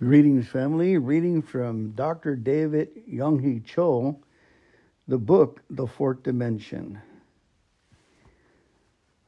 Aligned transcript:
Greetings, 0.00 0.46
family. 0.46 0.96
Reading 0.96 1.42
from 1.42 1.90
Dr. 1.90 2.36
David 2.36 2.90
Yonggi 3.12 3.64
Cho, 3.64 4.16
the 5.08 5.18
book, 5.18 5.60
The 5.70 5.88
Fourth 5.88 6.22
Dimension. 6.22 7.02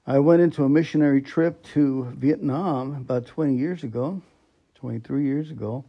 I 0.06 0.20
went 0.20 0.42
into 0.42 0.62
a 0.62 0.68
missionary 0.68 1.22
trip 1.22 1.60
to 1.74 2.12
Vietnam 2.16 2.94
about 2.94 3.26
20 3.26 3.56
years 3.56 3.82
ago, 3.82 4.22
23 4.76 5.24
years 5.24 5.50
ago, 5.50 5.84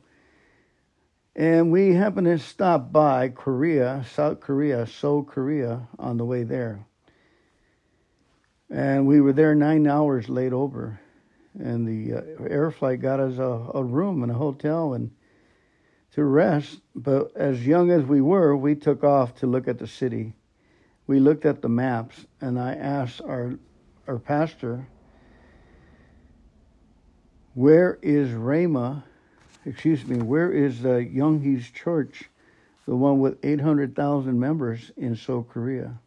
and 1.36 1.72
we 1.72 1.94
happened 1.94 2.26
to 2.26 2.40
stop 2.40 2.92
by 2.92 3.30
Korea, 3.30 4.04
South 4.12 4.40
Korea, 4.40 4.88
Seoul, 4.88 5.24
Korea, 5.24 5.88
on 6.00 6.18
the 6.18 6.26
way 6.26 6.42
there. 6.42 6.84
And 8.72 9.06
we 9.06 9.22
were 9.22 9.34
there 9.34 9.54
nine 9.54 9.86
hours 9.86 10.28
late 10.28 10.54
over 10.54 11.00
and 11.60 11.88
the 11.88 12.18
uh, 12.18 12.44
air 12.50 12.72
flight 12.72 13.02
got 13.02 13.20
us 13.20 13.38
a, 13.38 13.70
a 13.74 13.84
room 13.84 14.24
in 14.24 14.30
a 14.30 14.34
hotel 14.34 14.94
and 14.94 15.12
to 16.14 16.24
rest. 16.24 16.82
But 16.96 17.36
as 17.36 17.66
young 17.66 17.92
as 17.92 18.04
we 18.04 18.22
were, 18.22 18.56
we 18.56 18.76
took 18.76 19.04
off 19.04 19.36
to 19.36 19.48
look 19.48 19.68
at 19.68 19.80
the 19.80 19.88
city. 19.88 20.34
We 21.08 21.20
looked 21.20 21.46
at 21.46 21.62
the 21.62 21.70
maps, 21.70 22.26
and 22.40 22.60
I 22.60 22.74
asked 22.76 23.22
our 23.22 23.58
our 24.08 24.18
pastor, 24.18 24.88
"Where 27.54 28.00
is 28.02 28.32
Rama? 28.32 29.04
Excuse 29.66 30.06
me, 30.08 30.18
where 30.18 30.52
is 30.52 30.82
the 30.82 31.06
Yonggi's 31.14 31.70
church, 31.70 32.30
the 32.88 32.96
one 32.96 33.20
with 33.20 33.38
eight 33.44 33.62
hundred 33.62 33.96
thousand 33.96 34.40
members 34.40 34.92
in 34.98 35.16
Seoul, 35.16 35.44
Korea?" 35.44 36.00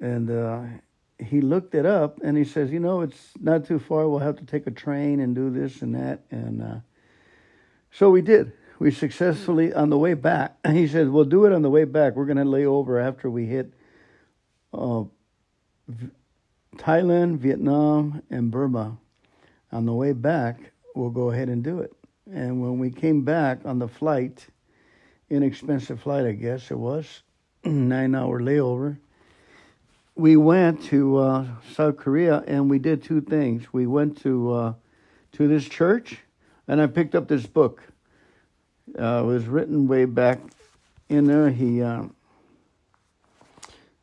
And 0.00 0.30
uh, 0.30 0.62
he 1.18 1.40
looked 1.40 1.74
it 1.74 1.84
up 1.84 2.20
and 2.22 2.36
he 2.36 2.44
says, 2.44 2.70
you 2.70 2.80
know, 2.80 3.00
it's 3.00 3.32
not 3.40 3.66
too 3.66 3.78
far. 3.78 4.08
We'll 4.08 4.20
have 4.20 4.36
to 4.36 4.44
take 4.44 4.66
a 4.66 4.70
train 4.70 5.20
and 5.20 5.34
do 5.34 5.50
this 5.50 5.82
and 5.82 5.94
that. 5.94 6.22
And 6.30 6.62
uh, 6.62 6.76
so 7.90 8.10
we 8.10 8.22
did. 8.22 8.52
We 8.78 8.92
successfully, 8.92 9.72
on 9.72 9.90
the 9.90 9.98
way 9.98 10.14
back, 10.14 10.56
he 10.66 10.86
says, 10.86 11.08
we'll 11.08 11.24
do 11.24 11.44
it 11.44 11.52
on 11.52 11.62
the 11.62 11.70
way 11.70 11.84
back. 11.84 12.14
We're 12.14 12.26
going 12.26 12.36
to 12.38 12.44
lay 12.44 12.64
over 12.64 12.98
after 12.98 13.28
we 13.28 13.46
hit 13.46 13.72
uh, 14.72 15.04
Thailand, 16.76 17.38
Vietnam, 17.38 18.22
and 18.30 18.50
Burma. 18.50 18.98
On 19.72 19.84
the 19.84 19.92
way 19.92 20.12
back, 20.12 20.72
we'll 20.94 21.10
go 21.10 21.30
ahead 21.30 21.48
and 21.48 21.64
do 21.64 21.80
it. 21.80 21.92
And 22.32 22.60
when 22.60 22.78
we 22.78 22.90
came 22.90 23.24
back 23.24 23.60
on 23.64 23.78
the 23.78 23.88
flight, 23.88 24.46
inexpensive 25.28 26.00
flight, 26.00 26.26
I 26.26 26.32
guess 26.32 26.70
it 26.70 26.78
was, 26.78 27.22
nine 27.64 28.14
hour 28.14 28.40
layover 28.40 28.98
we 30.18 30.36
went 30.36 30.82
to 30.82 31.16
uh, 31.16 31.46
South 31.74 31.96
Korea 31.96 32.42
and 32.48 32.68
we 32.68 32.80
did 32.80 33.04
two 33.04 33.20
things. 33.20 33.72
We 33.72 33.86
went 33.86 34.20
to 34.22 34.52
uh, 34.52 34.74
to 35.32 35.46
this 35.46 35.66
church, 35.66 36.18
and 36.66 36.82
I 36.82 36.88
picked 36.88 37.14
up 37.14 37.28
this 37.28 37.46
book. 37.46 37.82
Uh, 38.98 39.22
it 39.22 39.26
was 39.26 39.46
written 39.46 39.86
way 39.86 40.06
back 40.06 40.40
in 41.08 41.26
there. 41.26 41.50
He, 41.50 41.82
uh, 41.82 42.04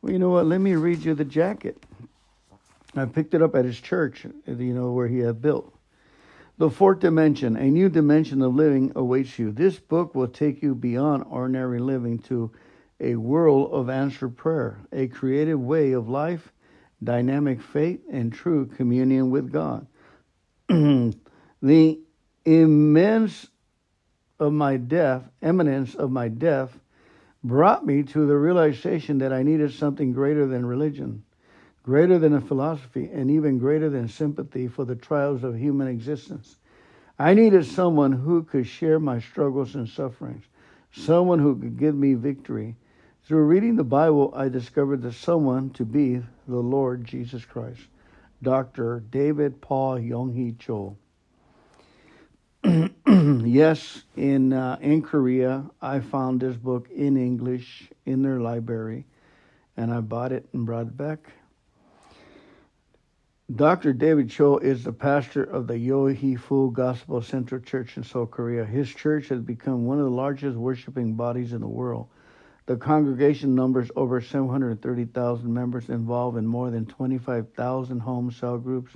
well, 0.00 0.12
you 0.12 0.18
know 0.18 0.30
what? 0.30 0.46
Let 0.46 0.60
me 0.60 0.74
read 0.74 1.04
you 1.04 1.14
the 1.14 1.24
jacket. 1.24 1.76
I 2.94 3.04
picked 3.04 3.34
it 3.34 3.42
up 3.42 3.54
at 3.54 3.66
his 3.66 3.78
church, 3.78 4.24
you 4.46 4.72
know, 4.72 4.92
where 4.92 5.08
he 5.08 5.18
had 5.18 5.42
built. 5.42 5.70
The 6.56 6.70
fourth 6.70 7.00
dimension, 7.00 7.56
a 7.56 7.70
new 7.70 7.90
dimension 7.90 8.40
of 8.40 8.54
living 8.54 8.92
awaits 8.96 9.38
you. 9.38 9.52
This 9.52 9.78
book 9.78 10.14
will 10.14 10.28
take 10.28 10.62
you 10.62 10.74
beyond 10.74 11.24
ordinary 11.28 11.78
living 11.78 12.18
to 12.20 12.50
a 13.00 13.16
world 13.16 13.72
of 13.72 13.90
answered 13.90 14.36
prayer, 14.36 14.78
a 14.92 15.06
creative 15.06 15.60
way 15.60 15.92
of 15.92 16.08
life, 16.08 16.52
dynamic 17.02 17.60
faith, 17.60 18.00
and 18.10 18.32
true 18.32 18.66
communion 18.66 19.30
with 19.30 19.52
God. 19.52 19.86
the 20.68 22.00
immense 22.44 23.48
of 24.38 24.52
my 24.52 24.76
death, 24.76 25.28
eminence 25.42 25.94
of 25.94 26.10
my 26.10 26.28
death, 26.28 26.78
brought 27.44 27.86
me 27.86 28.02
to 28.02 28.26
the 28.26 28.36
realization 28.36 29.18
that 29.18 29.32
I 29.32 29.42
needed 29.42 29.72
something 29.72 30.12
greater 30.12 30.46
than 30.46 30.66
religion, 30.66 31.22
greater 31.82 32.18
than 32.18 32.34
a 32.34 32.40
philosophy, 32.40 33.08
and 33.12 33.30
even 33.30 33.58
greater 33.58 33.88
than 33.88 34.08
sympathy 34.08 34.68
for 34.68 34.84
the 34.84 34.96
trials 34.96 35.44
of 35.44 35.56
human 35.56 35.86
existence. 35.86 36.56
I 37.18 37.34
needed 37.34 37.64
someone 37.64 38.12
who 38.12 38.42
could 38.42 38.66
share 38.66 38.98
my 38.98 39.20
struggles 39.20 39.74
and 39.74 39.88
sufferings, 39.88 40.44
someone 40.92 41.38
who 41.38 41.56
could 41.58 41.78
give 41.78 41.94
me 41.94 42.14
victory, 42.14 42.76
through 43.26 43.42
reading 43.42 43.74
the 43.74 43.82
Bible, 43.82 44.32
I 44.36 44.48
discovered 44.48 45.02
that 45.02 45.14
someone 45.14 45.70
to 45.70 45.84
be 45.84 46.22
the 46.46 46.60
Lord 46.60 47.04
Jesus 47.04 47.44
Christ, 47.44 47.80
Dr. 48.40 49.02
David 49.10 49.60
Paul 49.60 49.98
Yonggi 49.98 50.56
Cho. 50.60 50.96
yes, 53.44 54.04
in 54.16 54.52
uh, 54.52 54.78
in 54.80 55.02
Korea, 55.02 55.64
I 55.82 55.98
found 55.98 56.40
this 56.40 56.56
book 56.56 56.88
in 56.94 57.16
English 57.16 57.90
in 58.04 58.22
their 58.22 58.40
library, 58.40 59.06
and 59.76 59.92
I 59.92 60.00
bought 60.00 60.30
it 60.30 60.46
and 60.52 60.64
brought 60.64 60.86
it 60.86 60.96
back. 60.96 61.32
Dr. 63.54 63.92
David 63.92 64.30
Cho 64.30 64.58
is 64.58 64.84
the 64.84 64.92
pastor 64.92 65.42
of 65.42 65.66
the 65.66 65.74
Yoido 65.74 66.38
Full 66.38 66.70
Gospel 66.70 67.22
Central 67.22 67.60
Church 67.60 67.96
in 67.96 68.04
Seoul, 68.04 68.26
Korea. 68.26 68.64
His 68.64 68.88
church 68.88 69.28
has 69.28 69.40
become 69.40 69.84
one 69.84 69.98
of 69.98 70.04
the 70.04 70.10
largest 70.10 70.56
worshiping 70.56 71.14
bodies 71.14 71.52
in 71.52 71.60
the 71.60 71.68
world 71.68 72.08
the 72.66 72.76
congregation 72.76 73.54
numbers 73.54 73.90
over 73.94 74.20
730,000 74.20 75.52
members 75.52 75.88
involved 75.88 76.36
in 76.36 76.46
more 76.46 76.70
than 76.70 76.84
25,000 76.84 78.00
home 78.00 78.30
cell 78.32 78.58
groups. 78.58 78.92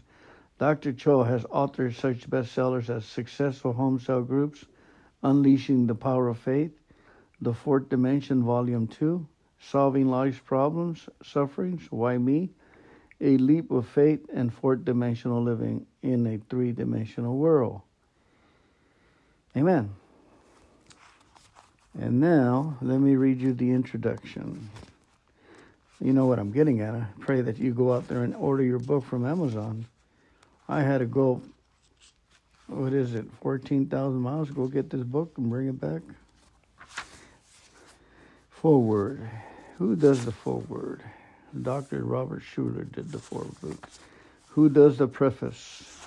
Dr. 0.59 0.93
Cho 0.93 1.23
has 1.23 1.45
authored 1.45 1.95
such 1.95 2.29
bestsellers 2.29 2.91
as 2.91 3.05
Successful 3.05 3.73
Home 3.73 3.99
Cell 3.99 4.23
Groups, 4.23 4.65
Unleashing 5.23 5.87
the 5.87 5.95
Power 5.95 6.29
of 6.29 6.39
Faith, 6.39 6.73
The 7.41 7.55
Fourth 7.55 7.89
Dimension, 7.89 8.43
Volume 8.43 8.87
2, 8.89 9.27
Solving 9.61 10.09
Life's 10.09 10.41
Problems, 10.41 11.09
Sufferings, 11.23 11.87
Why 11.91 12.19
Me, 12.19 12.51
A 13.21 13.37
Leap 13.37 13.71
of 13.71 13.87
Faith, 13.87 14.27
and 14.33 14.53
Fourth 14.53 14.85
Dimensional 14.85 15.43
Living 15.43 15.87
in 16.03 16.27
a 16.27 16.39
Three 16.51 16.73
Dimensional 16.73 17.37
World. 17.37 17.83
Amen. 19.57 19.91
And 21.99 22.21
now, 22.21 22.77
let 22.81 23.01
me 23.01 23.17
read 23.17 23.41
you 23.41 23.53
the 23.53 23.71
introduction. 23.71 24.71
You 26.01 26.13
know 26.13 26.27
what 26.27 26.39
I'm 26.39 26.53
getting 26.53 26.81
at. 26.81 26.95
I 26.95 27.07
pray 27.19 27.41
that 27.43 27.59
you 27.59 27.73
go 27.73 27.93
out 27.93 28.09
there 28.09 28.23
and 28.23 28.35
order 28.37 28.63
your 28.63 28.79
book 28.79 29.05
from 29.05 29.27
Amazon. 29.27 29.87
I 30.69 30.83
had 30.83 30.99
to 30.99 31.07
go, 31.07 31.43
what 32.69 32.93
is 32.93 33.15
it, 33.15 33.27
14,000 33.43 34.19
miles 34.19 34.51
go 34.51 34.67
get 34.67 34.89
this 34.89 35.03
book 35.03 35.33
and 35.37 35.51
bring 35.51 35.69
it 35.69 35.81
back. 35.81 36.03
Foreword. 38.51 39.29
Who 39.79 39.97
does 39.97 40.25
the 40.25 40.33
foreword? 40.33 41.03
Dr. 41.63 42.05
Robert 42.05 42.43
Schuller 42.43 42.91
did 42.93 43.11
the 43.11 43.19
foreword. 43.19 43.79
Who 44.49 44.69
does 44.69 44.99
the 44.99 45.09
preface? 45.09 46.07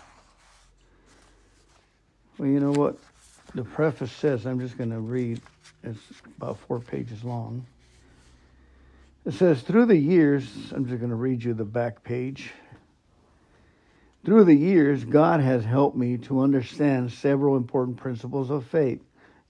Well, 2.37 2.47
you 2.47 2.59
know 2.59 2.71
what? 2.71 2.97
The 3.53 3.63
preface 3.63 4.11
says, 4.11 4.45
I'm 4.45 4.59
just 4.59 4.77
going 4.77 4.89
to 4.91 4.99
read 4.99 5.41
it's 5.83 5.99
about 6.37 6.59
four 6.59 6.79
pages 6.79 7.23
long. 7.23 7.65
It 9.25 9.33
says, 9.33 9.61
Through 9.61 9.87
the 9.87 9.97
years, 9.97 10.45
I'm 10.73 10.85
just 10.85 10.99
going 10.99 11.09
to 11.09 11.15
read 11.15 11.43
you 11.43 11.53
the 11.53 11.65
back 11.65 12.03
page. 12.03 12.51
Through 14.25 14.45
the 14.45 14.55
years, 14.55 15.03
God 15.03 15.41
has 15.41 15.65
helped 15.65 15.97
me 15.97 16.17
to 16.19 16.41
understand 16.41 17.11
several 17.11 17.57
important 17.57 17.97
principles 17.97 18.49
of 18.49 18.65
faith. 18.65 19.01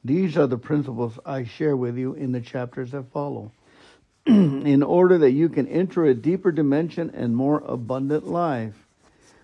These 0.04 0.38
are 0.38 0.48
the 0.48 0.58
principles 0.58 1.18
I 1.26 1.44
share 1.44 1.78
with 1.78 1.98
you 1.98 2.14
in 2.14 2.32
the 2.32 2.42
chapters 2.42 2.92
that 2.92 3.12
follow, 3.12 3.52
in 4.26 4.84
order 4.84 5.20
that 5.20 5.32
you 5.32 5.50
can 5.50 5.68
enter 5.68 6.06
a 6.06 6.16
deeper 6.16 6.52
dimension 6.52 7.12
and 7.14 7.36
more 7.36 7.60
abundant 7.66 8.28
life. 8.28 8.76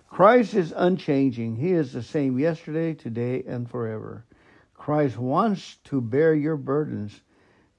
Christ 0.08 0.54
is 0.54 0.72
unchanging. 0.76 1.56
He 1.56 1.70
is 1.70 1.92
the 1.92 2.02
same 2.02 2.38
yesterday, 2.38 2.94
today, 2.94 3.44
and 3.46 3.70
forever. 3.70 4.24
Christ 4.80 5.18
wants 5.18 5.76
to 5.84 6.00
bear 6.00 6.34
your 6.34 6.56
burdens. 6.56 7.20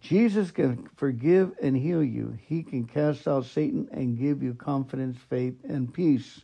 Jesus 0.02 0.52
can 0.52 0.88
forgive 0.98 1.52
and 1.60 1.76
heal 1.76 2.04
you. 2.04 2.38
He 2.46 2.62
can 2.62 2.86
cast 2.86 3.28
out 3.28 3.46
Satan 3.46 3.88
and 3.92 4.20
give 4.20 4.44
you 4.44 4.54
confidence, 4.54 5.18
faith, 5.28 5.56
and 5.68 5.92
peace. 5.92 6.42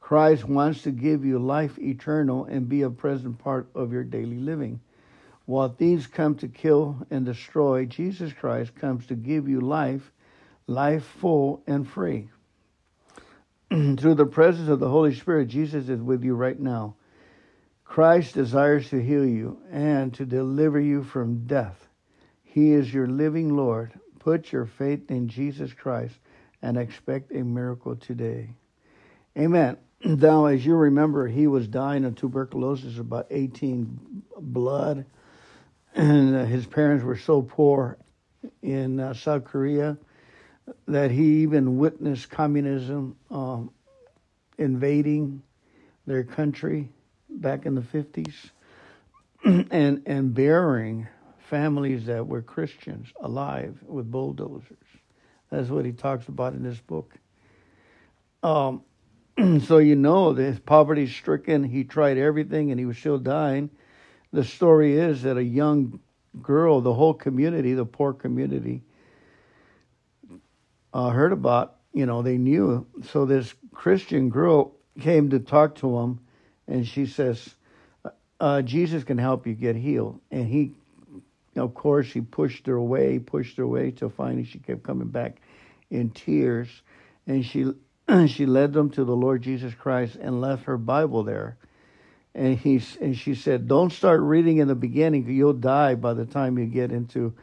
Christ 0.00 0.48
wants 0.48 0.80
to 0.84 0.92
give 0.92 1.26
you 1.26 1.38
life 1.38 1.78
eternal 1.78 2.46
and 2.46 2.70
be 2.70 2.80
a 2.80 2.88
present 2.88 3.38
part 3.38 3.68
of 3.74 3.92
your 3.92 4.02
daily 4.02 4.38
living. 4.38 4.80
While 5.44 5.68
thieves 5.68 6.06
come 6.06 6.36
to 6.36 6.48
kill 6.48 7.06
and 7.10 7.26
destroy, 7.26 7.84
Jesus 7.84 8.32
Christ 8.32 8.74
comes 8.74 9.04
to 9.08 9.14
give 9.14 9.46
you 9.46 9.60
life, 9.60 10.10
life 10.66 11.04
full 11.04 11.62
and 11.66 11.86
free. 11.86 12.30
Through 13.68 14.14
the 14.14 14.24
presence 14.24 14.70
of 14.70 14.80
the 14.80 14.88
Holy 14.88 15.14
Spirit, 15.14 15.48
Jesus 15.48 15.90
is 15.90 16.00
with 16.00 16.24
you 16.24 16.34
right 16.34 16.58
now. 16.58 16.94
Christ 17.92 18.32
desires 18.32 18.88
to 18.88 19.02
heal 19.02 19.26
you 19.26 19.60
and 19.70 20.14
to 20.14 20.24
deliver 20.24 20.80
you 20.80 21.02
from 21.02 21.44
death. 21.44 21.88
He 22.42 22.72
is 22.72 22.90
your 22.90 23.06
living 23.06 23.54
Lord. 23.54 23.92
Put 24.18 24.50
your 24.50 24.64
faith 24.64 25.10
in 25.10 25.28
Jesus 25.28 25.74
Christ 25.74 26.14
and 26.62 26.78
expect 26.78 27.32
a 27.32 27.44
miracle 27.44 27.94
today. 27.94 28.54
Amen. 29.38 29.76
now, 30.06 30.46
as 30.46 30.64
you 30.64 30.74
remember, 30.74 31.28
he 31.28 31.46
was 31.46 31.68
dying 31.68 32.06
of 32.06 32.14
tuberculosis, 32.14 32.96
about 32.96 33.26
18 33.28 34.22
blood, 34.38 35.04
and 35.94 36.34
uh, 36.34 36.44
his 36.46 36.64
parents 36.64 37.04
were 37.04 37.18
so 37.18 37.42
poor 37.42 37.98
in 38.62 39.00
uh, 39.00 39.12
South 39.12 39.44
Korea 39.44 39.98
that 40.88 41.10
he 41.10 41.42
even 41.42 41.76
witnessed 41.76 42.30
communism 42.30 43.16
um, 43.30 43.70
invading 44.56 45.42
their 46.06 46.24
country 46.24 46.88
back 47.40 47.66
in 47.66 47.74
the 47.74 47.80
50s 47.80 48.34
and 49.70 50.02
and 50.06 50.34
burying 50.34 51.08
families 51.38 52.06
that 52.06 52.26
were 52.26 52.42
Christians 52.42 53.12
alive 53.20 53.78
with 53.86 54.10
bulldozers. 54.10 54.78
That's 55.50 55.68
what 55.68 55.84
he 55.84 55.92
talks 55.92 56.28
about 56.28 56.54
in 56.54 56.62
this 56.62 56.80
book. 56.80 57.14
Um, 58.42 58.82
so 59.64 59.78
you 59.78 59.96
know 59.96 60.32
that 60.32 60.64
poverty 60.64 61.06
stricken. 61.06 61.64
He 61.64 61.84
tried 61.84 62.18
everything 62.18 62.70
and 62.70 62.80
he 62.80 62.86
was 62.86 62.98
still 62.98 63.18
dying. 63.18 63.70
The 64.32 64.44
story 64.44 64.96
is 64.96 65.22
that 65.22 65.36
a 65.36 65.44
young 65.44 66.00
girl, 66.40 66.80
the 66.80 66.94
whole 66.94 67.14
community, 67.14 67.74
the 67.74 67.84
poor 67.84 68.12
community, 68.12 68.82
uh, 70.94 71.10
heard 71.10 71.32
about. 71.32 71.76
You 71.92 72.06
know, 72.06 72.22
they 72.22 72.38
knew. 72.38 72.86
So 73.10 73.26
this 73.26 73.54
Christian 73.74 74.30
girl 74.30 74.72
came 75.00 75.28
to 75.30 75.38
talk 75.38 75.74
to 75.76 75.98
him, 75.98 76.20
and 76.72 76.88
she 76.88 77.04
says, 77.04 77.54
uh, 78.40 78.62
"Jesus 78.62 79.04
can 79.04 79.18
help 79.18 79.46
you 79.46 79.52
get 79.52 79.76
healed." 79.76 80.18
And 80.30 80.46
he, 80.46 80.72
of 81.54 81.74
course, 81.74 82.10
he 82.10 82.22
pushed 82.22 82.66
her 82.66 82.76
away, 82.76 83.18
pushed 83.18 83.58
her 83.58 83.62
away, 83.62 83.90
till 83.90 84.08
finally 84.08 84.44
she 84.44 84.58
kept 84.58 84.82
coming 84.82 85.08
back 85.08 85.42
in 85.90 86.08
tears, 86.08 86.68
and 87.26 87.44
she 87.44 87.74
she 88.26 88.46
led 88.46 88.72
them 88.72 88.88
to 88.90 89.04
the 89.04 89.14
Lord 89.14 89.42
Jesus 89.42 89.74
Christ 89.74 90.16
and 90.16 90.40
left 90.40 90.64
her 90.64 90.78
Bible 90.78 91.24
there. 91.24 91.58
And 92.34 92.56
he 92.56 92.80
and 93.02 93.14
she 93.14 93.34
said, 93.34 93.68
"Don't 93.68 93.92
start 93.92 94.22
reading 94.22 94.56
in 94.56 94.68
the 94.68 94.74
beginning; 94.74 95.28
you'll 95.28 95.52
die 95.52 95.94
by 95.94 96.14
the 96.14 96.24
time 96.24 96.58
you 96.58 96.64
get 96.64 96.90
into 96.90 97.34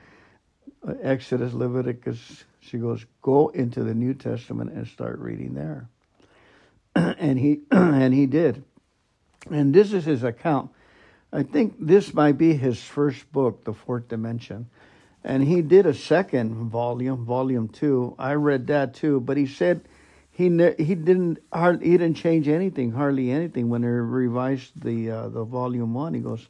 uh, 0.87 0.95
Exodus, 1.03 1.53
Leviticus." 1.53 2.45
She 2.61 2.79
goes, 2.79 3.05
"Go 3.21 3.49
into 3.49 3.83
the 3.83 3.93
New 3.93 4.15
Testament 4.15 4.71
and 4.71 4.87
start 4.87 5.19
reading 5.19 5.53
there." 5.53 5.87
and 6.95 7.37
he 7.37 7.61
and 7.71 8.11
he 8.11 8.25
did. 8.25 8.63
And 9.49 9.73
this 9.73 9.93
is 9.93 10.05
his 10.05 10.23
account. 10.23 10.71
I 11.31 11.43
think 11.43 11.75
this 11.79 12.13
might 12.13 12.37
be 12.37 12.53
his 12.53 12.81
first 12.81 13.31
book, 13.31 13.63
The 13.63 13.73
Fourth 13.73 14.07
Dimension. 14.07 14.69
And 15.23 15.43
he 15.43 15.61
did 15.61 15.85
a 15.85 15.93
second 15.93 16.69
volume, 16.69 17.25
volume 17.25 17.67
two. 17.67 18.15
I 18.17 18.33
read 18.33 18.67
that 18.67 18.95
too, 18.95 19.19
but 19.19 19.37
he 19.37 19.45
said 19.45 19.81
he 20.31 20.45
he 20.77 20.95
didn't 20.95 21.39
hardly, 21.51 21.89
he 21.89 21.97
didn't 21.97 22.15
change 22.15 22.47
anything, 22.47 22.91
hardly 22.91 23.29
anything 23.29 23.69
when 23.69 23.81
they 23.81 23.87
revised 23.87 24.81
the 24.81 25.11
uh, 25.11 25.29
the 25.29 25.43
volume 25.43 25.93
one. 25.93 26.13
He 26.13 26.21
goes, 26.21 26.47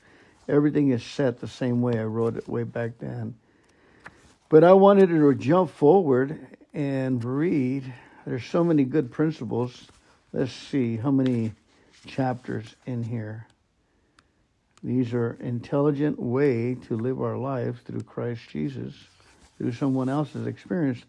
everything 0.47 0.89
is 0.91 1.03
set 1.03 1.39
the 1.39 1.47
same 1.47 1.81
way 1.81 1.99
I 1.99 2.03
wrote 2.03 2.37
it 2.37 2.47
way 2.47 2.63
back 2.63 2.99
then. 2.99 3.35
But 4.49 4.63
I 4.63 4.73
wanted 4.73 5.07
to 5.09 5.33
jump 5.33 5.71
forward 5.71 6.39
and 6.73 7.23
read. 7.23 7.91
There's 8.25 8.45
so 8.45 8.63
many 8.63 8.83
good 8.83 9.11
principles 9.11 9.87
Let's 10.31 10.51
see 10.51 10.97
how 10.97 11.09
many 11.09 11.53
chapters 12.05 12.75
in 12.85 13.03
here. 13.03 13.47
These 14.83 15.13
are 15.13 15.37
intelligent 15.41 16.19
way 16.19 16.75
to 16.87 16.95
live 16.95 17.21
our 17.21 17.37
lives 17.37 17.79
through 17.81 18.01
Christ 18.01 18.41
Jesus, 18.49 18.93
through 19.57 19.73
someone 19.73 20.07
else's 20.07 20.47
experience. 20.47 21.03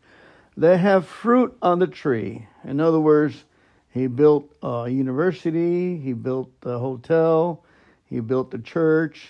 They 0.57 0.77
have 0.77 1.07
fruit 1.07 1.57
on 1.63 1.79
the 1.79 1.87
tree. 1.87 2.47
In 2.65 2.81
other 2.81 3.01
words, 3.01 3.45
he 3.91 4.07
built 4.09 4.51
a 4.63 4.89
university, 4.89 5.97
he 5.97 6.13
built 6.13 6.51
a 6.65 6.79
hotel, 6.79 7.65
he 8.07 8.21
built 8.21 8.53
a 8.55 8.59
church, 8.59 9.29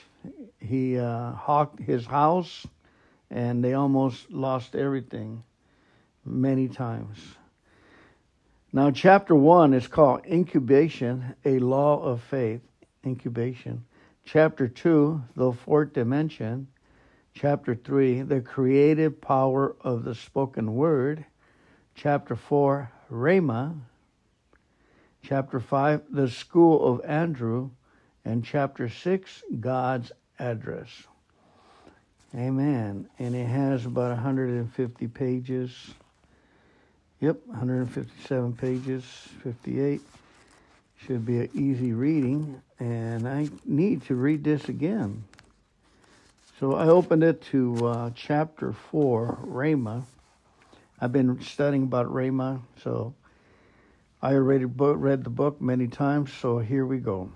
he 0.59 0.99
uh, 0.99 1.33
hawked 1.33 1.81
his 1.81 2.07
house, 2.07 2.67
and 3.31 3.63
they 3.63 3.75
almost 3.75 4.31
lost 4.31 4.75
everything 4.75 5.43
many 6.25 6.69
times. 6.69 7.19
Now, 8.73 8.93
chapter 8.93 9.35
one 9.35 9.75
is 9.75 9.89
called 9.89 10.25
Incubation, 10.27 11.35
a 11.45 11.59
Law 11.59 12.01
of 12.05 12.23
Faith. 12.23 12.61
Incubation. 13.05 13.85
Chapter 14.25 14.69
two, 14.69 15.25
The 15.35 15.53
Fourth 15.53 15.93
Dimension. 15.93 16.69
Chapter 17.35 17.75
three, 17.75 18.23
The 18.23 18.41
Creative 18.41 19.21
Power 19.21 19.75
of 19.81 20.05
the 20.05 20.15
Spoken 20.15 20.77
Word. 20.77 21.25
Chapter 21.97 22.37
four, 22.37 22.93
Rhema. 23.11 23.77
Chapter 25.25 25.59
five, 25.59 26.03
The 26.09 26.31
School 26.31 26.87
of 26.87 27.05
Andrew. 27.05 27.71
And 28.25 28.45
chapter 28.45 28.89
six, 28.89 29.43
God's 29.59 30.13
Address. 30.39 30.89
Amen. 32.37 33.09
And 33.19 33.35
it 33.35 33.47
has 33.47 33.85
about 33.85 34.11
150 34.11 35.09
pages. 35.09 35.93
Yep, 37.21 37.49
157 37.49 38.55
pages, 38.55 39.05
58. 39.43 40.01
Should 41.07 41.27
be 41.27 41.41
an 41.41 41.51
easy 41.53 41.93
reading, 41.93 42.63
and 42.79 43.29
I 43.29 43.51
need 43.67 44.05
to 44.05 44.15
read 44.15 44.43
this 44.43 44.71
again. 44.71 45.25
So 46.59 46.75
I 46.75 46.87
opened 46.87 47.23
it 47.23 47.43
to 47.53 47.87
uh, 47.87 48.11
chapter 48.15 48.73
4, 48.73 49.39
Rhema. 49.45 50.05
I've 50.99 51.13
been 51.13 51.39
studying 51.43 51.83
about 51.83 52.07
Rhema, 52.07 52.63
so 52.83 53.13
I 54.23 54.33
already 54.33 54.65
read 54.65 55.23
the 55.23 55.31
book 55.31 55.61
many 55.61 55.89
times, 55.89 56.33
so 56.33 56.59
here 56.59 56.87
we 56.87 56.99
go. 56.99 57.31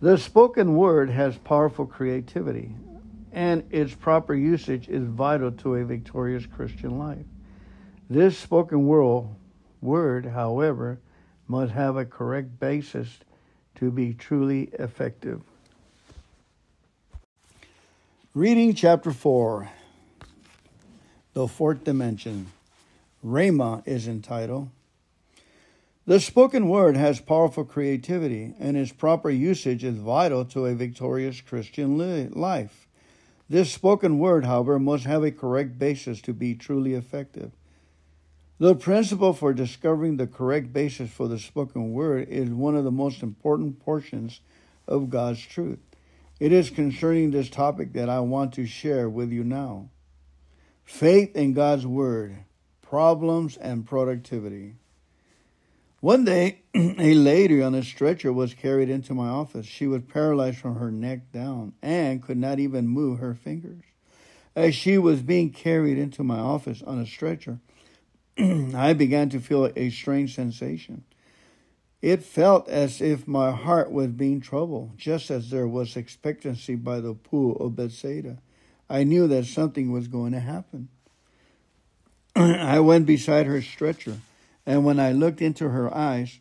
The 0.00 0.16
spoken 0.16 0.76
word 0.76 1.10
has 1.10 1.36
powerful 1.38 1.86
creativity, 1.86 2.72
and 3.32 3.64
its 3.70 3.94
proper 3.94 4.34
usage 4.34 4.88
is 4.88 5.02
vital 5.02 5.50
to 5.50 5.74
a 5.74 5.84
victorious 5.84 6.46
Christian 6.46 6.96
life. 6.96 7.26
This 8.10 8.36
spoken 8.36 8.88
world, 8.88 9.36
word, 9.80 10.26
however, 10.26 10.98
must 11.46 11.70
have 11.70 11.96
a 11.96 12.04
correct 12.04 12.58
basis 12.58 13.20
to 13.76 13.92
be 13.92 14.14
truly 14.14 14.70
effective. 14.72 15.42
Reading 18.34 18.74
chapter 18.74 19.12
4, 19.12 19.70
the 21.34 21.46
fourth 21.46 21.84
dimension. 21.84 22.48
Rhema 23.24 23.86
is 23.86 24.08
entitled. 24.08 24.70
The 26.04 26.18
spoken 26.18 26.68
word 26.68 26.96
has 26.96 27.20
powerful 27.20 27.64
creativity, 27.64 28.54
and 28.58 28.76
its 28.76 28.90
proper 28.90 29.30
usage 29.30 29.84
is 29.84 29.98
vital 29.98 30.44
to 30.46 30.66
a 30.66 30.74
victorious 30.74 31.40
Christian 31.40 31.96
life. 32.32 32.88
This 33.48 33.72
spoken 33.72 34.18
word, 34.18 34.46
however, 34.46 34.80
must 34.80 35.04
have 35.04 35.22
a 35.22 35.30
correct 35.30 35.78
basis 35.78 36.20
to 36.22 36.32
be 36.32 36.56
truly 36.56 36.94
effective. 36.94 37.52
The 38.60 38.74
principle 38.74 39.32
for 39.32 39.54
discovering 39.54 40.18
the 40.18 40.26
correct 40.26 40.70
basis 40.70 41.08
for 41.08 41.26
the 41.26 41.38
spoken 41.38 41.94
word 41.94 42.28
is 42.28 42.50
one 42.50 42.76
of 42.76 42.84
the 42.84 42.90
most 42.90 43.22
important 43.22 43.80
portions 43.80 44.42
of 44.86 45.08
God's 45.08 45.40
truth. 45.40 45.78
It 46.38 46.52
is 46.52 46.68
concerning 46.68 47.30
this 47.30 47.48
topic 47.48 47.94
that 47.94 48.10
I 48.10 48.20
want 48.20 48.52
to 48.54 48.66
share 48.66 49.08
with 49.08 49.32
you 49.32 49.44
now. 49.44 49.88
Faith 50.84 51.34
in 51.34 51.54
God's 51.54 51.86
word, 51.86 52.36
problems 52.82 53.56
and 53.56 53.86
productivity. 53.86 54.74
One 56.00 56.26
day, 56.26 56.60
a 56.74 57.14
lady 57.14 57.62
on 57.62 57.74
a 57.74 57.82
stretcher 57.82 58.30
was 58.30 58.52
carried 58.52 58.90
into 58.90 59.14
my 59.14 59.28
office. 59.28 59.64
She 59.64 59.86
was 59.86 60.02
paralyzed 60.02 60.58
from 60.58 60.76
her 60.76 60.90
neck 60.90 61.32
down 61.32 61.72
and 61.80 62.22
could 62.22 62.36
not 62.36 62.58
even 62.58 62.88
move 62.88 63.20
her 63.20 63.32
fingers. 63.32 63.84
As 64.54 64.74
she 64.74 64.98
was 64.98 65.22
being 65.22 65.48
carried 65.50 65.96
into 65.96 66.22
my 66.22 66.38
office 66.38 66.82
on 66.82 66.98
a 66.98 67.06
stretcher, 67.06 67.58
I 68.38 68.92
began 68.92 69.28
to 69.30 69.40
feel 69.40 69.70
a 69.76 69.90
strange 69.90 70.34
sensation. 70.34 71.04
It 72.02 72.22
felt 72.22 72.68
as 72.68 73.00
if 73.00 73.28
my 73.28 73.50
heart 73.50 73.92
was 73.92 74.08
being 74.08 74.40
troubled, 74.40 74.96
just 74.96 75.30
as 75.30 75.50
there 75.50 75.68
was 75.68 75.96
expectancy 75.96 76.74
by 76.74 77.00
the 77.00 77.14
pool 77.14 77.56
of 77.56 77.76
Bethsaida. 77.76 78.38
I 78.88 79.04
knew 79.04 79.28
that 79.28 79.44
something 79.44 79.92
was 79.92 80.08
going 80.08 80.32
to 80.32 80.40
happen. 80.40 80.88
I 82.36 82.80
went 82.80 83.06
beside 83.06 83.46
her 83.46 83.60
stretcher, 83.60 84.18
and 84.64 84.84
when 84.84 84.98
I 84.98 85.12
looked 85.12 85.42
into 85.42 85.68
her 85.68 85.94
eyes, 85.94 86.38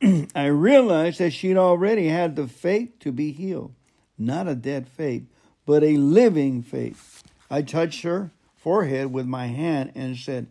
I 0.34 0.46
realized 0.46 1.18
that 1.18 1.32
she'd 1.32 1.56
already 1.56 2.08
had 2.08 2.36
the 2.36 2.46
faith 2.46 2.98
to 3.00 3.10
be 3.10 3.32
healed. 3.32 3.74
Not 4.16 4.46
a 4.46 4.54
dead 4.54 4.88
faith, 4.88 5.24
but 5.66 5.82
a 5.82 5.96
living 5.96 6.62
faith. 6.62 7.22
I 7.50 7.62
touched 7.62 8.02
her 8.02 8.30
forehead 8.56 9.12
with 9.12 9.26
my 9.26 9.46
hand 9.46 9.92
and 9.94 10.16
said, 10.16 10.46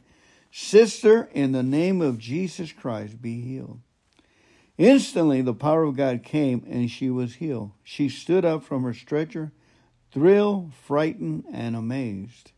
Sister, 0.55 1.31
in 1.33 1.51
the 1.51 1.63
name 1.63 1.99
of 1.99 2.19
Jesus 2.19 2.71
Christ, 2.71 3.19
be 3.19 3.41
healed. 3.41 3.79
Instantly, 4.77 5.41
the 5.41 5.55
power 5.55 5.81
of 5.81 5.97
God 5.97 6.21
came 6.21 6.63
and 6.69 6.91
she 6.91 7.09
was 7.09 7.35
healed. 7.35 7.71
She 7.83 8.07
stood 8.07 8.45
up 8.45 8.63
from 8.63 8.83
her 8.83 8.93
stretcher, 8.93 9.51
thrilled, 10.11 10.71
frightened, 10.75 11.45
and 11.51 11.75
amazed. 11.75 12.51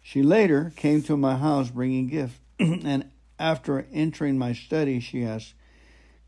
She 0.00 0.22
later 0.22 0.72
came 0.74 1.02
to 1.02 1.16
my 1.18 1.36
house 1.36 1.68
bringing 1.68 2.06
gifts, 2.06 2.40
and 2.58 3.10
After 3.38 3.86
entering 3.92 4.38
my 4.38 4.54
study, 4.54 4.98
she 4.98 5.24
asked, 5.24 5.52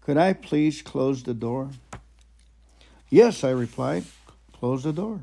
Could 0.03 0.19
I 0.19 0.35
please 0.35 0.83
close 0.83 1.23
the 1.23 1.33
door? 1.33 1.71
Yes, 3.09 3.45
I 3.45 3.51
replied. 3.51 4.05
Close 4.53 4.83
the 4.83 4.93
door. 4.93 5.23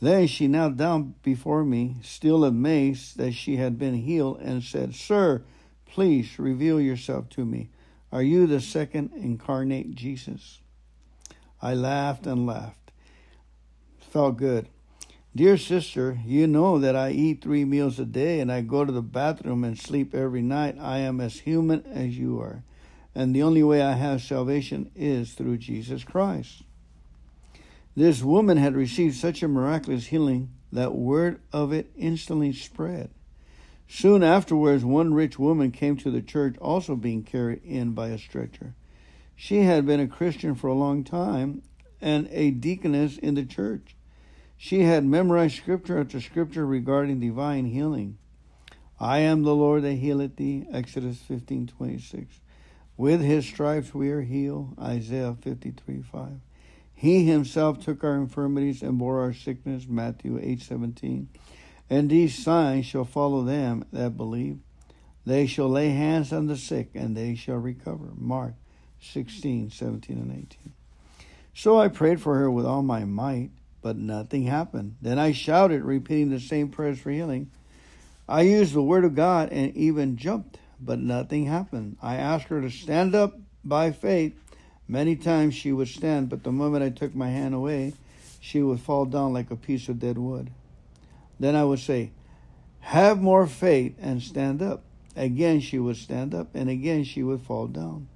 Then 0.00 0.26
she 0.26 0.46
knelt 0.46 0.76
down 0.76 1.14
before 1.22 1.64
me, 1.64 1.96
still 2.02 2.44
amazed 2.44 3.16
that 3.16 3.32
she 3.32 3.56
had 3.56 3.78
been 3.78 3.94
healed, 3.94 4.40
and 4.40 4.62
said, 4.62 4.94
Sir, 4.94 5.42
please 5.86 6.38
reveal 6.38 6.80
yourself 6.80 7.28
to 7.30 7.44
me. 7.44 7.70
Are 8.12 8.22
you 8.22 8.46
the 8.46 8.60
second 8.60 9.12
incarnate 9.14 9.94
Jesus? 9.94 10.60
I 11.62 11.74
laughed 11.74 12.26
and 12.26 12.46
laughed. 12.46 12.92
Felt 13.98 14.36
good. 14.36 14.68
Dear 15.34 15.58
sister, 15.58 16.18
you 16.24 16.46
know 16.46 16.78
that 16.78 16.96
I 16.96 17.10
eat 17.10 17.42
three 17.42 17.64
meals 17.64 17.98
a 17.98 18.06
day 18.06 18.40
and 18.40 18.50
I 18.50 18.62
go 18.62 18.84
to 18.84 18.92
the 18.92 19.02
bathroom 19.02 19.64
and 19.64 19.78
sleep 19.78 20.14
every 20.14 20.40
night. 20.40 20.76
I 20.80 20.98
am 20.98 21.20
as 21.20 21.40
human 21.40 21.84
as 21.86 22.16
you 22.16 22.40
are. 22.40 22.62
And 23.14 23.34
the 23.34 23.42
only 23.42 23.62
way 23.62 23.82
I 23.82 23.92
have 23.92 24.22
salvation 24.22 24.90
is 24.94 25.34
through 25.34 25.58
Jesus 25.58 26.04
Christ. 26.04 26.62
This 27.96 28.22
woman 28.22 28.58
had 28.58 28.76
received 28.76 29.16
such 29.16 29.42
a 29.42 29.48
miraculous 29.48 30.08
healing 30.08 30.50
that 30.70 30.94
word 30.94 31.40
of 31.50 31.72
it 31.72 31.90
instantly 31.96 32.52
spread. 32.52 33.08
Soon 33.88 34.22
afterwards, 34.22 34.84
one 34.84 35.14
rich 35.14 35.38
woman 35.38 35.70
came 35.70 35.96
to 35.96 36.10
the 36.10 36.20
church, 36.20 36.58
also 36.58 36.94
being 36.94 37.22
carried 37.22 37.62
in 37.64 37.92
by 37.92 38.08
a 38.08 38.18
stretcher. 38.18 38.74
She 39.34 39.62
had 39.62 39.86
been 39.86 40.00
a 40.00 40.08
Christian 40.08 40.54
for 40.54 40.68
a 40.68 40.74
long 40.74 41.04
time 41.04 41.62
and 42.00 42.28
a 42.32 42.50
deaconess 42.50 43.16
in 43.16 43.34
the 43.34 43.46
church. 43.46 43.96
She 44.58 44.82
had 44.82 45.04
memorized 45.04 45.56
scripture 45.56 45.98
after 45.98 46.20
scripture 46.20 46.66
regarding 46.66 47.20
divine 47.20 47.66
healing. 47.66 48.18
I 49.00 49.20
am 49.20 49.42
the 49.42 49.54
Lord 49.54 49.84
that 49.84 49.94
healeth 49.94 50.36
thee, 50.36 50.66
Exodus 50.70 51.22
15:26. 51.22 52.40
With 52.98 53.22
his 53.22 53.46
stripes 53.46 53.94
we 53.94 54.10
are 54.10 54.22
healed, 54.22 54.74
Isaiah 54.78 55.36
53:5. 55.40 56.40
He 56.98 57.24
himself 57.26 57.78
took 57.78 58.02
our 58.02 58.16
infirmities 58.16 58.82
and 58.82 58.98
bore 58.98 59.20
our 59.20 59.34
sickness, 59.34 59.86
Matthew 59.86 60.38
8:17. 60.38 61.28
And 61.90 62.08
these 62.08 62.42
signs 62.42 62.86
shall 62.86 63.04
follow 63.04 63.44
them 63.44 63.84
that 63.92 64.16
believe. 64.16 64.58
They 65.26 65.46
shall 65.46 65.68
lay 65.68 65.90
hands 65.90 66.32
on 66.32 66.46
the 66.46 66.56
sick 66.56 66.90
and 66.94 67.14
they 67.14 67.34
shall 67.34 67.58
recover. 67.58 68.12
Mark 68.16 68.54
16, 68.98 69.70
17, 69.70 70.16
and 70.16 70.32
18. 70.32 70.72
So 71.52 71.78
I 71.78 71.88
prayed 71.88 72.20
for 72.20 72.38
her 72.38 72.50
with 72.50 72.64
all 72.64 72.82
my 72.82 73.04
might, 73.04 73.50
but 73.82 73.96
nothing 73.96 74.44
happened. 74.44 74.96
Then 75.02 75.18
I 75.18 75.32
shouted, 75.32 75.82
repeating 75.82 76.30
the 76.30 76.40
same 76.40 76.70
prayers 76.70 76.98
for 76.98 77.10
healing. 77.10 77.50
I 78.26 78.42
used 78.42 78.72
the 78.72 78.82
word 78.82 79.04
of 79.04 79.14
God 79.14 79.50
and 79.50 79.76
even 79.76 80.16
jumped, 80.16 80.58
but 80.80 80.98
nothing 80.98 81.44
happened. 81.44 81.98
I 82.00 82.16
asked 82.16 82.46
her 82.48 82.62
to 82.62 82.70
stand 82.70 83.14
up 83.14 83.38
by 83.62 83.92
faith 83.92 84.34
Many 84.88 85.16
times 85.16 85.54
she 85.54 85.72
would 85.72 85.88
stand, 85.88 86.28
but 86.28 86.44
the 86.44 86.52
moment 86.52 86.84
I 86.84 86.90
took 86.90 87.14
my 87.14 87.30
hand 87.30 87.54
away, 87.54 87.94
she 88.40 88.62
would 88.62 88.80
fall 88.80 89.04
down 89.04 89.32
like 89.32 89.50
a 89.50 89.56
piece 89.56 89.88
of 89.88 89.98
dead 89.98 90.18
wood. 90.18 90.50
Then 91.40 91.56
I 91.56 91.64
would 91.64 91.80
say, 91.80 92.12
Have 92.80 93.20
more 93.20 93.46
faith 93.46 93.96
and 94.00 94.22
stand 94.22 94.62
up. 94.62 94.82
Again 95.16 95.60
she 95.60 95.78
would 95.78 95.96
stand 95.96 96.34
up, 96.34 96.54
and 96.54 96.68
again 96.68 97.02
she 97.04 97.22
would 97.22 97.40
fall 97.40 97.66
down. 97.66 98.06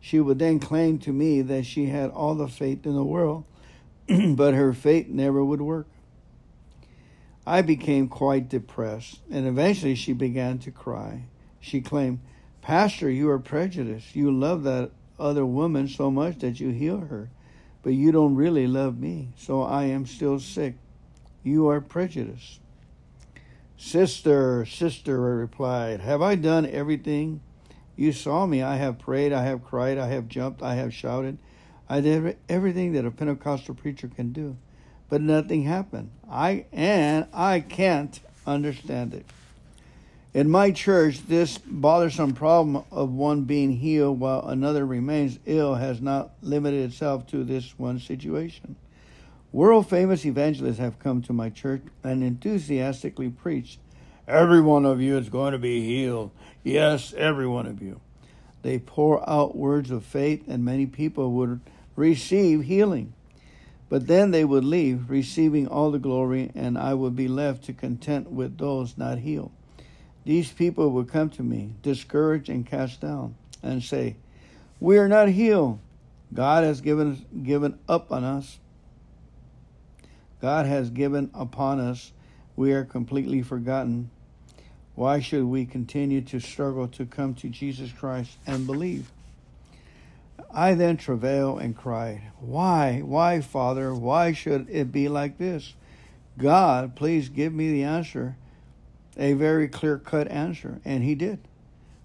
She 0.00 0.20
would 0.20 0.38
then 0.38 0.58
claim 0.58 0.98
to 1.00 1.12
me 1.12 1.40
that 1.42 1.64
she 1.64 1.86
had 1.86 2.10
all 2.10 2.34
the 2.34 2.48
faith 2.48 2.84
in 2.84 2.94
the 2.94 3.04
world, 3.04 3.44
but 4.08 4.54
her 4.54 4.72
faith 4.72 5.08
never 5.08 5.44
would 5.44 5.62
work. 5.62 5.86
I 7.46 7.62
became 7.62 8.08
quite 8.08 8.48
depressed, 8.48 9.20
and 9.30 9.46
eventually 9.46 9.94
she 9.94 10.12
began 10.12 10.58
to 10.58 10.70
cry. 10.70 11.22
She 11.60 11.80
claimed, 11.80 12.20
Pastor, 12.60 13.08
you 13.08 13.30
are 13.30 13.38
prejudiced. 13.38 14.14
You 14.14 14.30
love 14.30 14.64
that 14.64 14.90
other 15.18 15.44
woman 15.44 15.88
so 15.88 16.10
much 16.10 16.38
that 16.38 16.60
you 16.60 16.70
heal 16.70 17.00
her, 17.00 17.30
but 17.82 17.94
you 17.94 18.12
don't 18.12 18.34
really 18.34 18.66
love 18.66 18.98
me, 18.98 19.30
so 19.36 19.62
I 19.62 19.84
am 19.84 20.06
still 20.06 20.38
sick. 20.38 20.74
You 21.42 21.68
are 21.68 21.80
prejudiced. 21.80 22.60
Sister, 23.76 24.66
sister, 24.66 25.24
I 25.28 25.30
replied, 25.30 26.00
have 26.00 26.20
I 26.20 26.34
done 26.34 26.66
everything? 26.66 27.40
You 27.94 28.12
saw 28.12 28.46
me. 28.46 28.62
I 28.62 28.76
have 28.76 28.98
prayed, 28.98 29.32
I 29.32 29.44
have 29.44 29.64
cried, 29.64 29.98
I 29.98 30.08
have 30.08 30.28
jumped, 30.28 30.62
I 30.62 30.74
have 30.74 30.92
shouted. 30.94 31.38
I 31.88 32.00
did 32.00 32.36
everything 32.48 32.92
that 32.92 33.04
a 33.04 33.10
Pentecostal 33.10 33.74
preacher 33.74 34.08
can 34.08 34.32
do, 34.32 34.56
but 35.08 35.20
nothing 35.20 35.62
happened. 35.62 36.10
I 36.30 36.66
and 36.72 37.26
I 37.32 37.60
can't 37.60 38.20
understand 38.46 39.14
it. 39.14 39.26
In 40.34 40.50
my 40.50 40.72
church, 40.72 41.26
this 41.26 41.56
bothersome 41.56 42.34
problem 42.34 42.84
of 42.92 43.10
one 43.10 43.44
being 43.44 43.72
healed 43.72 44.20
while 44.20 44.46
another 44.46 44.84
remains 44.84 45.38
ill 45.46 45.76
has 45.76 46.02
not 46.02 46.32
limited 46.42 46.90
itself 46.90 47.26
to 47.28 47.44
this 47.44 47.78
one 47.78 47.98
situation. 47.98 48.76
World 49.52 49.88
famous 49.88 50.26
evangelists 50.26 50.78
have 50.78 50.98
come 50.98 51.22
to 51.22 51.32
my 51.32 51.48
church 51.48 51.82
and 52.04 52.22
enthusiastically 52.22 53.30
preached, 53.30 53.80
Every 54.28 54.60
one 54.60 54.84
of 54.84 55.00
you 55.00 55.16
is 55.16 55.30
going 55.30 55.52
to 55.52 55.58
be 55.58 55.82
healed. 55.82 56.30
Yes, 56.62 57.14
every 57.16 57.46
one 57.46 57.64
of 57.64 57.80
you. 57.80 58.02
They 58.60 58.78
pour 58.78 59.26
out 59.28 59.56
words 59.56 59.90
of 59.90 60.04
faith, 60.04 60.44
and 60.46 60.62
many 60.62 60.84
people 60.84 61.32
would 61.32 61.60
receive 61.96 62.64
healing. 62.64 63.14
But 63.88 64.06
then 64.06 64.30
they 64.30 64.44
would 64.44 64.64
leave, 64.64 65.08
receiving 65.08 65.66
all 65.66 65.90
the 65.90 65.98
glory, 65.98 66.50
and 66.54 66.76
I 66.76 66.92
would 66.92 67.16
be 67.16 67.26
left 67.26 67.64
to 67.64 67.72
content 67.72 68.30
with 68.30 68.58
those 68.58 68.98
not 68.98 69.20
healed. 69.20 69.52
These 70.28 70.52
people 70.52 70.90
would 70.90 71.08
come 71.08 71.30
to 71.30 71.42
me, 71.42 71.70
discouraged 71.80 72.50
and 72.50 72.66
cast 72.66 73.00
down, 73.00 73.34
and 73.62 73.82
say, 73.82 74.16
We 74.78 74.98
are 74.98 75.08
not 75.08 75.30
healed. 75.30 75.78
God 76.34 76.64
has 76.64 76.82
given, 76.82 77.24
given 77.42 77.78
up 77.88 78.12
on 78.12 78.24
us. 78.24 78.58
God 80.42 80.66
has 80.66 80.90
given 80.90 81.30
upon 81.32 81.80
us. 81.80 82.12
We 82.56 82.74
are 82.74 82.84
completely 82.84 83.40
forgotten. 83.40 84.10
Why 84.94 85.20
should 85.20 85.44
we 85.44 85.64
continue 85.64 86.20
to 86.20 86.40
struggle 86.40 86.88
to 86.88 87.06
come 87.06 87.32
to 87.36 87.48
Jesus 87.48 87.90
Christ 87.90 88.36
and 88.46 88.66
believe? 88.66 89.10
I 90.52 90.74
then 90.74 90.98
travailed 90.98 91.62
and 91.62 91.74
cried, 91.74 92.20
Why, 92.38 93.00
why, 93.02 93.40
Father, 93.40 93.94
why 93.94 94.34
should 94.34 94.68
it 94.68 94.92
be 94.92 95.08
like 95.08 95.38
this? 95.38 95.72
God, 96.36 96.96
please 96.96 97.30
give 97.30 97.54
me 97.54 97.72
the 97.72 97.84
answer 97.84 98.36
a 99.18 99.32
very 99.32 99.68
clear 99.68 99.98
cut 99.98 100.28
answer, 100.28 100.80
and 100.84 101.02
he 101.02 101.14
did. 101.14 101.40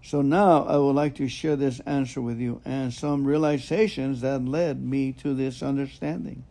So 0.02 0.22
now 0.22 0.66
I 0.66 0.78
would 0.78 0.96
like 0.96 1.16
to 1.16 1.30
share 1.30 1.56
this 1.56 1.80
answer 1.82 2.22
with 2.22 2.40
you 2.40 2.62
and 2.66 2.94
some 2.94 3.26
realizations 3.26 4.22
that 4.22 4.44
led 4.44 4.84
me 4.84 5.14
to 5.14 5.34
this 5.34 5.64
understanding. 5.64 6.44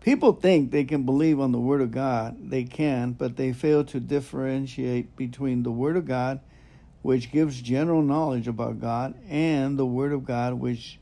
People 0.00 0.34
think 0.34 0.70
they 0.70 0.84
can 0.84 1.04
believe 1.04 1.40
on 1.40 1.52
the 1.52 1.58
Word 1.58 1.80
of 1.80 1.90
God. 1.90 2.50
They 2.50 2.64
can, 2.64 3.12
but 3.12 3.36
they 3.36 3.54
fail 3.54 3.84
to 3.84 4.00
differentiate 4.00 5.16
between 5.16 5.62
the 5.62 5.70
Word 5.70 5.96
of 5.96 6.06
God, 6.06 6.40
which 7.00 7.32
gives 7.32 7.62
general 7.62 8.02
knowledge 8.02 8.46
about 8.46 8.80
God, 8.80 9.14
and 9.30 9.78
the 9.78 9.86
Word 9.86 10.12
of 10.12 10.26
God, 10.26 10.54
which 10.54 10.98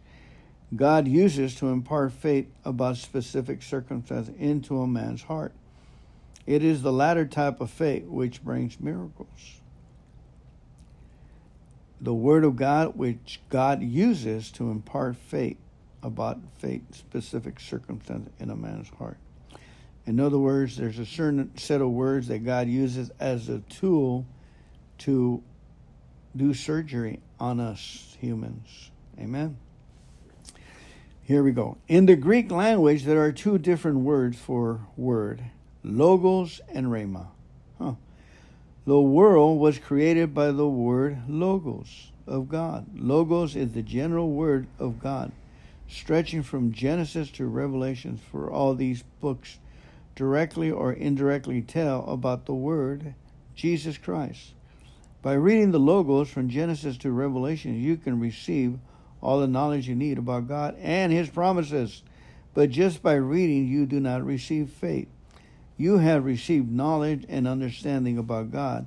God 0.77 1.09
uses 1.09 1.57
to 1.57 1.69
impart 1.69 2.13
faith 2.13 2.47
about 2.65 2.97
specific 2.97 3.61
circumstances 3.63 4.33
into 4.39 4.81
a 4.81 4.87
man's 4.87 5.25
heart. 5.25 5.53
It 6.47 6.65
is 6.65 6.83
the 6.83 6.93
latter 6.93 7.25
type 7.25 7.61
of 7.61 7.71
faith 7.71 8.05
which 8.05 8.43
brings 8.43 8.81
miracles. 8.81 9.61
The 12.01 12.15
Word 12.15 12.45
of 12.45 12.57
God, 12.57 12.97
which 12.97 13.41
God 13.49 13.83
uses 13.83 14.51
to 14.53 14.71
impart 14.71 15.17
faith 15.17 15.59
about 16.03 16.41
faith 16.59 16.83
specific 16.93 17.61
circumstance 17.61 18.29
in 18.41 18.51
a 18.51 18.57
man's 18.57 18.89
heart. 18.99 19.19
In 20.05 20.19
other 20.19 20.39
words, 20.39 20.77
there's 20.77 20.99
a 20.99 21.07
certain 21.07 21.57
set 21.57 21.81
of 21.81 21.91
words 21.91 22.27
that 22.27 22.41
God 22.41 22.67
uses 22.67 23.11
as 23.21 23.49
a 23.49 23.61
tool 23.61 24.27
to 24.99 25.43
do 26.35 26.55
surgery 26.55 27.21
on 27.39 27.61
us 27.61 28.17
humans. 28.21 28.91
Amen. 29.19 29.57
Here 31.23 31.45
we 31.45 31.53
go. 31.53 31.79
In 31.87 32.07
the 32.07 32.17
Greek 32.17 32.51
language, 32.51 33.05
there 33.05 33.23
are 33.23 33.31
two 33.31 33.59
different 33.59 33.99
words 33.99 34.37
for 34.37 34.81
word. 34.97 35.45
Logos 35.85 36.61
and 36.69 36.87
Rhema. 36.87 37.27
Huh. 37.79 37.95
The 38.85 39.01
world 39.01 39.59
was 39.59 39.79
created 39.79 40.35
by 40.35 40.51
the 40.53 40.69
word 40.69 41.29
Logos 41.29 42.13
of 42.27 42.49
God. 42.49 42.87
Logos 42.95 43.57
is 43.57 43.73
the 43.73 43.83
general 43.83 44.31
word 44.31 44.67
of 44.79 45.01
God, 45.01 45.33
stretching 45.89 46.43
from 46.43 46.73
Genesis 46.73 47.31
to 47.33 47.47
Revelation, 47.47 48.17
for 48.31 48.51
all 48.51 48.75
these 48.75 49.03
books 49.21 49.59
directly 50.15 50.71
or 50.71 50.93
indirectly 50.93 51.63
tell 51.63 52.05
about 52.07 52.47
the 52.47 52.55
word 52.55 53.15
Jesus 53.55 53.99
Christ. 53.99 54.55
By 55.21 55.35
reading 55.35 55.71
the 55.71 55.79
Logos 55.79 56.29
from 56.29 56.49
Genesis 56.49 56.97
to 56.99 57.11
Revelation, 57.11 57.81
you 57.81 57.97
can 57.97 58.19
receive 58.19 58.79
all 59.21 59.41
the 59.41 59.47
knowledge 59.47 59.89
you 59.89 59.95
need 59.95 60.19
about 60.19 60.49
God 60.49 60.77
and 60.81 61.13
His 61.13 61.29
promises. 61.29 62.03
But 62.55 62.71
just 62.71 63.03
by 63.03 63.15
reading, 63.15 63.69
you 63.69 63.87
do 63.87 64.01
not 64.01 64.25
receive 64.25 64.69
faith. 64.71 65.09
You 65.77 65.99
have 65.99 66.25
received 66.25 66.71
knowledge 66.71 67.25
and 67.29 67.49
understanding 67.49 68.19
about 68.19 68.53
God, 68.53 68.87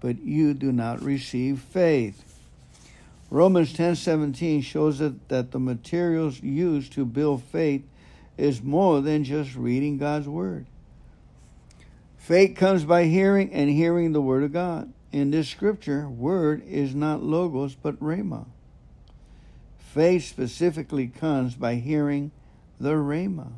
but 0.00 0.20
you 0.20 0.54
do 0.54 0.72
not 0.72 1.02
receive 1.02 1.60
faith. 1.60 2.22
Romans 3.30 3.72
10:17 3.72 4.62
shows 4.62 4.98
that, 4.98 5.28
that 5.28 5.50
the 5.50 5.58
materials 5.58 6.42
used 6.42 6.92
to 6.92 7.04
build 7.04 7.42
faith 7.42 7.82
is 8.36 8.62
more 8.62 9.00
than 9.00 9.24
just 9.24 9.56
reading 9.56 9.98
God's 9.98 10.28
word. 10.28 10.66
Faith 12.18 12.56
comes 12.56 12.84
by 12.84 13.04
hearing 13.04 13.52
and 13.52 13.70
hearing 13.70 14.12
the 14.12 14.20
word 14.20 14.42
of 14.42 14.52
God. 14.52 14.92
In 15.12 15.30
this 15.30 15.48
scripture, 15.48 16.08
word 16.08 16.62
is 16.66 16.94
not 16.94 17.22
logos 17.22 17.74
but 17.74 17.98
rhema. 18.00 18.46
Faith 19.78 20.24
specifically 20.24 21.06
comes 21.06 21.54
by 21.54 21.76
hearing 21.76 22.30
the 22.78 22.92
rhema. 22.92 23.52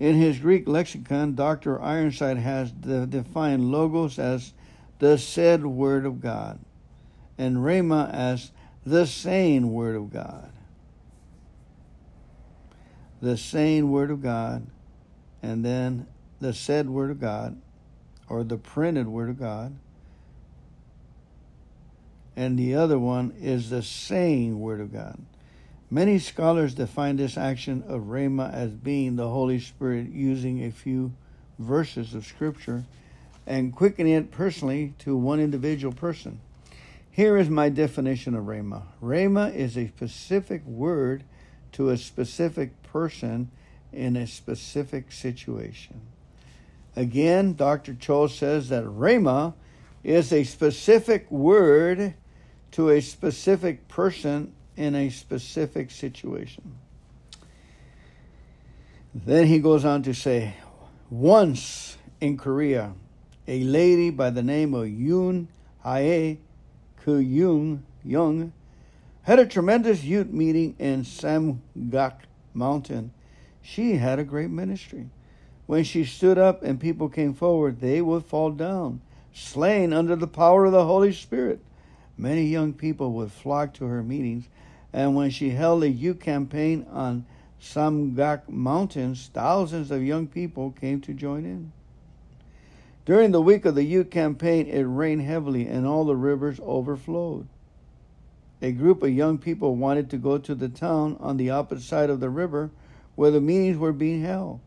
In 0.00 0.14
his 0.14 0.38
Greek 0.38 0.68
lexicon, 0.68 1.34
Dr. 1.34 1.82
Ironside 1.82 2.38
has 2.38 2.70
defined 2.70 3.70
logos 3.72 4.18
as 4.18 4.52
the 4.98 5.18
said 5.18 5.66
word 5.66 6.06
of 6.06 6.20
God 6.20 6.60
and 7.36 7.58
rhema 7.58 8.12
as 8.12 8.52
the 8.84 9.06
saying 9.06 9.72
word 9.72 9.96
of 9.96 10.12
God. 10.12 10.50
The 13.20 13.36
saying 13.36 13.90
word 13.90 14.10
of 14.10 14.22
God, 14.22 14.66
and 15.42 15.64
then 15.64 16.06
the 16.40 16.52
said 16.52 16.88
word 16.88 17.10
of 17.10 17.20
God, 17.20 17.60
or 18.28 18.44
the 18.44 18.56
printed 18.56 19.08
word 19.08 19.30
of 19.30 19.38
God. 19.38 19.76
And 22.36 22.56
the 22.56 22.76
other 22.76 22.98
one 22.98 23.34
is 23.40 23.70
the 23.70 23.82
saying 23.82 24.60
word 24.60 24.80
of 24.80 24.92
God. 24.92 25.18
Many 25.90 26.18
scholars 26.18 26.74
define 26.74 27.16
this 27.16 27.38
action 27.38 27.82
of 27.88 28.02
Rhema 28.02 28.52
as 28.52 28.72
being 28.72 29.16
the 29.16 29.30
Holy 29.30 29.58
Spirit 29.58 30.10
using 30.10 30.62
a 30.62 30.70
few 30.70 31.14
verses 31.58 32.14
of 32.14 32.26
Scripture 32.26 32.84
and 33.46 33.74
quickening 33.74 34.12
it 34.12 34.30
personally 34.30 34.92
to 34.98 35.16
one 35.16 35.40
individual 35.40 35.94
person. 35.94 36.40
Here 37.10 37.38
is 37.38 37.48
my 37.48 37.70
definition 37.70 38.34
of 38.34 38.44
Rhema 38.44 38.82
Rhema 39.02 39.54
is 39.54 39.78
a 39.78 39.88
specific 39.88 40.62
word 40.66 41.24
to 41.72 41.88
a 41.88 41.96
specific 41.96 42.82
person 42.82 43.50
in 43.90 44.14
a 44.14 44.26
specific 44.26 45.10
situation. 45.10 46.02
Again, 46.94 47.54
Dr. 47.54 47.94
Cho 47.94 48.26
says 48.26 48.68
that 48.68 48.84
Rhema 48.84 49.54
is 50.04 50.34
a 50.34 50.44
specific 50.44 51.30
word 51.30 52.12
to 52.72 52.90
a 52.90 53.00
specific 53.00 53.88
person 53.88 54.52
in 54.78 54.94
a 54.94 55.10
specific 55.10 55.90
situation. 55.90 56.78
Then 59.12 59.46
he 59.48 59.58
goes 59.58 59.84
on 59.84 60.04
to 60.04 60.14
say, 60.14 60.54
once 61.10 61.98
in 62.20 62.36
Korea, 62.36 62.92
a 63.48 63.64
lady 63.64 64.10
by 64.10 64.30
the 64.30 64.42
name 64.42 64.74
of 64.74 64.86
Yoon 64.86 65.48
Hae 65.82 66.38
Koo 67.02 67.18
Young 67.18 68.52
had 69.22 69.38
a 69.38 69.46
tremendous 69.46 70.04
youth 70.04 70.28
meeting 70.28 70.76
in 70.78 71.02
Samgak 71.02 72.20
Mountain. 72.54 73.10
She 73.60 73.96
had 73.96 74.18
a 74.18 74.24
great 74.24 74.50
ministry. 74.50 75.10
When 75.66 75.82
she 75.84 76.04
stood 76.04 76.38
up 76.38 76.62
and 76.62 76.80
people 76.80 77.08
came 77.08 77.34
forward, 77.34 77.80
they 77.80 78.00
would 78.00 78.24
fall 78.24 78.52
down, 78.52 79.00
slain 79.34 79.92
under 79.92 80.14
the 80.14 80.26
power 80.26 80.66
of 80.66 80.72
the 80.72 80.84
Holy 80.84 81.12
Spirit. 81.12 81.60
Many 82.16 82.44
young 82.44 82.72
people 82.72 83.12
would 83.12 83.32
flock 83.32 83.74
to 83.74 83.86
her 83.86 84.02
meetings 84.02 84.48
and 84.92 85.14
when 85.14 85.30
she 85.30 85.50
held 85.50 85.82
a 85.82 85.88
youth 85.88 86.20
campaign 86.20 86.86
on 86.90 87.26
Samgak 87.60 88.48
Mountains, 88.48 89.30
thousands 89.32 89.90
of 89.90 90.02
young 90.02 90.26
people 90.26 90.70
came 90.70 91.00
to 91.02 91.12
join 91.12 91.44
in. 91.44 91.72
During 93.04 93.32
the 93.32 93.42
week 93.42 93.64
of 93.64 93.74
the 93.74 93.84
youth 93.84 94.10
campaign, 94.10 94.66
it 94.66 94.82
rained 94.82 95.22
heavily 95.22 95.66
and 95.66 95.86
all 95.86 96.04
the 96.04 96.16
rivers 96.16 96.60
overflowed. 96.60 97.48
A 98.60 98.72
group 98.72 99.02
of 99.02 99.10
young 99.10 99.38
people 99.38 99.76
wanted 99.76 100.10
to 100.10 100.16
go 100.16 100.36
to 100.38 100.54
the 100.54 100.68
town 100.68 101.16
on 101.20 101.36
the 101.36 101.50
opposite 101.50 101.86
side 101.86 102.10
of 102.10 102.20
the 102.20 102.28
river 102.28 102.70
where 103.14 103.30
the 103.30 103.40
meetings 103.40 103.78
were 103.78 103.92
being 103.92 104.22
held. 104.22 104.60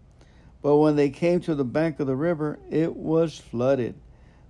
But 0.62 0.78
when 0.78 0.96
they 0.96 1.10
came 1.10 1.40
to 1.42 1.56
the 1.56 1.64
bank 1.64 2.00
of 2.00 2.08
the 2.08 2.16
river, 2.16 2.60
it 2.70 2.96
was 2.96 3.38
flooded. 3.38 3.96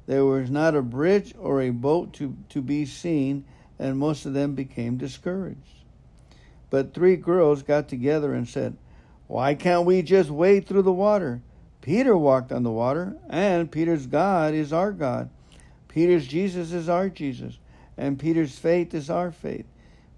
There 0.05 0.25
was 0.25 0.49
not 0.49 0.75
a 0.75 0.81
bridge 0.81 1.33
or 1.39 1.61
a 1.61 1.69
boat 1.69 2.13
to, 2.13 2.35
to 2.49 2.61
be 2.61 2.85
seen, 2.85 3.45
and 3.81 3.97
most 3.97 4.27
of 4.27 4.33
them 4.33 4.53
became 4.53 4.97
discouraged. 4.97 5.57
But 6.69 6.93
three 6.93 7.15
girls 7.17 7.63
got 7.63 7.89
together 7.89 8.33
and 8.33 8.47
said, 8.47 8.77
Why 9.27 9.55
can't 9.55 9.85
we 9.85 10.03
just 10.03 10.29
wade 10.29 10.67
through 10.67 10.83
the 10.83 10.93
water? 10.93 11.41
Peter 11.81 12.15
walked 12.15 12.51
on 12.51 12.61
the 12.61 12.71
water, 12.71 13.17
and 13.27 13.71
Peter's 13.71 14.05
God 14.05 14.53
is 14.53 14.71
our 14.71 14.91
God. 14.91 15.31
Peter's 15.87 16.27
Jesus 16.27 16.71
is 16.71 16.87
our 16.87 17.09
Jesus, 17.09 17.57
and 17.97 18.19
Peter's 18.19 18.57
faith 18.57 18.93
is 18.93 19.09
our 19.09 19.31
faith. 19.31 19.65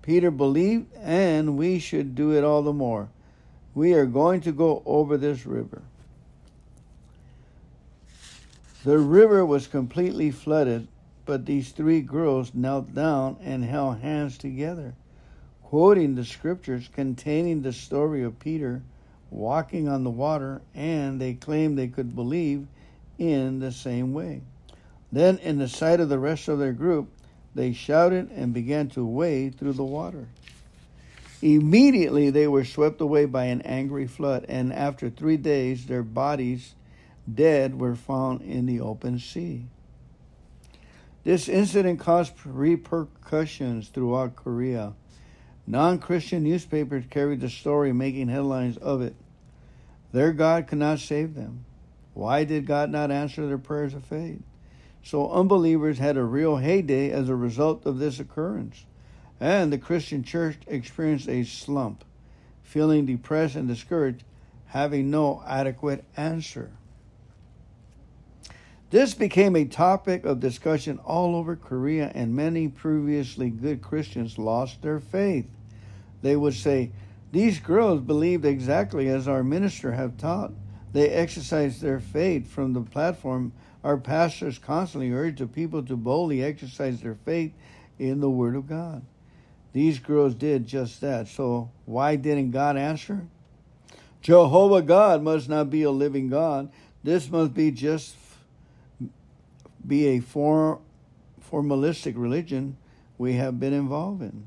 Peter 0.02 0.30
believed, 0.30 0.93
and 0.97 1.58
we 1.58 1.80
should 1.80 2.15
do 2.15 2.32
it 2.32 2.43
all 2.43 2.63
the 2.63 2.73
more. 2.73 3.10
We 3.73 3.93
are 3.93 4.06
going 4.06 4.41
to 4.41 4.52
go 4.52 4.84
over 4.86 5.15
this 5.17 5.45
river. 5.45 5.82
The 8.84 8.99
river 8.99 9.45
was 9.45 9.67
completely 9.67 10.32
flooded, 10.32 10.89
but 11.26 11.46
these 11.46 11.72
three 11.72 12.02
girls 12.02 12.54
knelt 12.54 12.94
down 12.94 13.38
and 13.42 13.64
held 13.64 14.00
hands 14.00 14.38
together, 14.38 14.94
quoting 15.64 16.16
the 16.16 16.26
scriptures 16.26 16.90
containing 16.94 17.62
the 17.62 17.74
story 17.74 18.24
of 18.24 18.40
Peter 18.40 18.82
walking 19.34 19.88
on 19.88 20.04
the 20.04 20.10
water, 20.10 20.62
and 20.76 21.20
they 21.20 21.34
claimed 21.34 21.78
they 21.78 21.88
could 21.88 22.16
believe 22.16 22.68
in 23.18 23.60
the 23.60 23.72
same 23.72 24.14
way. 24.14 24.42
Then, 25.12 25.38
in 25.40 25.58
the 25.58 25.68
sight 25.68 26.00
of 26.00 26.10
the 26.10 26.20
rest 26.20 26.48
of 26.48 26.60
their 26.60 26.74
group, 26.74 27.10
they 27.56 27.74
shouted 27.74 28.32
and 28.32 28.54
began 28.54 28.90
to 28.90 29.06
wade 29.06 29.58
through 29.58 29.74
the 29.74 29.84
water. 29.84 30.28
Immediately 31.42 32.30
they 32.30 32.48
were 32.48 32.64
swept 32.64 33.02
away 33.02 33.26
by 33.26 33.46
an 33.46 33.62
angry 33.62 34.08
flood, 34.08 34.46
and 34.48 34.72
after 34.72 35.10
three 35.10 35.38
days 35.38 35.86
their 35.86 36.04
bodies, 36.04 36.74
dead, 37.32 37.80
were 37.80 37.96
found 37.96 38.42
in 38.42 38.66
the 38.66 38.80
open 38.80 39.20
sea. 39.20 39.66
This 41.24 41.48
incident 41.48 42.00
caused 42.00 42.34
repercussions 42.46 43.88
throughout 43.88 44.36
Korea. 44.36 44.94
Non 45.66 46.00
Christian 46.00 46.44
newspapers 46.44 47.06
carried 47.10 47.40
the 47.40 47.50
story, 47.50 47.94
making 47.94 48.28
headlines 48.28 48.76
of 48.78 49.02
it. 49.02 49.16
Their 50.12 50.34
God 50.34 50.68
could 50.68 50.80
not 50.80 51.00
save 51.00 51.34
them. 51.34 51.66
Why 52.14 52.44
did 52.44 52.68
God 52.68 52.92
not 52.92 53.10
answer 53.10 53.48
their 53.48 53.58
prayers 53.58 53.94
of 53.94 54.04
faith? 54.04 54.42
So 55.02 55.32
unbelievers 55.32 55.98
had 55.98 56.18
a 56.18 56.24
real 56.24 56.58
heyday 56.58 57.10
as 57.12 57.30
a 57.30 57.36
result 57.36 57.86
of 57.86 58.00
this 58.00 58.20
occurrence. 58.20 58.86
And 59.40 59.72
the 59.72 59.78
Christian 59.78 60.24
church 60.24 60.58
experienced 60.68 61.28
a 61.28 61.44
slump, 61.44 62.04
feeling 62.62 63.06
depressed 63.06 63.56
and 63.56 63.68
discouraged, 63.68 64.24
having 64.68 65.10
no 65.10 65.44
adequate 65.48 66.04
answer. 66.16 66.72
This 68.93 69.15
became 69.15 69.56
a 69.56 69.65
topic 69.65 70.23
of 70.23 70.39
discussion 70.39 70.99
all 70.99 71.36
over 71.36 71.56
Korea, 71.56 72.12
and 72.13 72.36
many 72.36 72.67
previously 72.67 73.49
good 73.49 73.82
Christians 73.82 74.38
lost 74.38 74.84
their 74.84 74.99
faith. 74.99 75.47
They 76.21 76.36
would 76.36 76.53
say, 76.53 76.91
These 77.32 77.58
girls 77.58 78.01
believed 78.01 78.45
exactly 78.45 79.08
as 79.08 79.27
our 79.27 79.43
minister 79.43 79.93
have 79.93 80.19
taught. 80.19 80.51
They 80.91 81.10
exercised 81.10 81.82
their 81.82 81.99
faith 81.99 82.51
from 82.51 82.73
the 82.73 82.82
platform. 82.82 83.51
Our 83.84 83.97
pastors 83.97 84.60
constantly 84.60 85.12
urge 85.12 85.39
the 85.39 85.47
people 85.47 85.82
to 85.86 85.97
boldly 85.97 86.43
exercise 86.43 87.01
their 87.01 87.15
faith 87.15 87.51
in 87.97 88.19
the 88.19 88.29
Word 88.29 88.56
of 88.56 88.69
God. 88.69 89.03
These 89.71 89.97
girls 89.97 90.36
did 90.36 90.67
just 90.67 91.01
that. 91.01 91.27
So 91.27 91.71
why 91.86 92.15
didn't 92.15 92.51
God 92.51 92.77
answer? 92.77 93.25
Jehovah 94.21 94.84
God 94.84 95.23
must 95.23 95.49
not 95.49 95.71
be 95.71 95.82
a 95.82 95.89
living 95.89 96.29
God. 96.29 96.71
This 97.03 97.27
must 97.32 97.56
be 97.56 97.71
just 97.71 98.15
be 99.88 100.08
a 100.08 100.19
for, 100.19 100.80
formalistic 101.52 102.13
religion 102.15 102.78
we 103.17 103.34
have 103.34 103.60
been 103.60 103.74
involved 103.74 104.22
in. 104.22 104.46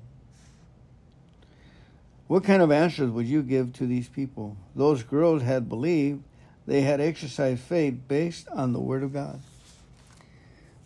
What 2.27 2.43
kind 2.43 2.61
of 2.61 2.73
answers 2.73 3.11
would 3.11 3.27
you 3.27 3.43
give 3.43 3.73
to 3.75 3.87
these 3.87 4.09
people? 4.09 4.57
Those 4.75 5.03
girls 5.05 5.43
had 5.43 5.69
believed, 5.69 6.25
they 6.67 6.81
had 6.81 7.01
exercised 7.01 7.61
faith 7.61 8.01
based 8.09 8.49
on 8.49 8.73
the 8.73 8.81
Word 8.81 9.05
of 9.05 9.13
God. 9.13 9.41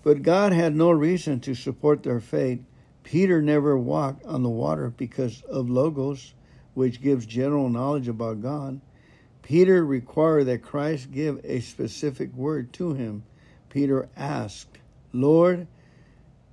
But 0.02 0.22
God 0.22 0.52
had 0.52 0.74
no 0.74 0.90
reason 0.90 1.40
to 1.40 1.54
support 1.54 2.02
their 2.02 2.20
faith. 2.20 2.60
Peter 3.02 3.40
never 3.40 3.78
walked 3.78 4.24
on 4.26 4.42
the 4.42 4.50
water 4.50 4.92
because 4.94 5.42
of 5.42 5.70
Logos, 5.70 6.34
which 6.74 7.00
gives 7.00 7.24
general 7.24 7.68
knowledge 7.68 8.08
about 8.08 8.42
God. 8.42 8.80
Peter 9.42 9.84
required 9.84 10.44
that 10.44 10.62
Christ 10.62 11.10
give 11.10 11.40
a 11.44 11.60
specific 11.60 12.32
word 12.34 12.72
to 12.74 12.92
him 12.92 13.22
Peter 13.70 14.08
asked, 14.16 14.78
Lord, 15.12 15.66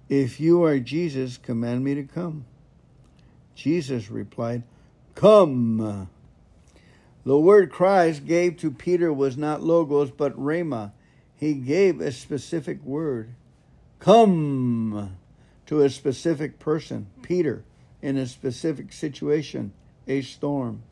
if 0.07 0.39
you 0.39 0.63
are 0.63 0.79
Jesus, 0.79 1.37
command 1.37 1.83
me 1.83 1.95
to 1.95 2.03
come. 2.03 2.45
Jesus 3.55 4.09
replied, 4.09 4.63
Come. 5.15 6.09
The 7.25 7.37
word 7.37 7.71
Christ 7.71 8.25
gave 8.25 8.55
to 8.57 8.71
Peter 8.71 9.11
was 9.11 9.35
not 9.35 9.61
logos, 9.61 10.11
but 10.11 10.39
rhema. 10.39 10.93
He 11.35 11.55
gave 11.55 11.99
a 11.99 12.11
specific 12.11 12.81
word. 12.83 13.33
Come 13.99 15.17
to 15.65 15.81
a 15.81 15.89
specific 15.89 16.59
person, 16.59 17.07
Peter, 17.21 17.63
in 18.01 18.15
a 18.15 18.27
specific 18.27 18.93
situation, 18.93 19.73
a 20.07 20.21
storm. 20.21 20.83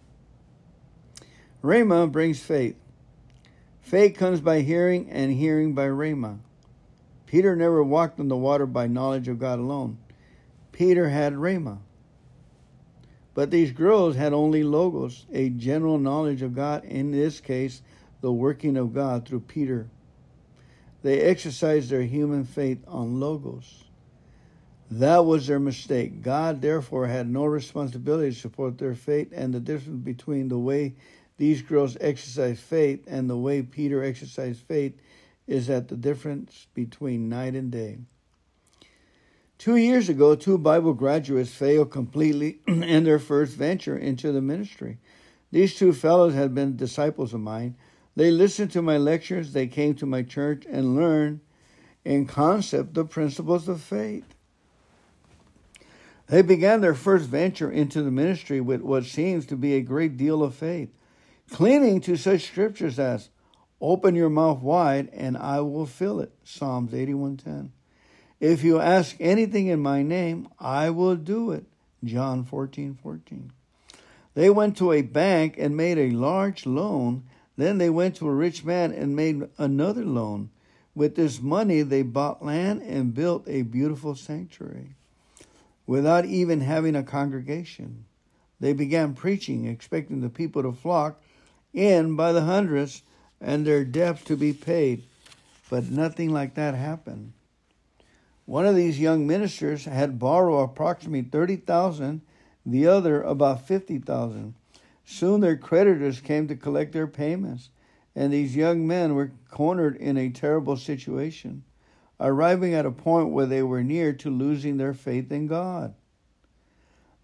Rhema 1.64 2.12
brings 2.12 2.40
faith. 2.40 2.76
Faith 3.86 4.17
comes 4.17 4.41
by 4.41 4.62
hearing, 4.62 5.08
and 5.12 5.32
hearing 5.32 5.76
by 5.76 5.86
Rhema. 5.86 6.39
Peter 7.28 7.56
never 7.56 7.84
walked 7.84 8.19
on 8.19 8.28
the 8.28 8.36
water 8.36 8.65
by 8.65 8.88
knowledge 8.88 9.28
of 9.28 9.38
God 9.38 9.60
alone. 9.60 10.00
Peter 10.71 11.08
had 11.08 11.34
Rhema. 11.34 11.78
But 13.36 13.52
these 13.52 13.71
girls 13.71 14.15
had 14.15 14.34
only 14.34 14.63
logos, 14.63 15.28
a 15.32 15.50
general 15.50 16.00
knowledge 16.00 16.41
of 16.41 16.56
God, 16.56 16.84
in 16.84 17.12
this 17.12 17.39
case, 17.39 17.84
the 18.21 18.34
working 18.34 18.76
of 18.76 18.91
God 18.91 19.28
through 19.28 19.41
Peter. 19.41 19.88
They 21.04 21.21
exercised 21.21 21.91
their 21.91 22.02
human 22.02 22.43
faith 22.43 22.80
on 22.88 23.19
logos. 23.19 23.84
That 24.89 25.26
was 25.26 25.45
their 25.45 25.60
mistake. 25.60 26.24
God, 26.24 26.60
therefore, 26.60 27.06
had 27.06 27.30
no 27.30 27.45
responsibility 27.45 28.32
to 28.34 28.39
support 28.39 28.80
their 28.80 28.95
faith, 28.95 29.32
and 29.32 29.54
the 29.54 29.60
difference 29.60 30.04
between 30.04 30.48
the 30.48 30.58
way 30.58 30.95
these 31.38 31.62
girls 31.62 31.98
exercised 32.00 32.62
faith 32.62 33.04
and 33.08 33.30
the 33.30 33.38
way 33.38 33.62
Peter 33.62 34.04
exercised 34.04 34.62
faith 34.62 34.93
is 35.48 35.69
at 35.69 35.88
the 35.88 35.98
difference 35.98 36.67
between 36.74 37.30
night 37.30 37.54
and 37.56 37.71
day. 37.71 38.00
Two 39.58 39.78
years 39.78 40.10
ago, 40.10 40.36
two 40.36 40.58
Bible 40.58 40.93
graduates 40.93 41.54
failed 41.54 41.91
completely 41.91 42.60
in 42.67 43.04
their 43.04 43.19
first 43.19 43.56
venture 43.56 43.98
into 43.98 44.32
the 44.32 44.41
ministry. 44.41 44.98
These 45.52 45.76
two 45.76 45.93
fellows 45.93 46.34
had 46.34 46.54
been 46.54 46.76
disciples 46.76 47.34
of 47.34 47.39
mine. 47.39 47.76
They 48.15 48.32
listened 48.32 48.71
to 48.71 48.82
my 48.82 48.98
lectures, 48.98 49.54
they 49.54 49.67
came 49.67 49.95
to 49.95 50.06
my 50.06 50.24
church, 50.24 50.65
and 50.69 50.95
learned 50.95 51.41
in 52.04 52.26
concept 52.26 52.93
the 52.93 53.06
principles 53.06 53.67
of 53.67 53.82
faith. 53.82 54.36
They 56.28 56.41
began 56.41 56.82
their 56.82 56.95
first 56.95 57.26
venture 57.26 57.71
into 57.71 58.02
the 58.02 58.12
ministry 58.12 58.60
with 58.60 58.82
what 58.82 59.06
seems 59.06 59.45
to 59.48 59.56
be 59.56 59.76
a 59.76 59.82
great 59.82 60.17
deal 60.17 60.43
of 60.43 60.56
faith, 60.56 60.89
clinging 61.52 62.02
to 62.02 62.16
such 62.16 62.48
scriptures 62.48 63.00
as, 63.00 63.30
Open 63.82 64.16
your 64.16 64.30
mouth 64.30 64.62
wide, 64.62 65.10
and 65.14 65.38
I 65.38 65.60
will 65.60 65.86
fill 65.86 66.20
it. 66.20 66.32
Psalms 66.44 66.94
81:10. 66.94 67.72
If 68.40 68.64
you 68.64 68.80
ask 68.80 69.16
anything 69.20 69.68
in 69.68 69.80
my 69.80 70.02
name, 70.02 70.48
I 70.60 70.90
will 70.90 71.16
do 71.16 71.52
it. 71.52 71.66
John 72.04 72.44
14 72.46 72.98
14. 73.02 73.52
They 74.34 74.50
went 74.50 74.78
to 74.78 74.92
a 74.92 75.02
bank 75.02 75.56
and 75.58 75.78
made 75.78 75.98
a 75.98 76.12
large 76.12 76.66
loan. 76.66 77.24
Then 77.58 77.78
they 77.78 77.90
went 77.90 78.16
to 78.18 78.28
a 78.28 78.34
rich 78.34 78.66
man 78.66 78.92
and 78.92 79.16
made 79.16 79.48
another 79.58 80.04
loan. 80.04 80.50
With 80.94 81.16
this 81.16 81.42
money, 81.42 81.82
they 81.82 82.02
bought 82.02 82.44
land 82.46 82.82
and 82.82 83.14
built 83.14 83.48
a 83.48 83.64
beautiful 83.64 84.16
sanctuary 84.16 84.96
without 85.86 86.26
even 86.26 86.62
having 86.62 86.96
a 86.96 87.04
congregation. 87.04 88.06
They 88.60 88.74
began 88.74 89.14
preaching, 89.14 89.66
expecting 89.66 90.22
the 90.22 90.30
people 90.30 90.64
to 90.64 90.72
flock 90.72 91.22
in 91.76 92.16
by 92.16 92.32
the 92.32 92.42
hundreds 92.42 93.04
and 93.42 93.66
their 93.66 93.84
debts 93.84 94.24
to 94.24 94.36
be 94.36 94.54
paid. 94.54 95.04
But 95.70 95.90
nothing 95.90 96.32
like 96.32 96.56
that 96.56 96.76
happened. 96.76 97.34
One 98.46 98.66
of 98.66 98.76
these 98.76 99.00
young 99.00 99.26
ministers 99.26 99.86
had 99.86 100.20
borrowed 100.20 100.70
approximately 100.70 101.24
30,000, 101.24 102.22
the 102.66 102.88
other 102.88 103.22
about 103.22 103.68
50,000. 103.68 104.54
Soon 105.04 105.42
their 105.42 105.58
creditors 105.58 106.20
came 106.22 106.48
to 106.48 106.56
collect 106.56 106.94
their 106.94 107.08
payments, 107.08 107.70
and 108.16 108.32
these 108.32 108.56
young 108.56 108.88
men 108.88 109.16
were 109.16 109.32
cornered 109.50 109.96
in 109.98 110.18
a 110.18 110.30
terrible 110.30 110.78
situation, 110.78 111.64
arriving 112.20 112.74
at 112.74 112.86
a 112.86 112.92
point 112.92 113.30
where 113.30 113.46
they 113.46 113.64
were 113.64 113.84
near 113.84 114.14
to 114.14 114.30
losing 114.30 114.78
their 114.78 114.94
faith 114.94 115.32
in 115.32 115.48
God. 115.48 115.94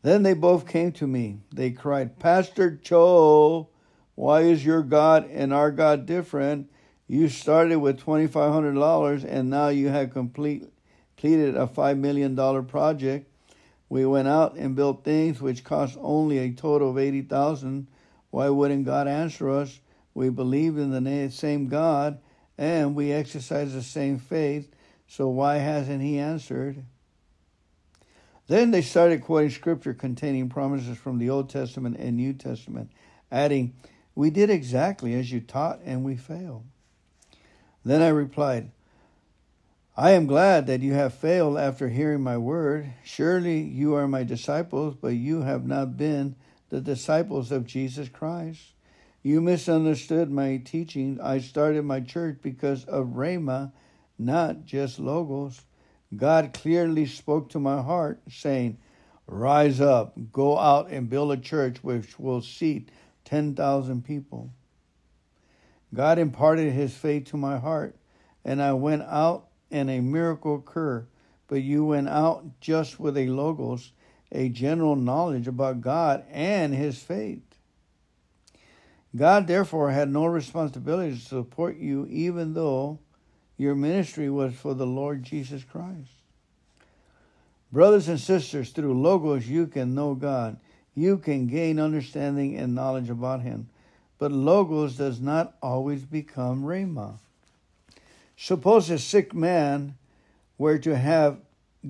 Then 0.02 0.24
they 0.24 0.34
both 0.34 0.68
came 0.68 0.92
to 0.94 1.08
me. 1.08 1.38
They 1.54 1.72
cried, 1.72 2.20
Pastor 2.20 2.76
Cho, 2.76 3.70
why 4.16 4.42
is 4.42 4.66
your 4.66 4.84
God 4.84 5.30
and 5.30 5.54
our 5.54 5.72
God 5.72 6.06
different? 6.06 6.70
You 7.08 7.28
started 7.28 7.78
with 7.78 8.04
$2,500 8.04 9.26
and 9.26 9.50
now 9.50 9.70
you 9.70 9.90
have 9.90 10.12
complete 10.12 10.72
completed 11.22 11.56
a 11.56 11.68
$5 11.68 12.00
million 12.00 12.66
project. 12.66 13.30
We 13.90 14.06
went 14.06 14.28
out 14.28 14.56
and 14.56 14.76
built 14.76 15.04
things 15.04 15.40
which 15.40 15.64
cost 15.64 15.98
only 16.02 16.40
a 16.40 16.52
total 16.52 16.92
of 16.92 16.98
80000 16.98 17.88
Why 18.32 18.50
wouldn't 18.50 18.86
God 18.86 19.08
answer 19.08 19.50
us? 19.50 19.80
We 20.14 20.30
believed 20.30 20.80
in 20.80 20.92
the 20.92 21.30
same 21.30 21.68
God 21.68 22.20
and 22.58 22.96
we 22.96 23.12
exercised 23.12 23.74
the 23.74 23.82
same 23.82 24.18
faith, 24.18 24.72
so 25.08 25.28
why 25.28 25.58
hasn't 25.58 26.02
He 26.02 26.18
answered? 26.18 26.86
Then 28.48 28.72
they 28.72 28.82
started 28.82 29.22
quoting 29.22 29.50
scripture 29.50 29.94
containing 29.94 30.50
promises 30.50 30.98
from 30.98 31.18
the 31.18 31.30
Old 31.30 31.50
Testament 31.50 31.98
and 31.98 32.18
New 32.18 32.34
Testament, 32.34 32.92
adding, 33.32 33.74
We 34.16 34.30
did 34.30 34.50
exactly 34.50 35.14
as 35.14 35.32
you 35.32 35.40
taught 35.40 35.80
and 35.86 36.04
we 36.04 36.16
failed. 36.16 36.66
Then 37.84 38.02
I 38.02 38.10
replied, 38.10 38.72
I 39.98 40.12
am 40.12 40.26
glad 40.26 40.68
that 40.68 40.82
you 40.82 40.94
have 40.94 41.14
failed 41.14 41.58
after 41.58 41.90
hearing 41.90 42.22
my 42.22 42.38
word. 42.38 42.94
Surely 43.04 43.60
you 43.60 43.94
are 43.96 44.08
my 44.08 44.24
disciples, 44.24 44.96
but 44.96 45.10
you 45.10 45.42
have 45.42 45.66
not 45.66 45.98
been 45.98 46.36
the 46.70 46.82
disciples 46.82 47.52
of 47.52 47.66
Jesus 47.66 48.08
Christ. 48.08 48.62
You 49.24 49.42
misunderstood 49.42 50.32
my 50.32 50.58
teaching. 50.58 51.20
I 51.22 51.40
started 51.40 51.84
my 51.84 52.00
church 52.00 52.40
because 52.42 52.86
of 52.86 53.08
Rhema, 53.08 53.72
not 54.18 54.66
just 54.66 54.98
logos. 54.98 55.62
God 56.16 56.54
clearly 56.54 57.06
spoke 57.06 57.50
to 57.50 57.60
my 57.60 57.82
heart, 57.82 58.22
saying, 58.30 58.78
Rise 59.28 59.80
up, 59.80 60.14
go 60.32 60.58
out 60.58 60.90
and 60.90 61.10
build 61.10 61.32
a 61.32 61.38
church 61.38 61.84
which 61.84 62.20
will 62.20 62.42
seat 62.42 62.90
10,000 63.32 64.04
people. 64.04 64.52
God 65.94 66.20
imparted 66.20 66.74
his 66.74 66.94
faith 66.94 67.32
to 67.32 67.38
my 67.38 67.58
heart, 67.58 67.96
and 68.44 68.62
I 68.62 68.74
went 68.74 69.04
out 69.04 69.48
and 69.72 69.90
a 69.90 70.02
miracle 70.02 70.56
occurred. 70.56 71.08
but 71.48 71.62
you 71.62 71.86
went 71.86 72.08
out 72.08 72.46
just 72.62 73.00
with 73.00 73.18
a 73.18 73.28
logos, 73.28 73.92
a 74.32 74.50
general 74.50 74.96
knowledge 74.96 75.48
about 75.48 75.82
God 75.82 76.26
and 76.30 76.74
his 76.74 76.98
faith. 76.98 77.42
God 79.16 79.48
therefore 79.48 79.92
had 79.92 80.10
no 80.10 80.26
responsibility 80.26 81.16
to 81.16 81.22
support 81.22 81.78
you, 81.78 82.08
even 82.10 82.54
though 82.54 83.00
your 83.58 83.76
ministry 83.76 84.30
was 84.30 84.54
for 84.56 84.74
the 84.74 84.86
Lord 84.86 85.24
Jesus 85.24 85.64
Christ. 85.64 86.12
Brothers 87.72 88.08
and 88.08 88.20
sisters, 88.20 88.72
through 88.72 89.02
logos 89.02 89.48
you 89.48 89.68
can 89.68 89.96
know 89.96 90.16
God. 90.16 90.58
You 90.94 91.18
can 91.18 91.48
gain 91.48 91.80
understanding 91.80 92.58
and 92.58 92.76
knowledge 92.76 93.10
about 93.10 93.42
Him. 93.42 93.70
But 94.18 94.32
logos 94.32 94.98
does 94.98 95.20
not 95.20 95.56
always 95.62 96.04
become 96.04 96.64
rhema. 96.64 97.18
Suppose 98.38 98.90
a 98.90 99.00
sick 99.00 99.34
man 99.34 99.96
were 100.58 100.78
to 100.80 100.96
have 100.96 101.40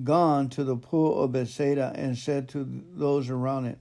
gone 0.02 0.48
to 0.50 0.64
the 0.64 0.76
pool 0.76 1.22
of 1.22 1.32
Bethsaida 1.32 1.92
and 1.94 2.16
said 2.16 2.48
to 2.50 2.66
those 2.94 3.28
around 3.28 3.66
it, 3.66 3.78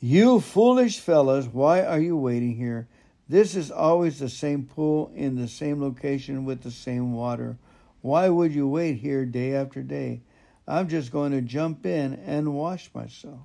You 0.00 0.40
foolish 0.40 1.00
fellows, 1.00 1.48
why 1.48 1.82
are 1.82 2.00
you 2.00 2.16
waiting 2.16 2.56
here? 2.56 2.86
This 3.28 3.54
is 3.54 3.70
always 3.70 4.18
the 4.18 4.28
same 4.28 4.64
pool 4.64 5.10
in 5.14 5.36
the 5.36 5.48
same 5.48 5.80
location 5.80 6.44
with 6.44 6.62
the 6.62 6.70
same 6.70 7.14
water. 7.14 7.56
Why 8.02 8.28
would 8.28 8.52
you 8.52 8.68
wait 8.68 8.98
here 8.98 9.24
day 9.24 9.54
after 9.54 9.82
day? 9.82 10.20
I'm 10.68 10.88
just 10.88 11.10
going 11.10 11.32
to 11.32 11.40
jump 11.40 11.86
in 11.86 12.14
and 12.26 12.54
wash 12.54 12.90
myself. 12.94 13.40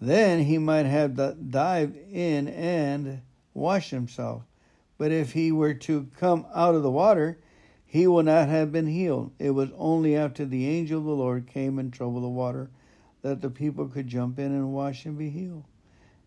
Then 0.00 0.44
he 0.44 0.58
might 0.58 0.86
have 0.86 1.16
dived 1.50 1.96
in 1.96 2.48
and 2.48 3.22
washed 3.52 3.90
himself. 3.90 4.42
But 4.96 5.12
if 5.12 5.32
he 5.32 5.52
were 5.52 5.74
to 5.74 6.08
come 6.16 6.46
out 6.54 6.74
of 6.74 6.82
the 6.82 6.90
water, 6.90 7.38
he 7.84 8.06
would 8.06 8.26
not 8.26 8.48
have 8.48 8.70
been 8.70 8.86
healed. 8.86 9.32
It 9.38 9.50
was 9.50 9.70
only 9.76 10.14
after 10.14 10.44
the 10.44 10.68
angel 10.68 10.98
of 10.98 11.04
the 11.04 11.10
Lord 11.12 11.46
came 11.46 11.78
and 11.78 11.92
troubled 11.92 12.22
the 12.22 12.28
water 12.28 12.70
that 13.22 13.40
the 13.40 13.50
people 13.50 13.88
could 13.88 14.06
jump 14.06 14.38
in 14.38 14.52
and 14.52 14.72
wash 14.72 15.04
and 15.04 15.16
be 15.18 15.30
healed. 15.30 15.64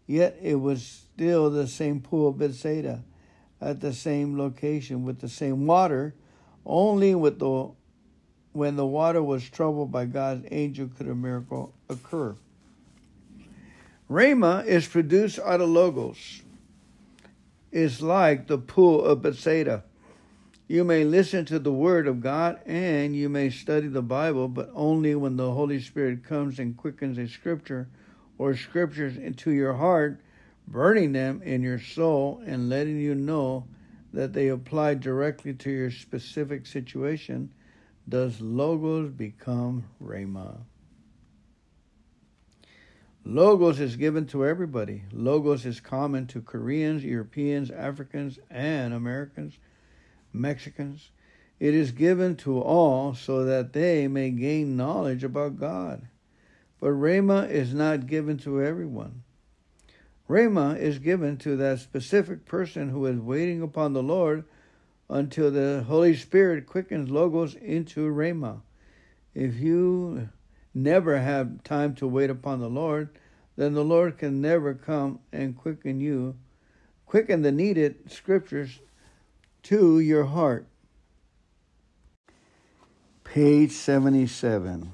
Yet 0.08 0.38
it 0.42 0.56
was 0.56 0.84
still 0.84 1.50
the 1.50 1.68
same 1.68 2.02
pool 2.02 2.30
of 2.30 2.38
Bethsaida 2.38 3.04
at 3.62 3.80
the 3.80 3.94
same 3.94 4.38
location 4.38 5.06
with 5.06 5.20
the 5.20 5.30
same 5.30 5.68
water, 5.68 6.16
only 6.66 7.16
with 7.16 7.40
the 7.40 7.72
when 8.54 8.76
the 8.76 8.86
water 8.86 9.24
was 9.24 9.50
troubled 9.50 9.92
by 9.92 10.06
God's 10.06 10.46
angel 10.52 10.90
could 10.90 11.08
a 11.08 11.16
miracle 11.16 11.74
occur. 11.88 12.36
Rhema 14.12 14.66
is 14.66 14.90
produced 14.90 15.40
out 15.40 15.62
of 15.62 15.70
logos 15.70 16.42
is 17.72 18.02
like 18.02 18.48
the 18.48 18.58
pool 18.58 19.06
of 19.06 19.22
Bethsaida. 19.22 19.86
You 20.68 20.84
may 20.84 21.06
listen 21.06 21.46
to 21.46 21.60
the 21.60 21.72
Word 21.72 22.10
of 22.10 22.20
God 22.20 22.60
and 22.66 23.16
you 23.16 23.30
may 23.30 23.50
study 23.50 23.88
the 23.88 24.02
Bible, 24.02 24.50
but 24.50 24.70
only 24.74 25.16
when 25.16 25.38
the 25.38 25.54
Holy 25.54 25.80
Spirit 25.80 26.26
comes 26.26 26.60
and 26.60 26.76
quickens 26.76 27.18
a 27.18 27.26
scripture 27.26 27.88
or 28.38 28.54
scriptures 28.54 29.16
into 29.16 29.52
your 29.52 29.76
heart, 29.76 30.20
burning 30.68 31.14
them 31.14 31.42
in 31.42 31.62
your 31.62 31.80
soul 31.80 32.44
and 32.46 32.68
letting 32.68 33.00
you 33.00 33.16
know 33.16 33.66
that 34.12 34.34
they 34.34 34.50
apply 34.50 34.96
directly 34.96 35.54
to 35.54 35.72
your 35.72 35.90
specific 35.90 36.66
situation, 36.66 37.50
does 38.10 38.42
Logos 38.42 39.10
become 39.10 39.86
Rhema. 40.04 40.58
Logos 43.24 43.80
is 43.80 43.98
given 43.98 44.26
to 44.28 44.46
everybody. 44.46 45.04
Logos 45.12 45.66
is 45.66 45.80
common 45.80 46.26
to 46.28 46.42
Koreans, 46.42 47.04
Europeans, 47.04 47.70
Africans, 47.70 48.40
and 48.50 48.94
Americans, 48.94 49.60
Mexicans. 50.34 51.12
It 51.60 51.76
is 51.76 51.92
given 51.92 52.36
to 52.38 52.60
all 52.60 53.14
so 53.14 53.46
that 53.46 53.74
they 53.74 54.08
may 54.08 54.32
gain 54.32 54.76
knowledge 54.76 55.24
about 55.24 55.60
God. 55.60 56.08
But 56.80 56.90
Rhema 56.90 57.48
is 57.48 57.76
not 57.76 58.08
given 58.08 58.38
to 58.40 58.64
everyone. 58.64 59.24
Rhema 60.28 60.80
is 60.80 60.98
given 60.98 61.38
to 61.38 61.56
that 61.58 61.80
specific 61.80 62.46
person 62.46 62.90
who 62.90 63.06
is 63.06 63.20
waiting 63.20 63.62
upon 63.62 63.94
the 63.94 64.02
Lord 64.02 64.46
until 65.10 65.52
the 65.52 65.84
Holy 65.88 66.16
Spirit 66.16 66.66
quickens 66.66 67.12
Logos 67.12 67.54
into 67.54 68.10
Rhema. 68.12 68.62
If 69.36 69.58
you 69.58 70.30
never 70.74 71.20
have 71.20 71.64
time 71.64 71.96
to 71.96 72.08
wait 72.08 72.30
upon 72.30 72.60
the 72.60 72.70
Lord, 72.70 73.10
then 73.56 73.74
the 73.74 73.84
Lord 73.84 74.18
can 74.18 74.42
never 74.42 74.74
come 74.74 75.20
and 75.32 75.58
quicken 75.58 76.00
you, 76.00 76.36
quicken 77.06 77.42
the 77.42 77.52
needed 77.52 78.12
scriptures 78.12 78.80
to 79.64 80.00
your 80.00 80.26
heart. 80.26 80.66
Page 83.24 83.72
77. 83.72 84.92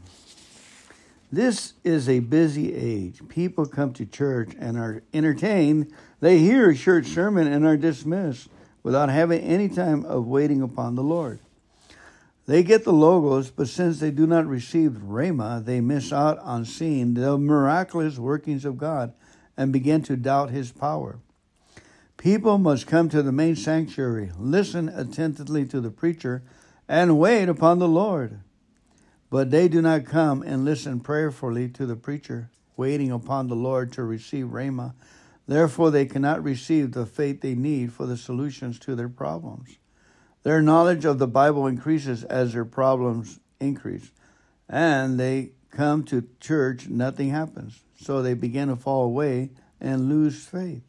This 1.32 1.74
is 1.84 2.08
a 2.08 2.20
busy 2.20 2.74
age. 2.74 3.20
People 3.28 3.66
come 3.66 3.94
to 3.94 4.06
church 4.06 4.54
and 4.60 4.78
are 4.78 5.04
entertained. 5.14 5.92
They 6.20 6.40
hear 6.40 6.70
a 6.70 6.76
church 6.76 7.08
sermon 7.08 7.48
and 7.48 7.66
are 7.66 7.78
dismissed 7.78 8.48
without 8.82 9.10
having 9.10 9.42
any 9.42 9.68
time 9.68 10.06
of 10.06 10.26
waiting 10.26 10.62
upon 10.62 10.96
the 10.96 11.04
Lord. 11.04 11.40
They 12.48 12.64
get 12.64 12.86
the 12.86 12.94
logos, 12.94 13.52
but 13.52 13.68
since 13.68 14.00
they 14.00 14.10
do 14.10 14.26
not 14.26 14.48
receive 14.48 14.92
Rhema, 14.92 15.64
they 15.64 15.82
miss 15.82 16.14
out 16.14 16.40
on 16.40 16.64
seeing 16.64 17.14
the 17.14 17.38
miraculous 17.38 18.18
workings 18.18 18.64
of 18.64 18.78
God 18.78 19.14
and 19.58 19.74
begin 19.74 20.02
to 20.04 20.16
doubt 20.16 20.50
his 20.50 20.72
power. 20.72 21.20
People 22.16 22.58
must 22.58 22.88
come 22.88 23.10
to 23.10 23.22
the 23.22 23.34
main 23.34 23.58
sanctuary, 23.58 24.32
listen 24.40 24.88
attentively 24.88 25.66
to 25.66 25.82
the 25.82 25.92
preacher, 25.92 26.42
and 26.88 27.20
wait 27.20 27.50
upon 27.50 27.80
the 27.80 27.88
Lord. 27.88 28.40
But 29.30 29.52
they 29.52 29.68
do 29.68 29.82
not 29.82 30.06
come 30.06 30.42
and 30.42 30.64
listen 30.64 31.02
prayerfully 31.02 31.68
to 31.70 31.86
the 31.86 31.98
preacher, 31.98 32.50
waiting 32.78 33.12
upon 33.12 33.50
the 33.50 33.56
Lord 33.56 33.92
to 33.94 34.04
receive 34.04 34.48
Rhema. 34.48 34.94
Therefore, 35.48 35.92
they 35.92 36.06
cannot 36.06 36.42
receive 36.42 36.94
the 36.94 37.06
faith 37.06 37.42
they 37.42 37.56
need 37.56 37.92
for 37.92 38.06
the 38.06 38.16
solutions 38.16 38.80
to 38.80 38.96
their 38.96 39.10
problems. 39.10 39.78
Their 40.48 40.62
knowledge 40.62 41.04
of 41.04 41.20
the 41.20 41.28
Bible 41.28 41.68
increases 41.68 42.24
as 42.24 42.54
their 42.54 42.64
problems 42.64 43.42
increase. 43.60 44.12
And 44.70 45.20
they 45.20 45.52
come 45.72 46.06
to 46.06 46.26
church, 46.40 46.88
nothing 46.88 47.32
happens. 47.32 47.82
So 48.00 48.22
they 48.22 48.34
begin 48.34 48.70
to 48.70 48.78
fall 48.78 49.04
away 49.04 49.50
and 49.82 50.08
lose 50.08 50.46
faith. 50.46 50.84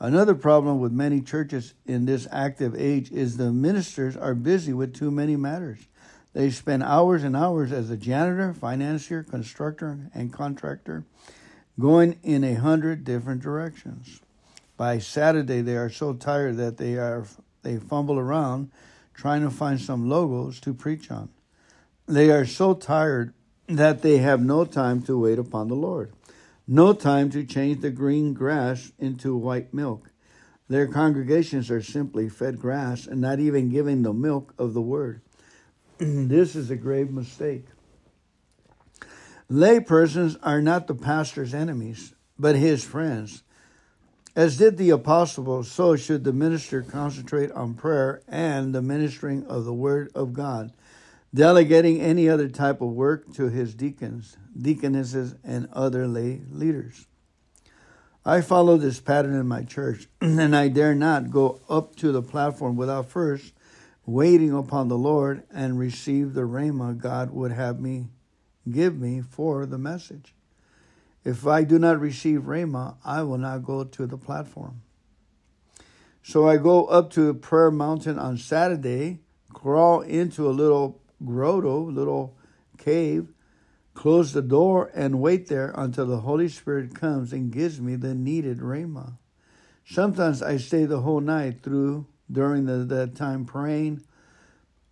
Another 0.00 0.34
problem 0.34 0.80
with 0.80 0.90
many 0.90 1.20
churches 1.20 1.74
in 1.86 2.06
this 2.06 2.26
active 2.32 2.74
age 2.74 3.12
is 3.12 3.36
the 3.36 3.52
ministers 3.52 4.16
are 4.16 4.34
busy 4.34 4.72
with 4.72 4.96
too 4.96 5.12
many 5.12 5.36
matters. 5.36 5.86
They 6.32 6.50
spend 6.50 6.82
hours 6.82 7.22
and 7.22 7.36
hours 7.36 7.70
as 7.70 7.88
a 7.88 7.96
janitor, 7.96 8.52
financier, 8.52 9.22
constructor, 9.22 10.10
and 10.12 10.32
contractor, 10.32 11.04
going 11.78 12.18
in 12.24 12.42
a 12.42 12.54
hundred 12.54 13.04
different 13.04 13.42
directions. 13.42 14.22
By 14.76 14.98
Saturday, 14.98 15.60
they 15.60 15.76
are 15.76 15.88
so 15.88 16.14
tired 16.14 16.56
that 16.56 16.78
they 16.78 16.94
are 16.96 17.26
they 17.66 17.78
fumble 17.78 18.18
around 18.18 18.70
trying 19.12 19.42
to 19.42 19.50
find 19.50 19.80
some 19.80 20.08
logos 20.08 20.60
to 20.60 20.72
preach 20.72 21.10
on. 21.10 21.28
They 22.06 22.30
are 22.30 22.46
so 22.46 22.74
tired 22.74 23.34
that 23.66 24.02
they 24.02 24.18
have 24.18 24.40
no 24.40 24.64
time 24.64 25.02
to 25.02 25.18
wait 25.18 25.38
upon 25.38 25.66
the 25.66 25.74
Lord, 25.74 26.12
no 26.68 26.92
time 26.92 27.28
to 27.30 27.44
change 27.44 27.80
the 27.80 27.90
green 27.90 28.34
grass 28.34 28.92
into 28.98 29.36
white 29.36 29.74
milk. 29.74 30.12
Their 30.68 30.86
congregations 30.86 31.70
are 31.70 31.82
simply 31.82 32.28
fed 32.28 32.60
grass 32.60 33.06
and 33.06 33.20
not 33.20 33.40
even 33.40 33.70
giving 33.70 34.02
the 34.02 34.12
milk 34.12 34.54
of 34.58 34.72
the 34.72 34.82
word. 34.82 35.20
this 35.98 36.54
is 36.54 36.70
a 36.70 36.76
grave 36.76 37.10
mistake. 37.10 37.66
Lay 39.48 39.80
persons 39.80 40.36
are 40.42 40.60
not 40.60 40.86
the 40.86 40.94
pastor's 40.94 41.54
enemies, 41.54 42.14
but 42.38 42.54
his 42.54 42.84
friends. 42.84 43.42
As 44.36 44.58
did 44.58 44.76
the 44.76 44.90
apostles, 44.90 45.72
so 45.72 45.96
should 45.96 46.24
the 46.24 46.32
minister 46.32 46.82
concentrate 46.82 47.50
on 47.52 47.72
prayer 47.72 48.20
and 48.28 48.74
the 48.74 48.82
ministering 48.82 49.46
of 49.46 49.64
the 49.64 49.72
word 49.72 50.10
of 50.14 50.34
God, 50.34 50.74
delegating 51.34 52.02
any 52.02 52.28
other 52.28 52.50
type 52.50 52.82
of 52.82 52.90
work 52.90 53.32
to 53.36 53.48
his 53.48 53.74
deacons, 53.74 54.36
deaconesses, 54.54 55.36
and 55.42 55.70
other 55.72 56.06
lay 56.06 56.42
leaders. 56.50 57.06
I 58.26 58.42
follow 58.42 58.76
this 58.76 59.00
pattern 59.00 59.34
in 59.34 59.48
my 59.48 59.62
church, 59.62 60.06
and 60.20 60.54
I 60.54 60.68
dare 60.68 60.94
not 60.94 61.30
go 61.30 61.62
up 61.70 61.96
to 61.96 62.12
the 62.12 62.22
platform 62.22 62.76
without 62.76 63.08
first 63.08 63.54
waiting 64.04 64.52
upon 64.52 64.88
the 64.88 64.98
Lord 64.98 65.44
and 65.50 65.78
receive 65.78 66.34
the 66.34 66.42
rhema 66.42 66.98
God 66.98 67.30
would 67.30 67.52
have 67.52 67.80
me 67.80 68.08
give 68.70 68.98
me 68.98 69.22
for 69.22 69.64
the 69.64 69.78
message. 69.78 70.35
If 71.26 71.44
I 71.44 71.64
do 71.64 71.80
not 71.80 71.98
receive 71.98 72.42
Rhema, 72.42 72.98
I 73.04 73.24
will 73.24 73.38
not 73.38 73.64
go 73.64 73.82
to 73.82 74.06
the 74.06 74.16
platform. 74.16 74.82
So 76.22 76.48
I 76.48 76.56
go 76.56 76.84
up 76.84 77.10
to 77.14 77.34
Prayer 77.34 77.72
Mountain 77.72 78.16
on 78.16 78.36
Saturday, 78.36 79.18
crawl 79.52 80.02
into 80.02 80.48
a 80.48 80.54
little 80.54 81.02
grotto, 81.24 81.80
little 81.80 82.36
cave, 82.78 83.32
close 83.92 84.32
the 84.32 84.40
door, 84.40 84.92
and 84.94 85.20
wait 85.20 85.48
there 85.48 85.74
until 85.76 86.06
the 86.06 86.20
Holy 86.20 86.48
Spirit 86.48 86.94
comes 86.94 87.32
and 87.32 87.50
gives 87.50 87.80
me 87.80 87.96
the 87.96 88.14
needed 88.14 88.58
Rhema. 88.58 89.18
Sometimes 89.84 90.44
I 90.44 90.58
stay 90.58 90.84
the 90.84 91.00
whole 91.00 91.20
night 91.20 91.60
through 91.60 92.06
during 92.30 92.66
the, 92.66 92.84
the 92.84 93.08
time 93.08 93.46
praying, 93.46 94.00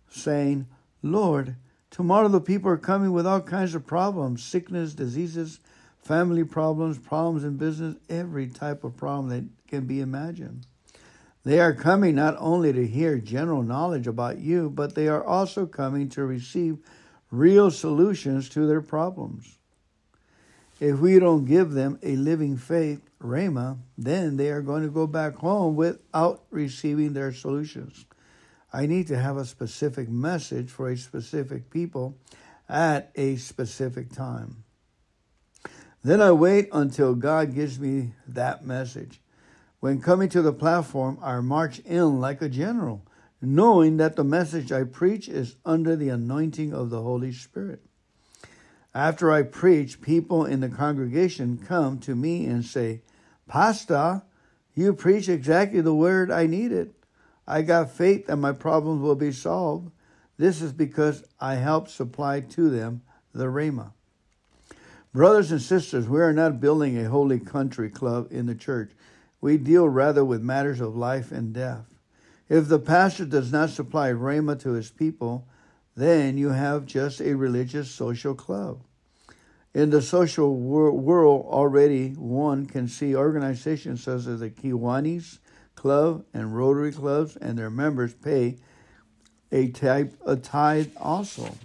saying, 0.09 0.67
Lord, 1.01 1.55
tomorrow 1.89 2.27
the 2.27 2.41
people 2.41 2.69
are 2.71 2.77
coming 2.77 3.13
with 3.13 3.25
all 3.25 3.39
kinds 3.39 3.73
of 3.73 3.87
problems, 3.87 4.43
sickness, 4.43 4.93
diseases, 4.93 5.61
family 6.05 6.43
problems, 6.43 6.99
problems 6.99 7.43
in 7.43 7.57
business, 7.57 7.95
every 8.09 8.47
type 8.47 8.83
of 8.83 8.95
problem 8.95 9.29
that 9.29 9.43
can 9.67 9.87
be 9.87 9.99
imagined. 9.99 10.67
They 11.43 11.59
are 11.59 11.73
coming 11.73 12.15
not 12.15 12.35
only 12.39 12.71
to 12.73 12.87
hear 12.87 13.17
general 13.17 13.63
knowledge 13.63 14.05
about 14.05 14.37
you, 14.37 14.69
but 14.69 14.93
they 14.93 15.07
are 15.07 15.23
also 15.23 15.65
coming 15.65 16.09
to 16.09 16.23
receive 16.23 16.77
real 17.31 17.71
solutions 17.71 18.49
to 18.49 18.67
their 18.67 18.81
problems. 18.81 19.57
If 20.79 20.99
we 20.99 21.19
don't 21.19 21.45
give 21.45 21.71
them 21.71 21.97
a 22.03 22.15
living 22.15 22.57
faith, 22.57 23.01
Rhema, 23.19 23.79
then 23.97 24.37
they 24.37 24.49
are 24.49 24.61
going 24.61 24.83
to 24.83 24.89
go 24.89 25.07
back 25.07 25.35
home 25.35 25.75
without 25.75 26.43
receiving 26.51 27.13
their 27.13 27.31
solutions. 27.31 28.05
I 28.71 28.85
need 28.85 29.07
to 29.07 29.17
have 29.17 29.37
a 29.37 29.45
specific 29.45 30.09
message 30.09 30.69
for 30.69 30.89
a 30.89 30.97
specific 30.97 31.71
people 31.71 32.17
at 32.67 33.11
a 33.15 33.37
specific 33.37 34.11
time. 34.11 34.64
Then 36.05 36.21
I 36.21 36.33
wait 36.33 36.69
until 36.71 37.15
God 37.15 37.55
gives 37.55 37.79
me 37.79 38.11
that 38.27 38.63
message. 38.63 39.19
When 39.79 40.01
coming 40.01 40.29
to 40.29 40.43
the 40.43 40.53
platform, 40.53 41.17
I 41.19 41.39
march 41.39 41.79
in 41.79 42.21
like 42.21 42.43
a 42.43 42.47
general, 42.47 43.01
knowing 43.41 43.97
that 43.97 44.15
the 44.15 44.23
message 44.23 44.71
I 44.71 44.83
preach 44.83 45.27
is 45.27 45.55
under 45.65 45.95
the 45.95 46.09
anointing 46.09 46.75
of 46.75 46.91
the 46.91 47.01
Holy 47.01 47.31
Spirit. 47.31 47.81
After 48.93 49.31
I 49.31 49.41
preach, 49.41 49.99
people 49.99 50.45
in 50.45 50.59
the 50.59 50.69
congregation 50.69 51.57
come 51.57 51.97
to 52.01 52.13
me 52.13 52.45
and 52.45 52.63
say, 52.63 53.01
Pastor, 53.47 54.21
you 54.75 54.93
preach 54.93 55.27
exactly 55.27 55.81
the 55.81 55.95
word 55.95 56.29
I 56.29 56.45
needed. 56.45 56.93
I 57.47 57.63
got 57.63 57.89
faith 57.89 58.27
that 58.27 58.37
my 58.37 58.51
problems 58.51 59.01
will 59.01 59.15
be 59.15 59.31
solved. 59.31 59.89
This 60.37 60.61
is 60.61 60.71
because 60.71 61.23
I 61.39 61.55
helped 61.55 61.89
supply 61.89 62.41
to 62.41 62.69
them 62.69 63.01
the 63.33 63.45
Rhema. 63.45 63.93
Brothers 65.15 65.53
and 65.53 65.61
sisters, 65.61 66.09
we 66.09 66.19
are 66.19 66.33
not 66.33 66.59
building 66.59 66.97
a 66.97 67.09
holy 67.09 67.39
country 67.39 67.89
club 67.89 68.27
in 68.31 68.47
the 68.47 68.53
church. 68.53 68.91
We 69.39 69.57
deal 69.57 69.87
rather 69.87 70.25
with 70.25 70.41
matters 70.41 70.81
of 70.81 70.97
life 70.97 71.31
and 71.31 71.53
death. 71.53 71.85
If 72.49 72.67
the 72.67 72.79
pastor 72.79 73.23
does 73.23 73.49
not 73.49 73.69
supply 73.69 74.09
rhema 74.09 74.59
to 74.59 74.73
his 74.73 74.91
people, 74.91 75.47
then 75.95 76.37
you 76.37 76.49
have 76.49 76.85
just 76.85 77.21
a 77.21 77.33
religious 77.33 77.89
social 77.89 78.35
club. 78.35 78.81
In 79.73 79.89
the 79.89 80.01
social 80.01 80.53
wor- 80.53 80.91
world, 80.91 81.45
already 81.45 82.09
one 82.09 82.65
can 82.65 82.89
see 82.89 83.15
organizations 83.15 84.03
such 84.03 84.27
as 84.27 84.41
the 84.41 84.49
Kiwanis 84.49 85.39
Club 85.75 86.25
and 86.33 86.53
Rotary 86.57 86.91
Clubs, 86.91 87.37
and 87.37 87.57
their 87.57 87.69
members 87.69 88.13
pay 88.13 88.57
a 89.49 89.69
type 89.69 90.13
a 90.25 90.35
tithe 90.35 90.91
also. 90.97 91.55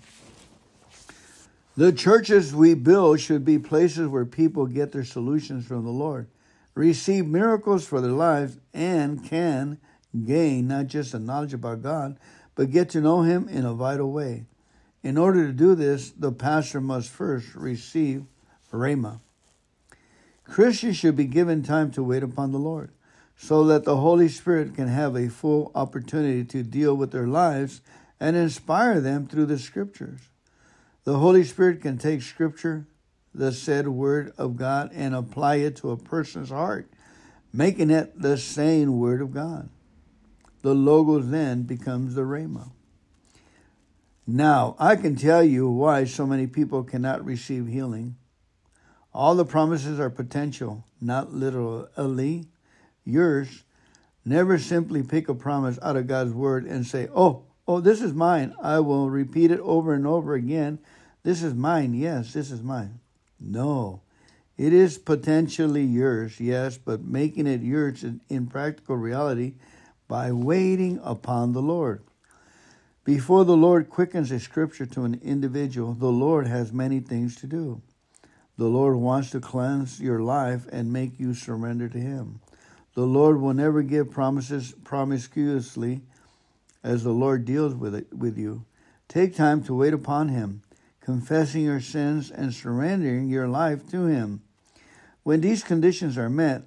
The 1.77 1.93
churches 1.93 2.55
we 2.55 2.75
build 2.75 3.21
should 3.21 3.45
be 3.45 3.59
places 3.59 4.09
where 4.09 4.25
people 4.25 4.67
get 4.67 4.93
their 4.93 5.05
solutions 5.05 5.67
from 5.67 5.85
the 5.85 5.91
Lord, 5.91 6.27
receive 6.75 7.27
miracles 7.27 7.87
for 7.87 8.01
their 8.01 8.11
lives, 8.11 8.59
and 8.75 9.25
can 9.25 9.79
gain 10.25 10.67
not 10.67 10.89
just 10.89 11.15
a 11.15 11.19
knowledge 11.19 11.55
about 11.55 11.83
God, 11.83 12.19
but 12.57 12.73
get 12.73 12.91
to 12.91 13.01
know 13.01 13.23
Him 13.23 13.49
in 13.49 13.65
a 13.65 13.73
vital 13.73 14.11
way. 14.11 14.47
In 15.03 15.17
order 15.17 15.47
to 15.47 15.53
do 15.53 15.75
this, 15.75 16.11
the 16.11 16.33
pastor 16.33 16.81
must 16.81 17.09
first 17.09 17.55
receive 17.55 18.25
Rhema. 18.73 19.21
Christians 20.45 20.97
should 20.97 21.17
be 21.17 21.27
given 21.27 21.63
time 21.63 21.91
to 21.93 22.03
wait 22.03 22.23
upon 22.23 22.51
the 22.51 22.59
Lord 22.59 22.91
so 23.37 23.65
that 23.65 23.85
the 23.85 23.97
Holy 23.97 24.29
Spirit 24.29 24.75
can 24.75 24.89
have 24.89 25.17
a 25.17 25.29
full 25.29 25.71
opportunity 25.75 26.45
to 26.45 26.63
deal 26.63 26.95
with 26.97 27.13
their 27.13 27.27
lives 27.27 27.81
and 28.19 28.37
inspire 28.37 29.01
them 29.01 29.27
through 29.27 29.47
the 29.47 29.59
Scriptures. 29.59 30.30
The 31.05 31.19
Holy 31.19 31.45
Spirit 31.45 31.81
can 31.81 31.99
take 31.99 32.23
Scripture, 32.23 32.87
the 33.35 33.53
said 33.53 33.89
Word 33.89 34.33
of 34.37 34.57
God, 34.57 34.91
and 34.93 35.15
apply 35.15 35.57
it 35.57 35.77
to 35.77 35.91
a 35.91 35.97
person's 35.97 36.51
heart, 36.51 36.91
making 37.53 37.91
it 37.91 38.21
the 38.21 38.37
same 38.37 38.99
Word 38.99 39.23
of 39.23 39.33
God. 39.33 39.71
The 40.63 40.75
Logos 40.75 41.31
then 41.31 41.63
becomes 41.63 42.15
the 42.15 42.23
Rhema. 42.23 42.71
Now, 44.27 44.77
I 44.79 44.97
can 44.97 45.17
tell 45.17 45.43
you 45.43 45.69
why 45.69 46.05
so 46.05 46.27
many 46.27 46.47
people 46.47 46.85
cannot 46.85 47.25
receive 47.25 47.67
healing. 47.67 48.17
All 49.13 49.35
the 49.35 49.45
promises 49.45 49.99
are 49.99 50.11
potential, 50.11 50.85
not 51.01 51.33
literally 51.33 52.47
yours. 53.05 53.65
Never 54.25 54.59
simply 54.59 55.03
pick 55.03 55.29
a 55.29 55.35
promise 55.35 55.79
out 55.83 55.97
of 55.97 56.07
God's 56.07 56.33
word 56.33 56.65
and 56.67 56.87
say, 56.87 57.09
Oh, 57.15 57.45
oh, 57.71 57.81
this 57.81 58.03
is 58.03 58.13
mine. 58.13 58.53
I 58.61 58.81
will 58.81 59.09
repeat 59.09 59.53
it 59.53 59.61
over 59.61 59.95
and 59.95 60.05
over 60.05 60.35
again. 60.35 60.81
This 61.23 61.41
is 61.41 61.55
mine. 61.55 61.95
Yes, 61.95 62.33
this 62.33 62.51
is 62.51 62.63
mine. 62.63 62.99
No. 63.39 64.01
It 64.59 64.73
is 64.73 64.99
potentially 64.99 65.85
yours, 65.85 66.41
yes, 66.41 66.77
but 66.77 67.05
making 67.05 67.47
it 67.47 67.63
yours 67.63 68.05
in 68.29 68.49
practical 68.49 68.97
reality 68.97 69.55
by 70.09 70.33
waiting 70.33 71.01
upon 71.05 71.53
the 71.53 71.63
Lord. 71.63 72.03
Before 73.05 73.45
the 73.45 73.57
Lord 73.57 73.89
quickens 73.89 74.33
a 74.33 74.41
scripture 74.41 74.87
to 74.87 75.05
an 75.05 75.21
individual, 75.23 75.95
the 75.95 76.11
Lord 76.11 76.49
has 76.49 76.73
many 76.73 76.99
things 76.99 77.37
to 77.37 77.47
do. 77.47 77.81
The 78.59 78.67
Lord 78.67 78.97
wants 78.97 79.31
to 79.31 79.41
cleanse 79.41 80.01
your 80.01 80.21
life 80.21 80.67
and 80.73 80.93
make 80.93 81.21
you 81.21 81.35
surrender 81.35 81.89
to 81.89 81.99
Him. 81.99 82.41
The 82.95 83.07
Lord 83.07 83.41
will 83.41 83.55
never 83.55 83.83
give 83.83 84.11
promises 84.11 84.75
promiscuously 84.83 86.01
as 86.83 87.05
the 87.05 87.13
Lord 87.13 87.45
deals 87.45 87.75
with 87.75 87.95
it 87.95 88.13
with 88.13 88.39
you. 88.39 88.65
Take 89.09 89.35
time 89.35 89.63
to 89.65 89.75
wait 89.75 89.93
upon 89.93 90.29
Him, 90.29 90.63
confessing 91.01 91.63
your 91.63 91.81
sins 91.81 92.31
and 92.31 92.55
surrendering 92.55 93.29
your 93.29 93.49
life 93.49 93.89
to 93.91 94.07
Him. 94.07 94.43
When 95.23 95.41
these 95.41 95.63
conditions 95.63 96.17
are 96.17 96.31
met, 96.31 96.63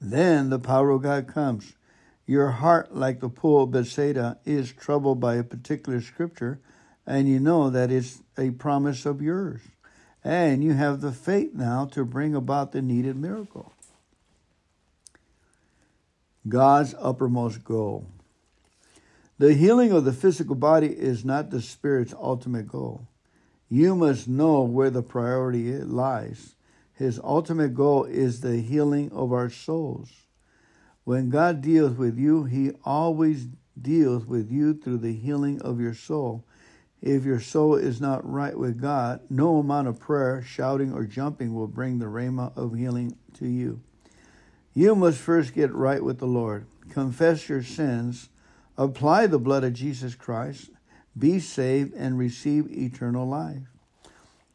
then 0.00 0.50
the 0.50 0.58
power 0.58 0.90
of 0.90 1.02
God 1.02 1.26
comes. 1.26 1.74
Your 2.26 2.50
heart, 2.50 2.94
like 2.94 3.20
the 3.20 3.28
pool 3.28 3.64
of 3.64 3.72
Bethsaida, 3.72 4.38
is 4.44 4.72
troubled 4.72 5.20
by 5.20 5.34
a 5.34 5.44
particular 5.44 6.00
scripture, 6.00 6.60
and 7.06 7.28
you 7.28 7.38
know 7.38 7.68
that 7.70 7.90
it's 7.90 8.22
a 8.38 8.50
promise 8.50 9.04
of 9.04 9.20
yours. 9.20 9.60
And 10.22 10.64
you 10.64 10.72
have 10.72 11.02
the 11.02 11.12
faith 11.12 11.52
now 11.52 11.84
to 11.86 12.04
bring 12.04 12.34
about 12.34 12.72
the 12.72 12.80
needed 12.80 13.16
miracle. 13.16 13.72
God's 16.48 16.94
uppermost 16.98 17.62
goal. 17.62 18.06
The 19.38 19.54
healing 19.54 19.90
of 19.90 20.04
the 20.04 20.12
physical 20.12 20.54
body 20.54 20.88
is 20.88 21.24
not 21.24 21.50
the 21.50 21.60
spirit's 21.60 22.14
ultimate 22.14 22.68
goal. 22.68 23.08
You 23.68 23.96
must 23.96 24.28
know 24.28 24.62
where 24.62 24.90
the 24.90 25.02
priority 25.02 25.72
lies. 25.78 26.54
His 26.92 27.18
ultimate 27.22 27.74
goal 27.74 28.04
is 28.04 28.40
the 28.40 28.58
healing 28.58 29.10
of 29.10 29.32
our 29.32 29.50
souls. 29.50 30.10
When 31.02 31.30
God 31.30 31.60
deals 31.60 31.96
with 31.96 32.16
you, 32.16 32.44
He 32.44 32.72
always 32.84 33.48
deals 33.80 34.24
with 34.24 34.52
you 34.52 34.74
through 34.74 34.98
the 34.98 35.12
healing 35.12 35.60
of 35.62 35.80
your 35.80 35.94
soul. 35.94 36.44
If 37.02 37.24
your 37.24 37.40
soul 37.40 37.74
is 37.74 38.00
not 38.00 38.28
right 38.28 38.56
with 38.56 38.80
God, 38.80 39.20
no 39.28 39.58
amount 39.58 39.88
of 39.88 39.98
prayer, 39.98 40.42
shouting, 40.42 40.92
or 40.92 41.04
jumping 41.04 41.54
will 41.54 41.66
bring 41.66 41.98
the 41.98 42.06
rhema 42.06 42.56
of 42.56 42.74
healing 42.74 43.16
to 43.34 43.46
you. 43.46 43.82
You 44.72 44.94
must 44.94 45.18
first 45.18 45.54
get 45.54 45.72
right 45.74 46.02
with 46.02 46.18
the 46.18 46.26
Lord, 46.26 46.66
confess 46.88 47.48
your 47.48 47.62
sins, 47.62 48.30
apply 48.76 49.26
the 49.26 49.38
blood 49.38 49.64
of 49.64 49.72
Jesus 49.72 50.14
Christ, 50.14 50.70
be 51.18 51.38
saved, 51.38 51.94
and 51.94 52.18
receive 52.18 52.70
eternal 52.70 53.26
life. 53.26 53.62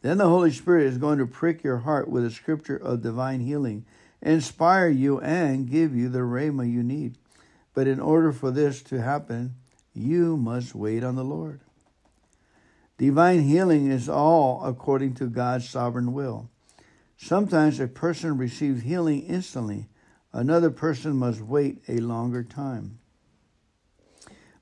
Then 0.01 0.17
the 0.17 0.27
Holy 0.29 0.51
Spirit 0.51 0.87
is 0.87 0.97
going 0.97 1.19
to 1.19 1.25
prick 1.25 1.63
your 1.63 1.79
heart 1.79 2.09
with 2.09 2.25
a 2.25 2.31
scripture 2.31 2.77
of 2.77 3.01
divine 3.01 3.41
healing 3.41 3.85
inspire 4.21 4.89
you, 4.89 5.19
and 5.21 5.69
give 5.69 5.95
you 5.95 6.09
the 6.09 6.19
rhema 6.19 6.69
you 6.69 6.83
need. 6.83 7.17
But 7.73 7.87
in 7.87 7.99
order 7.99 8.31
for 8.31 8.51
this 8.51 8.81
to 8.83 9.01
happen, 9.01 9.55
you 9.93 10.37
must 10.37 10.75
wait 10.75 11.03
on 11.03 11.15
the 11.15 11.23
Lord. 11.23 11.61
Divine 12.97 13.43
healing 13.43 13.89
is 13.89 14.09
all 14.09 14.63
according 14.65 15.13
to 15.15 15.27
God's 15.27 15.69
sovereign 15.69 16.13
will. 16.13 16.49
Sometimes 17.17 17.79
a 17.79 17.87
person 17.87 18.37
receives 18.37 18.83
healing 18.83 19.21
instantly, 19.23 19.87
another 20.33 20.69
person 20.69 21.15
must 21.15 21.41
wait 21.41 21.81
a 21.87 21.99
longer 21.99 22.43
time. 22.43 22.99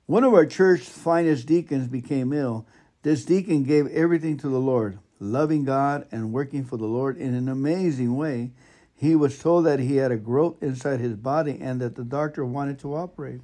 One 0.08 0.24
of 0.24 0.32
our 0.32 0.46
church's 0.46 0.88
finest 0.88 1.46
deacons 1.46 1.86
became 1.86 2.32
ill. 2.32 2.66
This 3.02 3.26
deacon 3.26 3.64
gave 3.64 3.86
everything 3.88 4.38
to 4.38 4.48
the 4.48 4.58
Lord, 4.58 5.00
loving 5.20 5.64
God 5.64 6.08
and 6.10 6.32
working 6.32 6.64
for 6.64 6.78
the 6.78 6.86
Lord 6.86 7.18
in 7.18 7.34
an 7.34 7.46
amazing 7.46 8.16
way 8.16 8.52
he 8.96 9.14
was 9.14 9.38
told 9.38 9.66
that 9.66 9.80
he 9.80 9.96
had 9.96 10.10
a 10.10 10.16
growth 10.16 10.62
inside 10.62 11.00
his 11.00 11.14
body 11.14 11.58
and 11.60 11.78
that 11.82 11.94
the 11.94 12.04
doctor 12.04 12.42
wanted 12.42 12.78
to 12.78 12.94
operate. 12.94 13.42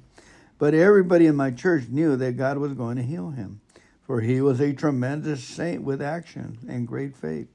But 0.57 0.73
everybody 0.73 1.27
in 1.27 1.35
my 1.35 1.51
church 1.51 1.87
knew 1.87 2.15
that 2.15 2.35
God 2.35 2.57
was 2.57 2.73
going 2.73 2.97
to 2.97 3.03
heal 3.03 3.29
him, 3.29 3.61
for 4.01 4.21
he 4.21 4.41
was 4.41 4.59
a 4.59 4.73
tremendous 4.73 5.43
saint 5.43 5.83
with 5.83 6.01
action 6.01 6.57
and 6.67 6.87
great 6.87 7.15
faith. 7.15 7.47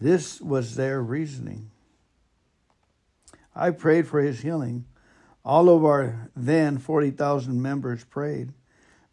This 0.00 0.40
was 0.40 0.74
their 0.74 1.00
reasoning. 1.00 1.70
I 3.54 3.70
prayed 3.70 4.08
for 4.08 4.20
his 4.20 4.40
healing. 4.40 4.86
All 5.46 5.68
of 5.68 5.84
our 5.84 6.28
then 6.34 6.76
40,000 6.78 7.62
members 7.62 8.02
prayed, 8.02 8.52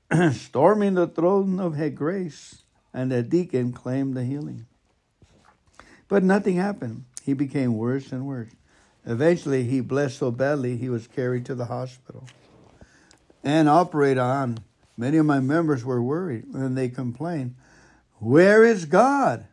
storming 0.32 0.96
the 0.96 1.06
throne 1.06 1.60
of 1.60 1.78
grace, 1.93 2.63
and 2.91 3.12
the 3.12 3.22
deacon 3.22 3.72
claimed 3.72 4.15
the 4.15 4.24
healing. 4.24 4.65
But 6.08 6.24
nothing 6.24 6.56
happened. 6.56 7.06
He 7.24 7.34
became 7.34 7.78
worse 7.78 8.12
and 8.12 8.26
worse. 8.26 8.50
Eventually, 9.06 9.65
he 9.65 9.80
blessed 9.80 10.17
so 10.17 10.32
badly 10.32 10.76
he 10.76 10.89
was 10.89 11.06
carried 11.06 11.46
to 11.46 11.56
the 11.56 11.65
hospital 11.65 12.28
and 13.43 13.69
operated 13.69 14.17
on. 14.17 14.58
Many 14.98 15.17
of 15.17 15.28
my 15.28 15.39
members 15.39 15.86
were 15.86 16.02
worried 16.02 16.46
and 16.48 16.76
they 16.76 16.89
complained, 16.89 17.54
Where 18.17 18.63
is 18.63 18.86
God? 18.86 19.46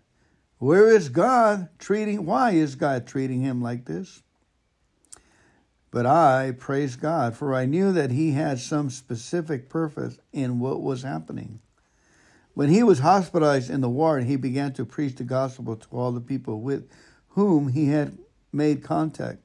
Where 0.56 0.88
is 0.88 1.10
God 1.10 1.68
treating? 1.78 2.24
Why 2.24 2.52
is 2.52 2.74
God 2.74 3.06
treating 3.06 3.42
him 3.42 3.60
like 3.60 3.84
this? 3.84 4.22
But 5.90 6.06
I 6.06 6.54
praised 6.56 7.00
God, 7.00 7.36
for 7.36 7.54
I 7.54 7.66
knew 7.66 7.92
that 7.92 8.12
He 8.12 8.32
had 8.32 8.60
some 8.60 8.90
specific 8.90 9.68
purpose 9.68 10.18
in 10.32 10.60
what 10.60 10.82
was 10.82 11.02
happening. 11.02 11.60
When 12.54 12.68
he 12.68 12.82
was 12.82 12.98
hospitalized 12.98 13.70
in 13.70 13.80
the 13.80 13.88
ward, 13.88 14.24
he 14.24 14.36
began 14.36 14.72
to 14.74 14.84
preach 14.84 15.16
the 15.16 15.24
gospel 15.24 15.76
to 15.76 15.88
all 15.92 16.12
the 16.12 16.20
people 16.20 16.60
with 16.60 16.88
whom 17.28 17.68
he 17.68 17.86
had 17.86 18.18
made 18.52 18.82
contact. 18.82 19.38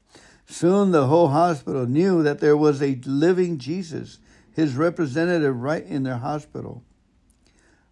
Soon 0.47 0.91
the 0.91 1.07
whole 1.07 1.29
hospital 1.29 1.85
knew 1.85 2.23
that 2.23 2.39
there 2.39 2.57
was 2.57 2.81
a 2.81 2.99
living 3.05 3.57
Jesus, 3.57 4.19
his 4.51 4.75
representative, 4.75 5.55
right 5.55 5.85
in 5.85 6.03
their 6.03 6.17
hospital. 6.17 6.83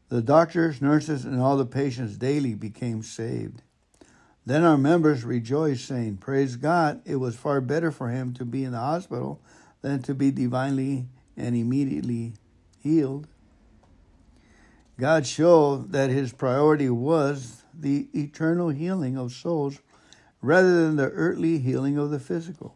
The 0.09 0.21
doctors, 0.21 0.81
nurses, 0.81 1.25
and 1.25 1.39
all 1.39 1.57
the 1.57 1.65
patients 1.65 2.17
daily 2.17 2.53
became 2.53 3.01
saved. 3.01 3.61
Then 4.45 4.63
our 4.63 4.77
members 4.77 5.23
rejoiced, 5.23 5.85
saying, 5.85 6.17
Praise 6.17 6.57
God, 6.57 7.01
it 7.05 7.15
was 7.15 7.35
far 7.35 7.61
better 7.61 7.91
for 7.91 8.09
him 8.09 8.33
to 8.33 8.45
be 8.45 8.63
in 8.63 8.73
the 8.73 8.79
hospital 8.79 9.39
than 9.81 10.01
to 10.03 10.13
be 10.13 10.31
divinely 10.31 11.07
and 11.37 11.55
immediately 11.55 12.33
healed. 12.79 13.27
God 14.99 15.25
showed 15.25 15.91
that 15.93 16.09
his 16.09 16.33
priority 16.33 16.89
was 16.89 17.63
the 17.73 18.09
eternal 18.13 18.69
healing 18.69 19.17
of 19.17 19.31
souls 19.31 19.79
rather 20.41 20.83
than 20.83 20.97
the 20.97 21.09
earthly 21.09 21.59
healing 21.59 21.97
of 21.97 22.11
the 22.11 22.19
physical. 22.19 22.75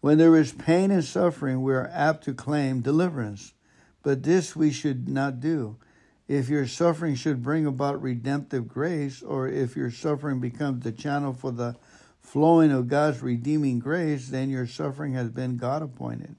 When 0.00 0.18
there 0.18 0.36
is 0.36 0.52
pain 0.52 0.90
and 0.90 1.02
suffering, 1.02 1.62
we 1.62 1.72
are 1.72 1.90
apt 1.92 2.24
to 2.24 2.34
claim 2.34 2.82
deliverance, 2.82 3.54
but 4.02 4.22
this 4.22 4.54
we 4.54 4.70
should 4.70 5.08
not 5.08 5.40
do. 5.40 5.78
If 6.26 6.48
your 6.48 6.66
suffering 6.66 7.16
should 7.16 7.42
bring 7.42 7.66
about 7.66 8.00
redemptive 8.00 8.66
grace, 8.66 9.22
or 9.22 9.46
if 9.46 9.76
your 9.76 9.90
suffering 9.90 10.40
becomes 10.40 10.82
the 10.82 10.92
channel 10.92 11.34
for 11.34 11.50
the 11.50 11.76
flowing 12.20 12.72
of 12.72 12.88
God's 12.88 13.22
redeeming 13.22 13.78
grace, 13.78 14.28
then 14.28 14.48
your 14.48 14.66
suffering 14.66 15.12
has 15.12 15.28
been 15.28 15.58
God 15.58 15.82
appointed. 15.82 16.36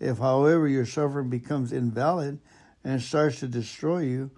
If, 0.00 0.18
however, 0.18 0.66
your 0.66 0.86
suffering 0.86 1.30
becomes 1.30 1.72
invalid 1.72 2.40
and 2.82 3.00
starts 3.00 3.38
to 3.40 3.46
destroy 3.46 4.00
you, 4.00 4.32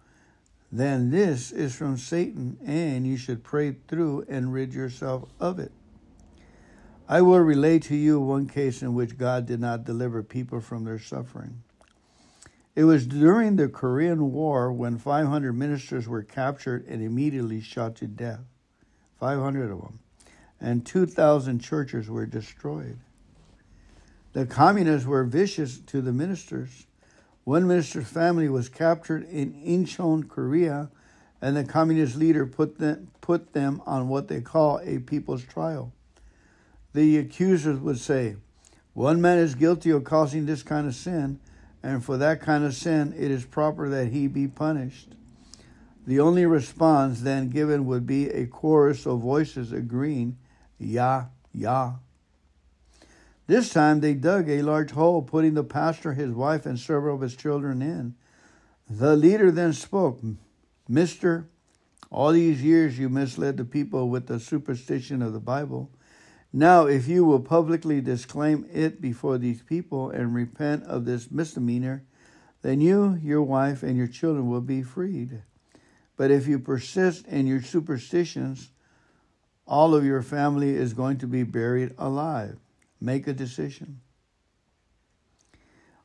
then 0.70 1.11
this 1.11 1.51
is 1.51 1.74
from 1.74 1.97
Satan, 1.97 2.59
and 2.66 3.07
you 3.07 3.16
should 3.16 3.43
pray 3.43 3.76
through 3.89 4.26
and 4.28 4.53
rid 4.53 4.74
yourself 4.74 5.24
of 5.41 5.59
it. 5.59 5.72
I 7.09 7.22
will 7.22 7.39
relate 7.39 7.85
to 7.85 7.97
you 7.97 8.20
one 8.20 8.49
case 8.49 8.82
in 8.82 8.95
which 8.95 9.16
God 9.16 9.47
did 9.47 9.61
not 9.61 9.85
deliver 9.85 10.22
people 10.22 10.61
from 10.61 10.85
their 10.85 10.99
suffering. 10.99 11.62
It 12.75 12.85
was 12.85 13.07
during 13.07 13.57
the 13.57 13.68
Korean 13.68 14.33
War 14.33 14.72
when 14.72 14.99
500 14.99 15.53
ministers 15.53 16.09
were 16.09 16.22
captured 16.22 16.85
and 16.87 17.03
immediately 17.03 17.61
shot 17.61 17.95
to 17.97 18.07
death. 18.07 18.41
500 19.20 19.70
of 19.70 19.81
them. 19.81 20.01
And 20.61 20.85
2,000 20.85 21.61
churches 21.61 22.11
were 22.11 22.27
destroyed. 22.27 22.99
The 24.33 24.47
communists 24.47 25.07
were 25.07 25.25
vicious 25.25 25.79
to 25.79 26.01
the 26.01 26.12
ministers. 26.12 26.87
One 27.45 27.68
minister's 27.68 28.09
family 28.09 28.49
was 28.49 28.68
captured 28.68 29.29
in 29.29 29.53
Incheon, 29.53 30.29
Korea, 30.29 30.91
and 31.41 31.57
the 31.57 31.64
communist 31.64 32.16
leader 32.16 32.47
put 32.47 32.79
them, 32.79 33.11
put 33.20 33.53
them 33.53 33.83
on 33.87 34.09
what 34.09 34.29
they 34.29 34.41
call 34.41 34.81
a 34.83 34.99
people's 34.99 35.45
trial 35.45 35.93
the 36.95 37.18
accusers 37.18 37.79
would 37.81 37.99
say, 37.99 38.37
One 38.95 39.20
man 39.20 39.39
is 39.39 39.55
guilty 39.57 39.91
of 39.91 40.05
causing 40.05 40.47
this 40.47 40.62
kind 40.62 40.87
of 40.87 40.95
sin, 40.95 41.41
and 41.85 42.03
for 42.03 42.16
that 42.16 42.41
kind 42.41 42.64
of 42.64 42.74
sin 42.74 43.14
it 43.16 43.30
is 43.30 43.45
proper 43.45 43.91
that 43.91 44.09
he 44.09 44.26
be 44.26 44.49
punished. 44.49 45.14
The 46.07 46.18
only 46.18 46.47
response 46.47 47.20
then 47.20 47.51
given 47.51 47.85
would 47.87 48.07
be 48.07 48.30
a 48.30 48.47
chorus 48.47 49.07
of 49.07 49.20
voices 49.20 49.70
agreeing, 49.70 50.39
Yah, 50.78 51.26
Yah. 51.53 51.95
This 53.47 53.68
time 53.68 54.01
they 54.01 54.14
dug 54.14 54.49
a 54.49 54.62
large 54.62 54.93
hole, 54.93 55.20
putting 55.20 55.53
the 55.53 55.62
pastor, 55.62 56.14
his 56.14 56.32
wife, 56.32 56.64
and 56.64 56.78
several 56.78 57.16
of 57.16 57.20
his 57.20 57.37
children 57.37 57.82
in. 57.82 58.14
The 58.89 59.14
leader 59.14 59.51
then 59.51 59.74
spoke, 59.74 60.20
Mister, 60.89 61.49
all 62.11 62.32
these 62.32 62.62
years 62.62 62.99
you 62.99 63.11
misled 63.11 63.59
the 63.59 63.64
people 63.64 64.09
with 64.09 64.26
the 64.26 64.41
superstition 64.41 65.20
of 65.20 65.35
the 65.35 65.41
Bible. 65.41 65.91
Now, 66.57 66.86
if 66.86 67.09
you 67.09 67.24
will 67.24 67.40
publicly 67.40 68.00
disclaim 68.00 68.64
it 68.72 69.00
before 69.00 69.38
these 69.38 69.61
people 69.61 70.11
and 70.11 70.32
repent 70.32 70.84
of 70.84 71.05
this 71.05 71.28
misdemeanor, 71.28 72.05
then 72.62 72.80
you, 72.80 73.18
your 73.20 73.42
wife, 73.42 73.82
and 73.82 73.96
your 73.96 74.07
children 74.07 74.48
will 74.48 74.61
be 74.61 74.80
freed. 74.80 75.42
But 76.16 76.30
if 76.30 76.46
you 76.46 76.61
persist 76.61 77.26
in 77.26 77.48
your 77.48 77.61
superstitions, 77.61 78.70
all 79.66 79.96
of 79.96 80.05
your 80.05 80.22
family 80.22 80.76
is 80.76 80.94
going 80.94 81.18
to 81.18 81.26
be 81.26 81.42
buried 81.42 81.92
alive. 81.98 82.57
Make 83.00 83.26
a 83.26 83.32
decision. 83.32 84.00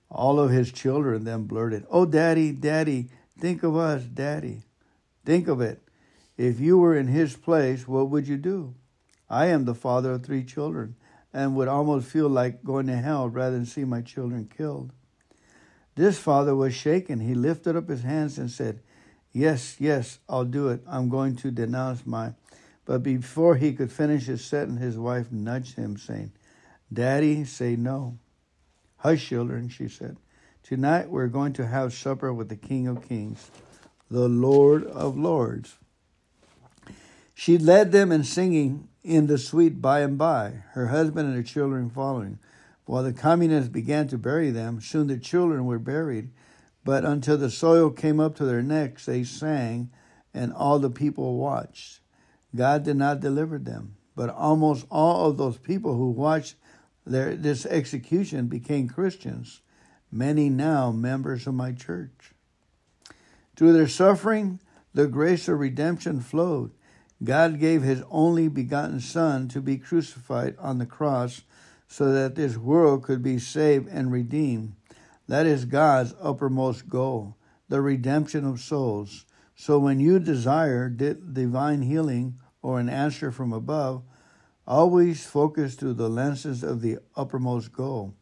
All 0.10 0.40
of 0.40 0.50
his 0.50 0.72
children 0.72 1.26
then 1.26 1.44
blurted, 1.44 1.86
Oh, 1.92 2.08
Daddy, 2.08 2.54
Daddy, 2.54 3.10
think 3.38 3.62
of 3.62 3.78
us, 3.78 4.02
Daddy. 4.02 4.64
Think 5.24 5.48
of 5.48 5.62
it. 5.62 5.80
If 6.38 6.60
you 6.60 6.80
were 6.80 6.98
in 6.98 7.06
his 7.06 7.36
place, 7.36 7.88
what 7.88 8.10
would 8.10 8.28
you 8.28 8.38
do? 8.38 8.74
I 9.30 9.48
am 9.48 9.66
the 9.66 9.76
father 9.76 10.14
of 10.14 10.24
three 10.24 10.44
children 10.44 10.96
and 11.34 11.56
would 11.56 11.68
almost 11.68 12.08
feel 12.08 12.28
like 12.28 12.64
going 12.64 12.88
to 12.88 12.98
hell 12.98 13.30
rather 13.30 13.56
than 13.56 13.66
see 13.66 13.84
my 13.84 14.02
children 14.02 14.50
killed. 14.56 14.92
This 15.96 16.18
father 16.18 16.56
was 16.56 16.74
shaken. 16.74 17.20
He 17.20 17.36
lifted 17.36 17.76
up 17.76 17.90
his 17.90 18.02
hands 18.04 18.38
and 18.38 18.50
said, 18.50 18.80
Yes, 19.32 19.76
yes, 19.80 20.20
I'll 20.28 20.46
do 20.46 20.70
it. 20.70 20.82
I'm 20.88 21.10
going 21.10 21.36
to 21.38 21.52
denounce 21.52 22.06
my. 22.06 22.34
But 22.86 23.04
before 23.04 23.56
he 23.56 23.74
could 23.74 23.92
finish 23.92 24.26
his 24.26 24.44
sentence, 24.44 24.82
his 24.82 24.98
wife 24.98 25.32
nudged 25.32 25.76
him, 25.76 25.98
saying, 25.98 26.32
Daddy, 26.92 27.46
say 27.46 27.76
no. 27.76 28.18
Hush, 28.98 29.28
children, 29.28 29.70
she 29.70 29.88
said. 29.88 30.18
Tonight 30.64 31.10
we're 31.10 31.28
going 31.28 31.54
to 31.54 31.68
have 31.68 31.94
supper 31.94 32.34
with 32.34 32.50
the 32.50 32.56
King 32.56 32.88
of 32.88 33.08
Kings, 33.08 33.52
the 34.10 34.28
Lord 34.28 34.84
of 34.86 35.18
Lords. 35.18 35.78
She 37.36 37.58
led 37.58 37.92
them 37.92 38.12
in 38.12 38.24
singing 38.24 38.89
in 39.04 39.28
the 39.28 39.38
sweet 39.38 39.82
by 39.82 40.02
and 40.02 40.18
by, 40.18 40.64
her 40.72 40.88
husband 40.88 41.28
and 41.28 41.36
her 41.36 41.44
children 41.44 41.90
following. 41.90 42.40
While 42.86 43.04
the 43.04 43.14
communists 43.14 43.70
began 43.70 44.08
to 44.08 44.18
bury 44.18 44.52
them, 44.52 44.82
soon 44.82 45.08
the 45.08 45.18
children 45.18 45.66
were 45.66 45.80
buried, 45.80 46.32
but 46.84 47.06
until 47.06 47.38
the 47.38 47.52
soil 47.52 47.92
came 47.92 48.20
up 48.20 48.36
to 48.38 48.46
their 48.46 48.64
necks, 48.64 49.06
they 49.06 49.24
sang, 49.24 49.92
and 50.34 50.52
all 50.54 50.80
the 50.80 50.90
people 50.90 51.38
watched. 51.38 52.02
God 52.56 52.84
did 52.84 52.98
not 52.98 53.20
deliver 53.20 53.58
them, 53.58 53.96
but 54.16 54.30
almost 54.30 54.86
all 54.90 55.30
of 55.30 55.38
those 55.38 55.58
people 55.58 55.96
who 55.96 56.10
watched 56.10 56.56
their, 57.06 57.36
this 57.36 57.66
execution 57.66 58.48
became 58.48 58.88
Christians, 58.88 59.62
many 60.12 60.50
now 60.50 60.92
members 60.92 61.48
of 61.48 61.54
my 61.54 61.72
church. 61.72 62.34
Through 63.56 63.74
their 63.74 63.88
suffering, 63.88 64.60
the 64.94 65.08
grace 65.08 65.48
of 65.48 65.60
redemption 65.60 66.22
flowed. 66.22 66.72
God 67.24 67.60
gave 67.60 67.82
his 67.82 68.04
only 68.10 68.48
begotten 68.48 69.00
Son 69.00 69.48
to 69.50 69.62
be 69.62 69.78
crucified 69.78 70.56
on 70.58 70.78
the 70.78 70.86
cross 70.86 71.42
so 71.88 72.12
that 72.12 72.36
this 72.36 72.56
world 72.56 73.04
could 73.04 73.22
be 73.22 73.40
saved 73.40 73.88
and 73.90 74.12
redeemed. 74.12 74.76
That 75.28 75.46
is 75.46 75.66
God's 75.66 76.14
uppermost 76.22 76.88
goal, 76.88 77.36
the 77.68 77.82
redemption 77.82 78.46
of 78.46 78.60
souls. 78.60 79.26
So 79.56 79.78
when 79.78 80.00
you 80.00 80.20
desire 80.20 80.88
divine 80.90 81.82
healing 81.82 82.40
or 82.62 82.80
an 82.80 82.90
answer 82.90 83.32
from 83.32 83.52
above, 83.52 84.04
always 84.66 85.26
focus 85.26 85.76
through 85.76 85.96
the 85.96 86.10
lenses 86.10 86.64
of 86.64 86.82
the 86.82 87.00
uppermost 87.18 87.74
goal, 87.74 88.14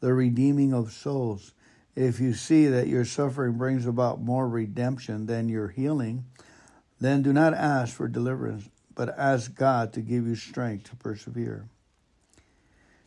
the 0.00 0.12
redeeming 0.12 0.74
of 0.74 0.92
souls. 0.92 1.54
If 1.94 2.18
you 2.18 2.34
see 2.34 2.66
that 2.66 2.88
your 2.88 3.04
suffering 3.04 3.58
brings 3.58 3.86
about 3.86 4.20
more 4.20 4.48
redemption 4.48 5.26
than 5.26 5.48
your 5.48 5.68
healing, 5.68 6.24
then 7.00 7.22
do 7.22 7.32
not 7.32 7.54
ask 7.54 7.96
for 7.96 8.06
deliverance, 8.06 8.68
but 8.94 9.18
ask 9.18 9.54
God 9.54 9.92
to 9.94 10.00
give 10.00 10.26
you 10.26 10.36
strength 10.36 10.90
to 10.90 10.96
persevere. 10.96 11.66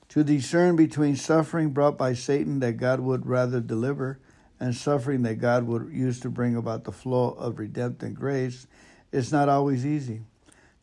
To 0.10 0.24
discern 0.24 0.76
between 0.76 1.16
suffering 1.16 1.70
brought 1.70 1.98
by 1.98 2.14
Satan 2.14 2.60
that 2.60 2.78
God 2.78 3.00
would 3.00 3.26
rather 3.26 3.62
deliver 3.62 4.20
and 4.60 4.76
suffering 4.76 5.24
that 5.24 5.36
God 5.36 5.66
would 5.66 5.92
use 5.92 6.20
to 6.22 6.30
bring 6.30 6.56
about 6.56 6.84
the 6.84 6.92
flow 6.92 7.30
of 7.30 7.60
redemptive 7.60 8.14
grace 8.14 8.68
is 9.12 9.32
not 9.32 9.50
always 9.50 9.86
easy. 9.86 10.22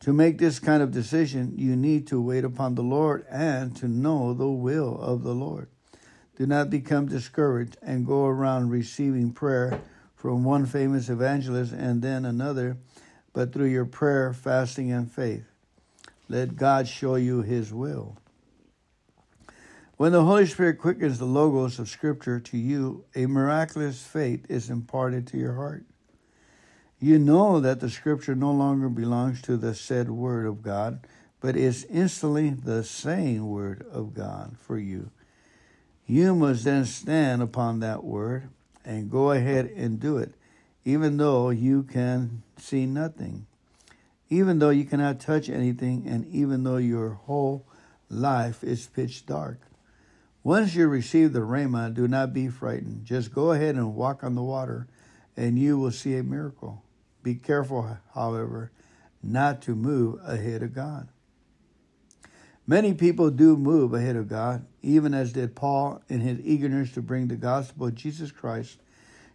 To 0.01 0.13
make 0.13 0.37
this 0.37 0.59
kind 0.59 0.81
of 0.81 0.91
decision, 0.91 1.53
you 1.55 1.75
need 1.75 2.07
to 2.07 2.21
wait 2.21 2.43
upon 2.43 2.75
the 2.75 2.83
Lord 2.83 3.25
and 3.29 3.75
to 3.77 3.87
know 3.87 4.33
the 4.33 4.49
will 4.49 4.99
of 4.99 5.23
the 5.23 5.33
Lord. 5.35 5.67
Do 6.37 6.45
not 6.45 6.69
become 6.69 7.05
discouraged 7.05 7.77
and 7.81 8.05
go 8.05 8.25
around 8.25 8.69
receiving 8.69 9.31
prayer 9.31 9.79
from 10.15 10.43
one 10.43 10.65
famous 10.65 11.09
evangelist 11.09 11.73
and 11.73 12.01
then 12.01 12.25
another 12.25 12.77
but 13.33 13.53
through 13.53 13.67
your 13.67 13.85
prayer, 13.85 14.33
fasting, 14.33 14.91
and 14.91 15.11
faith. 15.11 15.45
Let 16.27 16.55
God 16.55 16.87
show 16.87 17.15
you 17.15 17.41
His 17.41 17.73
will. 17.73 18.17
When 19.97 20.13
the 20.13 20.23
Holy 20.23 20.45
Spirit 20.45 20.79
quickens 20.79 21.19
the 21.19 21.25
logos 21.25 21.77
of 21.77 21.87
Scripture 21.87 22.39
to 22.39 22.57
you, 22.57 23.05
a 23.15 23.27
miraculous 23.27 24.01
faith 24.03 24.45
is 24.49 24.69
imparted 24.69 25.27
to 25.27 25.37
your 25.37 25.53
heart. 25.55 25.85
You 26.99 27.19
know 27.19 27.59
that 27.59 27.79
the 27.79 27.89
Scripture 27.89 28.35
no 28.35 28.51
longer 28.51 28.89
belongs 28.89 29.41
to 29.43 29.57
the 29.57 29.75
said 29.75 30.09
Word 30.09 30.45
of 30.45 30.61
God, 30.61 31.05
but 31.39 31.55
is 31.55 31.85
instantly 31.85 32.49
the 32.49 32.83
same 32.83 33.49
Word 33.49 33.85
of 33.91 34.13
God 34.13 34.55
for 34.57 34.77
you. 34.77 35.11
You 36.05 36.35
must 36.35 36.63
then 36.63 36.85
stand 36.85 37.41
upon 37.41 37.79
that 37.79 38.03
Word 38.03 38.49
and 38.83 39.09
go 39.11 39.31
ahead 39.31 39.71
and 39.75 39.99
do 39.99 40.17
it 40.17 40.33
even 40.83 41.17
though 41.17 41.49
you 41.49 41.83
can 41.83 42.43
see 42.57 42.85
nothing, 42.85 43.45
even 44.29 44.59
though 44.59 44.69
you 44.69 44.85
cannot 44.85 45.19
touch 45.19 45.49
anything, 45.49 46.07
and 46.07 46.25
even 46.27 46.63
though 46.63 46.77
your 46.77 47.09
whole 47.09 47.65
life 48.09 48.63
is 48.63 48.87
pitch 48.87 49.25
dark. 49.25 49.59
Once 50.43 50.73
you 50.73 50.87
receive 50.87 51.33
the 51.33 51.39
Rhema, 51.39 51.93
do 51.93 52.07
not 52.07 52.33
be 52.33 52.47
frightened. 52.47 53.05
Just 53.05 53.33
go 53.33 53.51
ahead 53.51 53.75
and 53.75 53.95
walk 53.95 54.23
on 54.23 54.35
the 54.35 54.41
water, 54.41 54.87
and 55.37 55.59
you 55.59 55.77
will 55.77 55.91
see 55.91 56.15
a 56.15 56.23
miracle. 56.23 56.83
Be 57.21 57.35
careful, 57.35 57.97
however, 58.15 58.71
not 59.21 59.61
to 59.63 59.75
move 59.75 60.19
ahead 60.25 60.63
of 60.63 60.73
God. 60.73 61.09
Many 62.65 62.93
people 62.93 63.29
do 63.29 63.57
move 63.57 63.93
ahead 63.93 64.15
of 64.15 64.27
God, 64.27 64.65
even 64.81 65.13
as 65.13 65.33
did 65.33 65.55
Paul 65.55 66.01
in 66.07 66.21
his 66.21 66.39
eagerness 66.39 66.91
to 66.93 67.01
bring 67.01 67.27
the 67.27 67.35
gospel 67.35 67.87
of 67.87 67.95
Jesus 67.95 68.31
Christ 68.31 68.77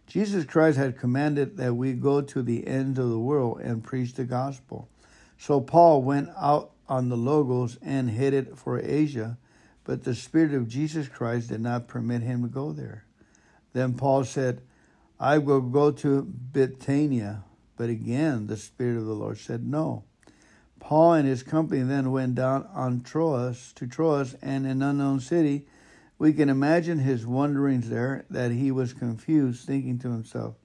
Jesus 0.07 0.45
Christ 0.45 0.77
had 0.77 0.97
commanded 0.97 1.57
that 1.57 1.75
we 1.75 1.93
go 1.93 2.21
to 2.21 2.41
the 2.41 2.65
ends 2.65 2.97
of 2.97 3.09
the 3.09 3.19
world 3.19 3.59
and 3.59 3.83
preach 3.83 4.13
the 4.13 4.23
gospel. 4.23 4.87
So 5.37 5.59
Paul 5.59 6.01
went 6.01 6.29
out 6.37 6.71
on 6.87 7.09
the 7.09 7.17
Logos 7.17 7.77
and 7.81 8.09
headed 8.09 8.57
for 8.57 8.79
Asia, 8.79 9.37
but 9.83 10.03
the 10.03 10.15
Spirit 10.15 10.53
of 10.53 10.69
Jesus 10.69 11.09
Christ 11.09 11.49
did 11.49 11.59
not 11.59 11.89
permit 11.89 12.21
him 12.21 12.41
to 12.43 12.47
go 12.47 12.71
there. 12.71 13.03
Then 13.73 13.95
Paul 13.95 14.23
said, 14.23 14.61
I 15.19 15.39
will 15.39 15.61
go 15.61 15.91
to 15.91 16.23
Bithynia. 16.23 17.43
But 17.75 17.89
again, 17.89 18.47
the 18.47 18.57
Spirit 18.57 18.97
of 18.97 19.05
the 19.05 19.13
Lord 19.13 19.37
said, 19.37 19.65
No. 19.65 20.03
Paul 20.79 21.13
and 21.13 21.27
his 21.27 21.43
company 21.43 21.81
then 21.81 22.11
went 22.11 22.35
down 22.35 22.67
on 22.73 23.01
Troas 23.01 23.73
to 23.73 23.87
Troas 23.87 24.35
and 24.41 24.65
an 24.65 24.81
unknown 24.81 25.19
city 25.19 25.67
we 26.19 26.33
can 26.33 26.49
imagine 26.49 26.99
his 26.99 27.25
wonderings 27.25 27.89
there 27.89 28.25
that 28.29 28.51
he 28.51 28.71
was 28.71 28.93
confused, 28.93 29.65
thinking 29.65 29.99
to 29.99 30.11
himself, 30.11 30.55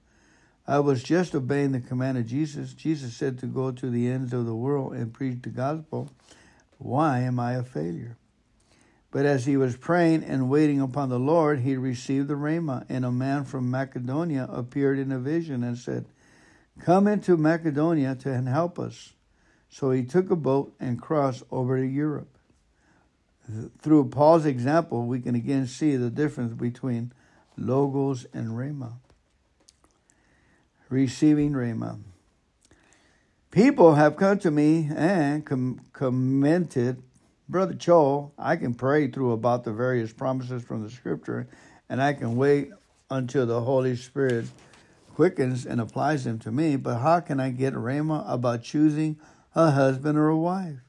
I 0.65 0.79
was 0.79 1.03
just 1.03 1.35
obeying 1.35 1.73
the 1.73 1.81
command 1.81 2.17
of 2.17 2.25
Jesus. 2.25 2.73
Jesus 2.73 3.13
said 3.13 3.37
to 3.39 3.47
go 3.47 3.71
to 3.71 3.89
the 3.89 4.09
ends 4.09 4.31
of 4.31 4.45
the 4.45 4.55
world 4.55 4.93
and 4.93 5.13
preach 5.13 5.41
the 5.41 5.49
gospel. 5.49 6.09
Why 6.77 7.19
am 7.19 7.39
I 7.39 7.53
a 7.53 7.63
failure? 7.63 8.17
But 9.11 9.25
as 9.25 9.45
he 9.45 9.57
was 9.57 9.77
praying 9.77 10.23
and 10.23 10.49
waiting 10.49 10.81
upon 10.81 11.09
the 11.09 11.19
Lord, 11.19 11.59
he 11.59 11.75
received 11.75 12.29
the 12.29 12.33
Rhema, 12.33 12.85
and 12.89 13.05
a 13.05 13.11
man 13.11 13.43
from 13.43 13.69
Macedonia 13.69 14.47
appeared 14.49 14.97
in 14.97 15.11
a 15.11 15.19
vision 15.19 15.63
and 15.63 15.77
said, 15.77 16.05
Come 16.79 17.07
into 17.07 17.37
Macedonia 17.37 18.15
to 18.15 18.41
help 18.41 18.79
us. 18.79 19.13
So 19.69 19.91
he 19.91 20.03
took 20.03 20.31
a 20.31 20.35
boat 20.35 20.73
and 20.79 20.99
crossed 20.99 21.43
over 21.51 21.77
to 21.77 21.85
Europe. 21.85 22.32
Through 23.79 24.09
Paul's 24.09 24.45
example, 24.45 25.05
we 25.05 25.19
can 25.19 25.35
again 25.35 25.67
see 25.67 25.95
the 25.95 26.09
difference 26.09 26.53
between 26.53 27.11
logos 27.57 28.25
and 28.33 28.51
rhema. 28.51 28.93
Receiving 30.89 31.51
rhema. 31.51 31.99
People 33.51 33.95
have 33.95 34.15
come 34.15 34.39
to 34.39 34.49
me 34.49 34.89
and 34.95 35.45
com- 35.45 35.81
commented, 35.91 37.03
Brother 37.49 37.75
Cho, 37.75 38.31
I 38.37 38.55
can 38.55 38.73
pray 38.73 39.07
through 39.07 39.31
about 39.33 39.63
the 39.63 39.73
various 39.73 40.13
promises 40.13 40.63
from 40.63 40.83
the 40.83 40.89
scripture, 40.89 41.47
and 41.89 42.01
I 42.01 42.13
can 42.13 42.35
wait 42.35 42.71
until 43.11 43.45
the 43.45 43.61
Holy 43.61 43.95
Spirit 43.95 44.45
quickens 45.13 45.65
and 45.65 45.79
applies 45.79 46.23
them 46.23 46.39
to 46.39 46.51
me, 46.51 46.75
but 46.77 46.99
how 46.99 47.19
can 47.19 47.39
I 47.39 47.51
get 47.51 47.73
rhema 47.73 48.23
about 48.27 48.63
choosing 48.63 49.19
a 49.53 49.71
husband 49.71 50.17
or 50.17 50.29
a 50.29 50.37
wife? 50.37 50.79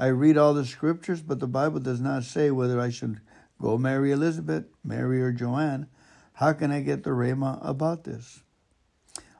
I 0.00 0.06
read 0.06 0.38
all 0.38 0.54
the 0.54 0.64
scriptures, 0.64 1.20
but 1.20 1.40
the 1.40 1.46
Bible 1.46 1.78
does 1.78 2.00
not 2.00 2.24
say 2.24 2.50
whether 2.50 2.80
I 2.80 2.88
should 2.88 3.20
go 3.60 3.76
marry 3.76 4.12
Elizabeth, 4.12 4.64
Mary, 4.82 5.20
or 5.20 5.30
Joanne. 5.30 5.88
How 6.32 6.54
can 6.54 6.70
I 6.70 6.80
get 6.80 7.02
the 7.02 7.10
rhema 7.10 7.58
about 7.60 8.04
this? 8.04 8.40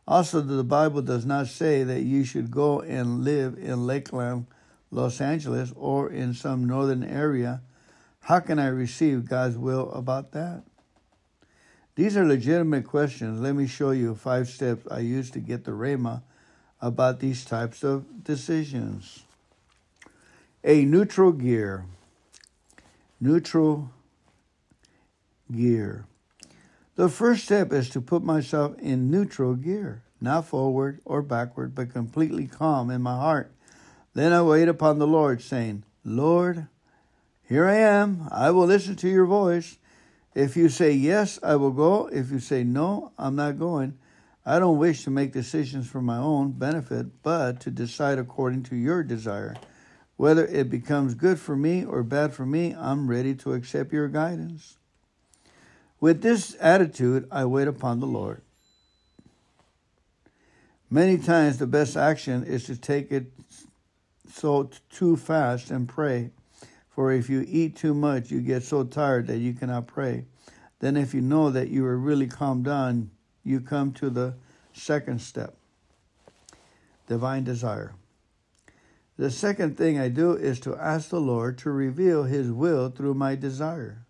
Also, 0.06 0.42
the 0.42 0.62
Bible 0.62 1.00
does 1.00 1.24
not 1.24 1.46
say 1.46 1.82
that 1.84 2.02
you 2.02 2.24
should 2.24 2.50
go 2.50 2.82
and 2.82 3.24
live 3.24 3.56
in 3.56 3.86
Lakeland, 3.86 4.48
Los 4.90 5.22
Angeles, 5.22 5.72
or 5.76 6.10
in 6.10 6.34
some 6.34 6.66
northern 6.66 7.04
area. 7.04 7.62
How 8.20 8.40
can 8.40 8.58
I 8.58 8.66
receive 8.66 9.26
God's 9.26 9.56
will 9.56 9.90
about 9.92 10.32
that? 10.32 10.64
These 11.94 12.18
are 12.18 12.26
legitimate 12.26 12.86
questions. 12.86 13.40
Let 13.40 13.54
me 13.54 13.66
show 13.66 13.92
you 13.92 14.14
five 14.14 14.46
steps 14.50 14.86
I 14.90 14.98
use 14.98 15.30
to 15.30 15.38
get 15.38 15.64
the 15.64 15.70
rhema 15.70 16.20
about 16.82 17.20
these 17.20 17.46
types 17.46 17.82
of 17.82 18.22
decisions 18.22 19.24
a 20.62 20.84
neutral 20.84 21.32
gear. 21.32 21.86
Neutral 23.20 23.90
gear. 25.50 26.06
The 26.96 27.08
first 27.08 27.44
step 27.44 27.72
is 27.72 27.88
to 27.90 28.00
put 28.00 28.22
myself 28.22 28.78
in 28.78 29.10
neutral 29.10 29.54
gear, 29.54 30.02
not 30.20 30.46
forward 30.46 31.00
or 31.04 31.22
backward, 31.22 31.74
but 31.74 31.92
completely 31.92 32.46
calm 32.46 32.90
in 32.90 33.00
my 33.00 33.16
heart. 33.16 33.52
Then 34.12 34.32
I 34.32 34.42
wait 34.42 34.68
upon 34.68 34.98
the 34.98 35.06
Lord, 35.06 35.40
saying, 35.40 35.84
Lord, 36.04 36.66
here 37.42 37.66
I 37.66 37.76
am. 37.76 38.28
I 38.30 38.50
will 38.50 38.66
listen 38.66 38.96
to 38.96 39.08
your 39.08 39.26
voice. 39.26 39.78
If 40.34 40.56
you 40.56 40.68
say 40.68 40.92
yes, 40.92 41.38
I 41.42 41.56
will 41.56 41.70
go. 41.70 42.08
If 42.12 42.30
you 42.30 42.38
say 42.38 42.64
no, 42.64 43.12
I'm 43.18 43.34
not 43.34 43.58
going. 43.58 43.98
I 44.44 44.58
don't 44.58 44.78
wish 44.78 45.04
to 45.04 45.10
make 45.10 45.32
decisions 45.32 45.88
for 45.88 46.00
my 46.00 46.16
own 46.16 46.52
benefit, 46.52 47.22
but 47.22 47.60
to 47.60 47.70
decide 47.70 48.18
according 48.18 48.62
to 48.64 48.76
your 48.76 49.02
desire. 49.02 49.56
Whether 50.20 50.44
it 50.44 50.68
becomes 50.68 51.14
good 51.14 51.40
for 51.40 51.56
me 51.56 51.82
or 51.82 52.02
bad 52.02 52.34
for 52.34 52.44
me, 52.44 52.74
I'm 52.74 53.08
ready 53.08 53.34
to 53.36 53.54
accept 53.54 53.90
your 53.90 54.06
guidance. 54.06 54.76
With 55.98 56.20
this 56.20 56.54
attitude, 56.60 57.26
I 57.32 57.46
wait 57.46 57.66
upon 57.66 58.00
the 58.00 58.06
Lord. 58.06 58.42
Many 60.90 61.16
times, 61.16 61.56
the 61.56 61.66
best 61.66 61.96
action 61.96 62.44
is 62.44 62.64
to 62.64 62.76
take 62.76 63.10
it 63.10 63.32
so 64.30 64.68
too 64.90 65.16
fast 65.16 65.70
and 65.70 65.88
pray. 65.88 66.32
For 66.90 67.12
if 67.12 67.30
you 67.30 67.42
eat 67.48 67.76
too 67.76 67.94
much, 67.94 68.30
you 68.30 68.42
get 68.42 68.62
so 68.62 68.84
tired 68.84 69.26
that 69.28 69.38
you 69.38 69.54
cannot 69.54 69.86
pray. 69.86 70.26
Then, 70.80 70.98
if 70.98 71.14
you 71.14 71.22
know 71.22 71.48
that 71.48 71.70
you 71.70 71.86
are 71.86 71.96
really 71.96 72.26
calmed 72.26 72.66
down, 72.66 73.10
you 73.42 73.58
come 73.62 73.92
to 73.92 74.10
the 74.10 74.34
second 74.74 75.22
step 75.22 75.56
divine 77.06 77.42
desire. 77.42 77.94
The 79.20 79.30
second 79.30 79.76
thing 79.76 79.98
I 79.98 80.08
do 80.08 80.32
is 80.32 80.60
to 80.60 80.74
ask 80.76 81.10
the 81.10 81.20
Lord 81.20 81.58
to 81.58 81.70
reveal 81.70 82.24
His 82.24 82.50
will 82.50 82.88
through 82.88 83.12
my 83.12 83.34
desire. 83.34 84.06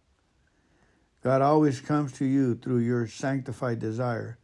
God 1.25 1.43
always 1.43 1.81
comes 1.81 2.13
to 2.13 2.25
you 2.25 2.55
through 2.55 2.79
your 2.79 3.09
sanctified 3.09 3.81
desire. 3.81 4.39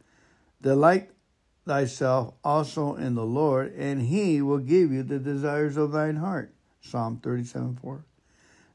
Delight 0.61 1.11
thyself 1.65 2.33
also 2.43 2.95
in 2.95 3.15
the 3.15 3.25
Lord, 3.25 3.73
and 3.77 4.01
He 4.01 4.41
will 4.41 4.57
give 4.57 4.91
you 4.91 5.03
the 5.03 5.19
desires 5.19 5.77
of 5.77 5.93
thine 5.93 6.17
heart. 6.17 6.53
Psalm 6.81 7.21
37 7.23 7.77
4. 7.81 8.03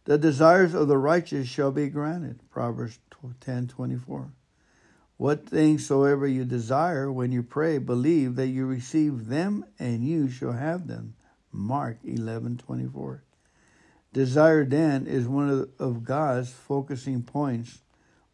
The 0.07 0.17
desires 0.17 0.73
of 0.73 0.89
the 0.89 0.97
righteous 0.97 1.47
shall 1.47 1.73
be 1.73 1.91
granted. 1.91 2.41
Proverbs 2.49 3.01
ten 3.39 3.69
twenty 3.69 3.97
four. 3.97 4.33
What 5.19 5.47
things 5.47 5.87
soever 5.87 6.27
you 6.27 6.47
desire 6.47 7.13
when 7.13 7.33
you 7.33 7.43
pray, 7.43 7.77
believe 7.77 8.37
that 8.37 8.49
you 8.49 8.65
receive 8.65 9.27
them, 9.27 9.67
and 9.79 10.03
you 10.03 10.31
shall 10.31 10.53
have 10.53 10.87
them. 10.87 11.17
Mark 11.53 11.99
11:24. 12.05 13.21
Desire 14.13 14.65
then 14.65 15.07
is 15.07 15.29
one 15.29 15.49
of, 15.49 15.69
of 15.79 16.05
God's 16.05 16.51
focusing 16.51 17.23
points. 17.23 17.83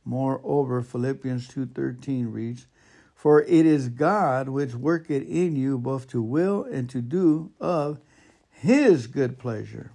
Moreover, 0.05 0.83
Philippians 0.83 1.49
2:13 1.49 2.33
reads, 2.33 2.67
"For 3.15 3.43
it 3.43 3.67
is 3.67 3.89
God 3.89 4.49
which 4.49 4.75
worketh 4.75 5.29
in 5.29 5.57
you 5.57 5.79
both 5.79 6.07
to 6.09 6.23
will 6.23 6.65
and 6.65 6.89
to 6.91 7.03
do 7.03 7.51
of 7.61 8.01
his 8.51 9.07
good 9.07 9.39
pleasure." 9.39 9.93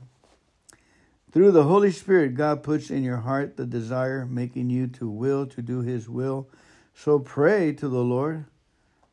Through 1.32 1.51
the 1.51 1.63
Holy 1.63 1.91
Spirit, 1.91 2.36
God 2.36 2.61
puts 2.61 2.91
in 2.91 3.01
your 3.01 3.17
heart 3.17 3.57
the 3.57 3.65
desire, 3.65 4.24
making 4.24 4.69
you 4.69 4.86
to 4.88 5.09
will 5.09 5.47
to 5.47 5.63
do 5.63 5.80
his 5.80 6.07
will. 6.07 6.47
So 6.93 7.17
pray 7.17 7.74
to 7.74 7.89
the 7.89 8.03
Lord. 8.03 8.45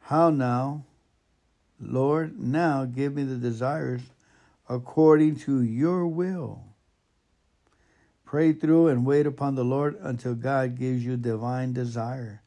How 0.01 0.29
now? 0.29 0.85
Lord, 1.81 2.39
now 2.39 2.85
give 2.85 3.15
me 3.15 3.25
the 3.25 3.37
desires 3.37 4.03
according 4.69 5.37
to 5.41 5.63
your 5.63 6.07
will. 6.07 6.65
Pray 8.25 8.53
through 8.53 8.89
and 8.89 9.05
wait 9.05 9.27
upon 9.27 9.57
the 9.57 9.65
Lord 9.65 9.97
until 10.01 10.35
God 10.35 10.79
gives 10.79 11.05
you 11.05 11.17
divine 11.17 11.73
desire. 11.73 12.43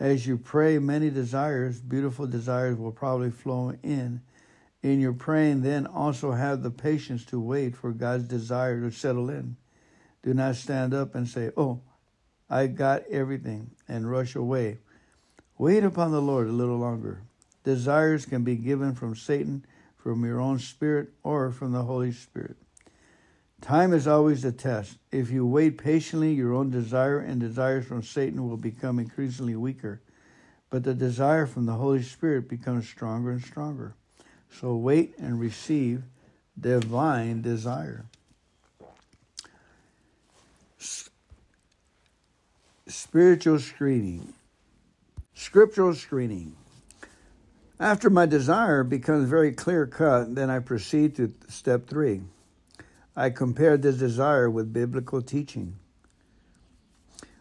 As 0.00 0.26
you 0.26 0.38
pray, 0.38 0.78
many 0.78 1.10
desires, 1.10 1.80
beautiful 1.80 2.26
desires, 2.26 2.78
will 2.78 2.92
probably 2.92 3.30
flow 3.30 3.74
in. 3.82 4.22
In 4.82 5.00
your 5.00 5.12
praying, 5.12 5.62
then 5.62 5.86
also 5.86 6.32
have 6.32 6.62
the 6.62 6.70
patience 6.70 7.24
to 7.26 7.38
wait 7.38 7.76
for 7.76 7.92
God's 7.92 8.24
desire 8.24 8.80
to 8.80 8.90
settle 8.90 9.28
in. 9.28 9.56
Do 10.22 10.34
not 10.34 10.56
stand 10.56 10.94
up 10.94 11.14
and 11.14 11.28
say, 11.28 11.50
Oh, 11.56 11.82
I 12.48 12.66
got 12.66 13.02
everything, 13.10 13.70
and 13.86 14.10
rush 14.10 14.34
away. 14.34 14.78
Wait 15.58 15.84
upon 15.84 16.10
the 16.10 16.22
Lord 16.22 16.48
a 16.48 16.52
little 16.52 16.78
longer. 16.78 17.22
Desires 17.64 18.26
can 18.26 18.44
be 18.44 18.56
given 18.56 18.94
from 18.94 19.14
Satan, 19.14 19.64
from 19.96 20.24
your 20.24 20.40
own 20.40 20.58
spirit, 20.58 21.10
or 21.22 21.50
from 21.50 21.72
the 21.72 21.82
Holy 21.82 22.12
Spirit. 22.12 22.56
Time 23.60 23.92
is 23.92 24.08
always 24.08 24.44
a 24.44 24.50
test. 24.50 24.98
If 25.12 25.30
you 25.30 25.46
wait 25.46 25.78
patiently, 25.78 26.32
your 26.32 26.52
own 26.52 26.70
desire 26.70 27.20
and 27.20 27.40
desires 27.40 27.86
from 27.86 28.02
Satan 28.02 28.48
will 28.48 28.56
become 28.56 28.98
increasingly 28.98 29.54
weaker, 29.54 30.00
but 30.68 30.82
the 30.82 30.94
desire 30.94 31.46
from 31.46 31.66
the 31.66 31.74
Holy 31.74 32.02
Spirit 32.02 32.48
becomes 32.48 32.88
stronger 32.88 33.30
and 33.30 33.42
stronger. 33.42 33.94
So 34.50 34.74
wait 34.74 35.16
and 35.18 35.38
receive 35.38 36.02
divine 36.58 37.40
desire. 37.40 38.06
Spiritual 42.88 43.60
screening, 43.60 44.34
scriptural 45.34 45.94
screening. 45.94 46.56
After 47.82 48.10
my 48.10 48.26
desire 48.26 48.84
becomes 48.84 49.28
very 49.28 49.50
clear 49.50 49.88
cut, 49.88 50.36
then 50.36 50.50
I 50.50 50.60
proceed 50.60 51.16
to 51.16 51.34
step 51.48 51.88
three. 51.88 52.20
I 53.16 53.30
compare 53.30 53.76
this 53.76 53.96
desire 53.96 54.48
with 54.48 54.72
biblical 54.72 55.20
teaching. 55.20 55.80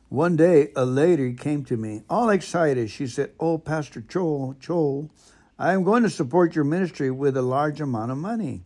One 0.09 0.35
day, 0.35 0.69
a 0.75 0.83
lady 0.83 1.35
came 1.35 1.63
to 1.65 1.77
me, 1.77 2.01
all 2.09 2.31
excited. 2.31 2.89
She 2.89 3.05
said, 3.05 3.33
Oh, 3.39 3.59
Pastor 3.59 4.01
Joel, 4.01 4.55
Joel, 4.59 5.11
I 5.59 5.73
am 5.73 5.83
going 5.83 6.01
to 6.01 6.09
support 6.09 6.55
your 6.55 6.65
ministry 6.65 7.11
with 7.11 7.37
a 7.37 7.43
large 7.43 7.79
amount 7.79 8.09
of 8.09 8.17
money. 8.17 8.63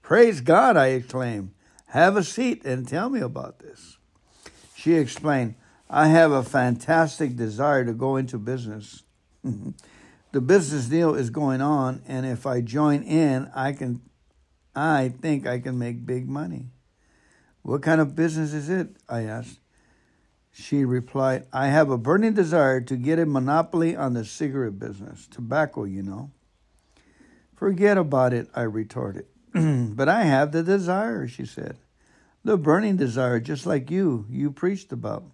Praise 0.00 0.40
God, 0.40 0.76
I 0.76 0.90
exclaimed. 0.90 1.50
Have 1.86 2.16
a 2.16 2.22
seat 2.22 2.64
and 2.64 2.86
tell 2.86 3.10
me 3.10 3.18
about 3.18 3.58
this. 3.58 3.98
She 4.76 4.94
explained, 4.94 5.56
I 5.90 6.06
have 6.06 6.30
a 6.30 6.44
fantastic 6.44 7.34
desire 7.34 7.84
to 7.84 7.92
go 7.92 8.14
into 8.14 8.38
business. 8.38 9.02
the 10.34 10.40
business 10.40 10.86
deal 10.86 11.14
is 11.14 11.30
going 11.30 11.60
on, 11.60 12.02
and 12.08 12.26
if 12.26 12.44
I 12.44 12.60
join 12.60 13.04
in, 13.04 13.48
I 13.54 13.70
can, 13.70 14.02
I 14.74 15.10
think 15.10 15.46
I 15.46 15.60
can 15.60 15.78
make 15.78 16.04
big 16.04 16.28
money. 16.28 16.70
What 17.62 17.82
kind 17.82 18.00
of 18.00 18.16
business 18.16 18.52
is 18.52 18.68
it? 18.68 18.96
I 19.08 19.22
asked. 19.22 19.60
She 20.50 20.84
replied, 20.84 21.46
I 21.52 21.68
have 21.68 21.88
a 21.88 21.96
burning 21.96 22.32
desire 22.32 22.80
to 22.80 22.96
get 22.96 23.20
a 23.20 23.26
monopoly 23.26 23.94
on 23.94 24.14
the 24.14 24.24
cigarette 24.24 24.80
business, 24.80 25.28
tobacco, 25.28 25.84
you 25.84 26.02
know. 26.02 26.32
Forget 27.54 27.96
about 27.96 28.32
it, 28.32 28.48
I 28.56 28.62
retorted. 28.62 29.26
but 29.54 30.08
I 30.08 30.24
have 30.24 30.50
the 30.50 30.64
desire, 30.64 31.28
she 31.28 31.46
said. 31.46 31.78
The 32.42 32.56
burning 32.56 32.96
desire, 32.96 33.38
just 33.38 33.66
like 33.66 33.88
you, 33.88 34.26
you 34.28 34.50
preached 34.50 34.90
about. 34.90 35.26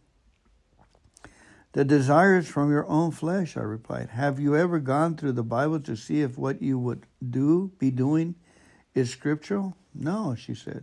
The 1.72 1.84
desires 1.84 2.48
from 2.48 2.70
your 2.70 2.86
own 2.88 3.12
flesh, 3.12 3.56
I 3.56 3.60
replied. 3.60 4.10
Have 4.10 4.40
you 4.40 4.56
ever 4.56 4.80
gone 4.80 5.16
through 5.16 5.32
the 5.32 5.44
Bible 5.44 5.78
to 5.80 5.96
see 5.96 6.20
if 6.20 6.36
what 6.36 6.60
you 6.60 6.78
would 6.78 7.06
do, 7.28 7.70
be 7.78 7.92
doing, 7.92 8.34
is 8.94 9.10
scriptural? 9.10 9.76
No, 9.94 10.34
she 10.34 10.54
said. 10.54 10.82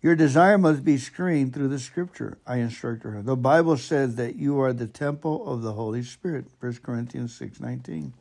Your 0.00 0.14
desire 0.14 0.58
must 0.58 0.84
be 0.84 0.98
screened 0.98 1.52
through 1.52 1.68
the 1.68 1.80
scripture, 1.80 2.38
I 2.46 2.58
instructed 2.58 3.10
her. 3.10 3.22
The 3.22 3.34
Bible 3.34 3.76
says 3.76 4.14
that 4.14 4.36
you 4.36 4.60
are 4.60 4.72
the 4.72 4.86
temple 4.86 5.48
of 5.48 5.62
the 5.62 5.72
Holy 5.72 6.04
Spirit, 6.04 6.46
1 6.60 6.74
Corinthians 6.84 7.36
6.19. 7.36 8.12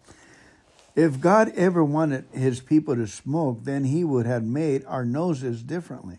If 0.96 1.20
God 1.20 1.52
ever 1.56 1.84
wanted 1.84 2.26
his 2.32 2.62
people 2.62 2.96
to 2.96 3.06
smoke, 3.06 3.64
then 3.64 3.84
he 3.84 4.04
would 4.04 4.26
have 4.26 4.44
made 4.44 4.84
our 4.86 5.06
noses 5.06 5.62
differently. 5.62 6.18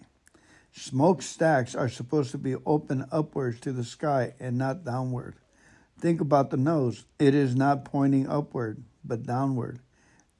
Smokestacks 0.72 1.74
are 1.74 1.88
supposed 1.88 2.30
to 2.32 2.38
be 2.38 2.54
open 2.66 3.06
upwards 3.10 3.58
to 3.60 3.72
the 3.72 3.82
sky 3.82 4.34
and 4.38 4.58
not 4.58 4.84
downward. 4.84 5.34
Think 5.98 6.20
about 6.20 6.50
the 6.50 6.56
nose. 6.56 7.06
It 7.18 7.34
is 7.34 7.56
not 7.56 7.84
pointing 7.84 8.28
upward, 8.28 8.82
but 9.04 9.24
downward. 9.24 9.80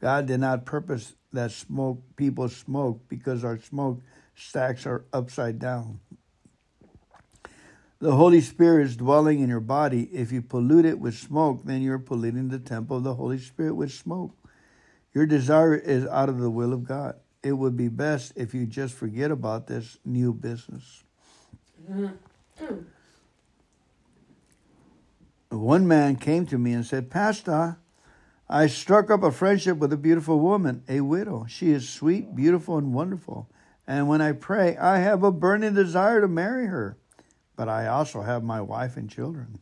God 0.01 0.27
did 0.27 0.41
not 0.41 0.67
purpose 0.67 1.15
that 1.33 1.51
smoke 1.51 2.03
people 2.17 2.49
smoke 2.49 3.09
because 3.09 3.45
our 3.45 3.59
smoke 3.59 4.03
stacks 4.35 4.87
are 4.87 5.05
upside 5.13 5.59
down. 5.59 6.01
The 7.99 8.15
Holy 8.15 8.43
Spirit 8.43 8.85
is 8.87 8.97
dwelling 8.97 9.41
in 9.41 9.49
your 9.49 9.61
body. 9.61 10.03
If 10.13 10.31
you 10.31 10.43
pollute 10.43 10.85
it 10.85 11.01
with 11.01 11.15
smoke, 11.15 11.63
then 11.65 11.81
you're 11.81 11.99
polluting 11.99 12.49
the 12.49 12.59
temple 12.59 12.99
of 12.99 13.05
the 13.05 13.15
Holy 13.15 13.39
Spirit 13.39 13.75
with 13.75 13.91
smoke. 13.91 14.37
Your 15.15 15.25
desire 15.25 15.75
is 15.75 16.07
out 16.07 16.29
of 16.29 16.39
the 16.39 16.51
will 16.51 16.75
of 16.75 16.85
God. 16.85 17.17
It 17.43 17.53
would 17.53 17.75
be 17.77 17.89
best 17.89 18.35
if 18.37 18.53
you 18.53 18.67
just 18.67 18.95
forget 18.95 19.31
about 19.31 19.67
this 19.67 19.97
new 20.05 20.35
business. 20.35 21.05
One 25.51 25.87
man 25.87 26.17
came 26.17 26.47
to 26.47 26.59
me 26.59 26.73
and 26.73 26.85
said, 26.85 27.11
Pastor, 27.11 27.79
I 28.49 28.67
struck 28.67 29.11
up 29.11 29.23
a 29.23 29.33
friendship 29.33 29.79
with 29.79 29.93
a 29.93 29.97
beautiful 29.97 30.41
woman, 30.41 30.83
a 30.89 31.01
widow. 31.01 31.47
She 31.49 31.71
is 31.71 31.89
sweet, 31.89 32.35
beautiful, 32.35 32.79
and 32.79 32.93
wonderful. 32.95 33.49
And 33.87 34.09
when 34.09 34.21
I 34.21 34.33
pray, 34.33 34.77
I 34.77 34.99
have 34.99 35.23
a 35.23 35.33
burning 35.33 35.75
desire 35.75 36.21
to 36.21 36.29
marry 36.29 36.67
her. 36.67 36.97
But 37.57 37.69
I 37.69 37.87
also 37.87 38.23
have 38.23 38.45
my 38.45 38.61
wife 38.61 38.97
and 38.97 39.11
children. 39.11 39.59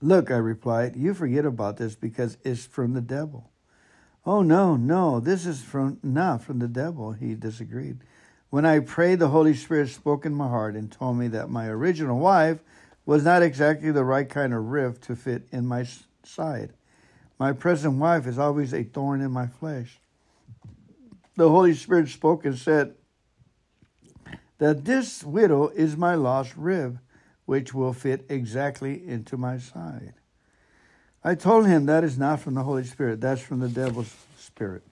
Look, 0.00 0.30
I 0.30 0.36
replied, 0.36 0.96
you 0.96 1.14
forget 1.14 1.46
about 1.46 1.76
this 1.76 1.94
because 1.94 2.36
it's 2.44 2.66
from 2.66 2.92
the 2.92 3.00
devil. 3.00 3.50
Oh, 4.26 4.42
no, 4.42 4.76
no, 4.76 5.20
this 5.20 5.46
is 5.46 5.62
from 5.62 5.98
not 6.02 6.42
from 6.42 6.58
the 6.58 6.68
devil, 6.68 7.12
he 7.12 7.34
disagreed. 7.34 7.98
When 8.50 8.64
I 8.64 8.80
prayed, 8.80 9.18
the 9.18 9.28
Holy 9.28 9.54
Spirit 9.54 9.88
spoke 9.88 10.24
in 10.24 10.34
my 10.34 10.48
heart 10.48 10.76
and 10.76 10.90
told 10.90 11.16
me 11.16 11.28
that 11.28 11.50
my 11.50 11.68
original 11.68 12.18
wife 12.18 12.60
was 13.06 13.24
not 13.24 13.42
exactly 13.42 13.90
the 13.90 14.04
right 14.04 14.28
kind 14.28 14.54
of 14.54 14.64
rift 14.66 15.02
to 15.04 15.16
fit 15.16 15.46
in 15.52 15.66
my 15.66 15.86
side. 16.22 16.72
My 17.38 17.52
present 17.52 17.98
wife 17.98 18.26
is 18.26 18.38
always 18.38 18.72
a 18.72 18.84
thorn 18.84 19.20
in 19.20 19.30
my 19.30 19.46
flesh. 19.46 20.00
The 21.36 21.48
Holy 21.48 21.74
Spirit 21.74 22.08
spoke 22.08 22.44
and 22.44 22.56
said 22.56 22.94
that 24.58 24.84
this 24.84 25.24
widow 25.24 25.68
is 25.68 25.96
my 25.96 26.14
lost 26.14 26.56
rib, 26.56 27.00
which 27.44 27.74
will 27.74 27.92
fit 27.92 28.24
exactly 28.28 29.06
into 29.06 29.36
my 29.36 29.58
side. 29.58 30.14
I 31.22 31.34
told 31.34 31.66
him 31.66 31.86
that 31.86 32.04
is 32.04 32.18
not 32.18 32.40
from 32.40 32.54
the 32.54 32.62
Holy 32.62 32.84
Spirit, 32.84 33.20
that's 33.20 33.40
from 33.40 33.60
the 33.60 33.68
devil's 33.68 34.14
spirit. 34.38 34.82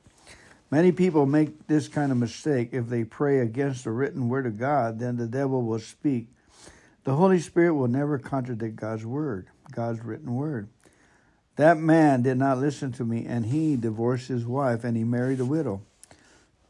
Many 0.70 0.90
people 0.90 1.26
make 1.26 1.66
this 1.66 1.86
kind 1.86 2.10
of 2.10 2.18
mistake. 2.18 2.70
If 2.72 2.88
they 2.88 3.04
pray 3.04 3.40
against 3.40 3.84
the 3.84 3.90
written 3.90 4.30
word 4.30 4.46
of 4.46 4.58
God, 4.58 4.98
then 4.98 5.16
the 5.16 5.26
devil 5.26 5.62
will 5.62 5.78
speak 5.78 6.28
the 7.04 7.14
Holy 7.14 7.40
Spirit 7.40 7.74
will 7.74 7.88
never 7.88 8.18
contradict 8.18 8.76
God's 8.76 9.04
word, 9.04 9.48
God's 9.72 10.00
written 10.04 10.34
word. 10.34 10.68
That 11.56 11.76
man 11.76 12.22
did 12.22 12.38
not 12.38 12.58
listen 12.58 12.92
to 12.92 13.04
me, 13.04 13.26
and 13.26 13.46
he 13.46 13.76
divorced 13.76 14.28
his 14.28 14.46
wife 14.46 14.84
and 14.84 14.96
he 14.96 15.04
married 15.04 15.40
a 15.40 15.44
widow. 15.44 15.82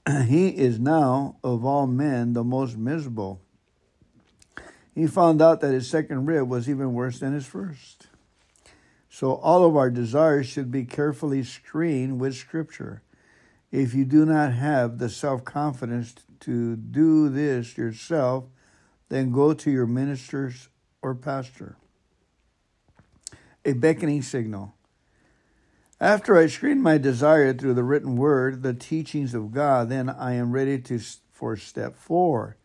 he 0.26 0.48
is 0.48 0.78
now, 0.78 1.36
of 1.44 1.64
all 1.64 1.86
men, 1.86 2.32
the 2.32 2.42
most 2.42 2.76
miserable. 2.76 3.40
He 4.94 5.06
found 5.06 5.40
out 5.40 5.60
that 5.60 5.72
his 5.72 5.88
second 5.88 6.26
rib 6.26 6.48
was 6.48 6.68
even 6.68 6.92
worse 6.92 7.20
than 7.20 7.32
his 7.32 7.46
first. 7.46 8.08
So, 9.08 9.34
all 9.34 9.64
of 9.64 9.76
our 9.76 9.90
desires 9.90 10.46
should 10.46 10.70
be 10.70 10.84
carefully 10.84 11.42
screened 11.44 12.18
with 12.18 12.34
Scripture. 12.34 13.02
If 13.70 13.94
you 13.94 14.04
do 14.04 14.26
not 14.26 14.52
have 14.52 14.98
the 14.98 15.08
self 15.08 15.44
confidence 15.44 16.14
to 16.40 16.76
do 16.76 17.28
this 17.28 17.76
yourself, 17.76 18.44
then 19.12 19.30
go 19.30 19.52
to 19.52 19.70
your 19.70 19.84
ministers 19.84 20.70
or 21.02 21.14
pastor. 21.14 21.76
A 23.62 23.74
beckoning 23.74 24.22
signal. 24.22 24.72
After 26.00 26.34
I 26.34 26.46
screen 26.46 26.80
my 26.80 26.96
desire 26.96 27.52
through 27.52 27.74
the 27.74 27.84
written 27.84 28.16
word, 28.16 28.62
the 28.62 28.72
teachings 28.72 29.34
of 29.34 29.52
God, 29.52 29.90
then 29.90 30.08
I 30.08 30.32
am 30.32 30.50
ready 30.50 30.78
to 30.78 30.98
for 31.30 31.58
step 31.58 31.94
four. 31.94 32.56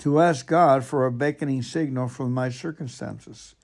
To 0.00 0.20
ask 0.20 0.46
God 0.46 0.84
for 0.84 1.06
a 1.06 1.10
beckoning 1.10 1.62
signal 1.62 2.08
from 2.08 2.34
my 2.34 2.50
circumstances. 2.50 3.54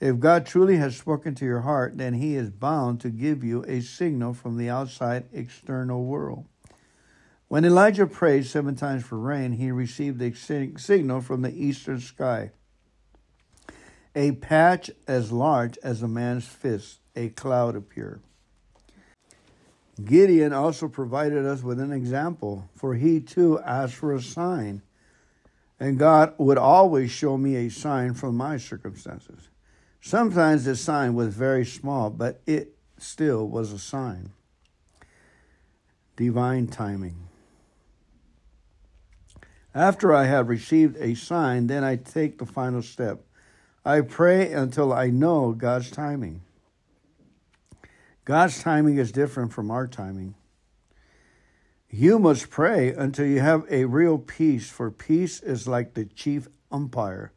If 0.00 0.20
God 0.20 0.46
truly 0.46 0.78
has 0.78 0.96
spoken 0.96 1.34
to 1.34 1.44
your 1.44 1.60
heart, 1.60 1.98
then 1.98 2.14
He 2.14 2.34
is 2.34 2.48
bound 2.48 3.02
to 3.02 3.10
give 3.10 3.44
you 3.44 3.62
a 3.64 3.82
signal 3.82 4.32
from 4.32 4.56
the 4.56 4.70
outside 4.70 5.26
external 5.34 6.02
world. 6.06 6.46
When 7.50 7.64
Elijah 7.64 8.06
prayed 8.06 8.46
seven 8.46 8.76
times 8.76 9.04
for 9.04 9.18
rain, 9.18 9.50
he 9.50 9.72
received 9.72 10.22
a 10.22 10.32
signal 10.32 11.20
from 11.20 11.42
the 11.42 11.52
eastern 11.52 11.98
sky. 11.98 12.52
A 14.14 14.30
patch 14.30 14.88
as 15.08 15.32
large 15.32 15.76
as 15.78 16.00
a 16.00 16.06
man's 16.06 16.46
fist, 16.46 17.00
a 17.16 17.30
cloud 17.30 17.74
appeared. 17.74 18.22
Gideon 20.04 20.52
also 20.52 20.86
provided 20.86 21.44
us 21.44 21.64
with 21.64 21.80
an 21.80 21.90
example, 21.90 22.70
for 22.76 22.94
he 22.94 23.18
too 23.18 23.58
asked 23.58 23.96
for 23.96 24.14
a 24.14 24.22
sign. 24.22 24.82
And 25.80 25.98
God 25.98 26.34
would 26.38 26.56
always 26.56 27.10
show 27.10 27.36
me 27.36 27.56
a 27.56 27.68
sign 27.68 28.14
from 28.14 28.36
my 28.36 28.58
circumstances. 28.58 29.48
Sometimes 30.00 30.66
the 30.66 30.76
sign 30.76 31.14
was 31.14 31.34
very 31.34 31.66
small, 31.66 32.10
but 32.10 32.42
it 32.46 32.76
still 32.96 33.48
was 33.48 33.72
a 33.72 33.78
sign. 33.80 34.30
Divine 36.14 36.68
timing. 36.68 37.26
After 39.74 40.12
I 40.12 40.24
have 40.24 40.48
received 40.48 40.96
a 40.98 41.14
sign, 41.14 41.68
then 41.68 41.84
I 41.84 41.96
take 41.96 42.38
the 42.38 42.46
final 42.46 42.82
step. 42.82 43.20
I 43.84 44.00
pray 44.00 44.52
until 44.52 44.92
I 44.92 45.08
know 45.08 45.52
God's 45.52 45.90
timing. 45.90 46.42
God's 48.24 48.62
timing 48.62 48.98
is 48.98 49.12
different 49.12 49.52
from 49.52 49.70
our 49.70 49.86
timing. 49.86 50.34
You 51.88 52.18
must 52.18 52.50
pray 52.50 52.92
until 52.92 53.26
you 53.26 53.40
have 53.40 53.64
a 53.70 53.84
real 53.84 54.18
peace, 54.18 54.70
for 54.70 54.90
peace 54.90 55.40
is 55.40 55.66
like 55.66 55.94
the 55.94 56.04
chief 56.04 56.48
umpire. 56.70 57.32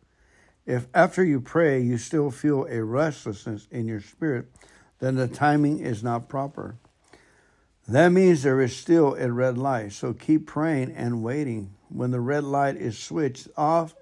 If 0.65 0.87
after 0.93 1.23
you 1.23 1.41
pray 1.41 1.81
you 1.81 1.97
still 1.97 2.29
feel 2.29 2.65
a 2.65 2.83
restlessness 2.83 3.67
in 3.71 3.87
your 3.87 4.01
spirit, 4.01 4.47
then 4.99 5.15
the 5.15 5.27
timing 5.27 5.79
is 5.79 6.03
not 6.03 6.29
proper. 6.29 6.77
That 7.87 8.09
means 8.09 8.43
there 8.43 8.61
is 8.61 8.75
still 8.75 9.15
a 9.15 9.31
red 9.31 9.57
light. 9.57 9.91
So 9.91 10.13
keep 10.13 10.47
praying 10.47 10.91
and 10.91 11.23
waiting. 11.23 11.75
When 11.89 12.11
the 12.11 12.21
red 12.21 12.43
light 12.43 12.77
is 12.77 12.97
switched 12.97 13.49
off 13.57 13.93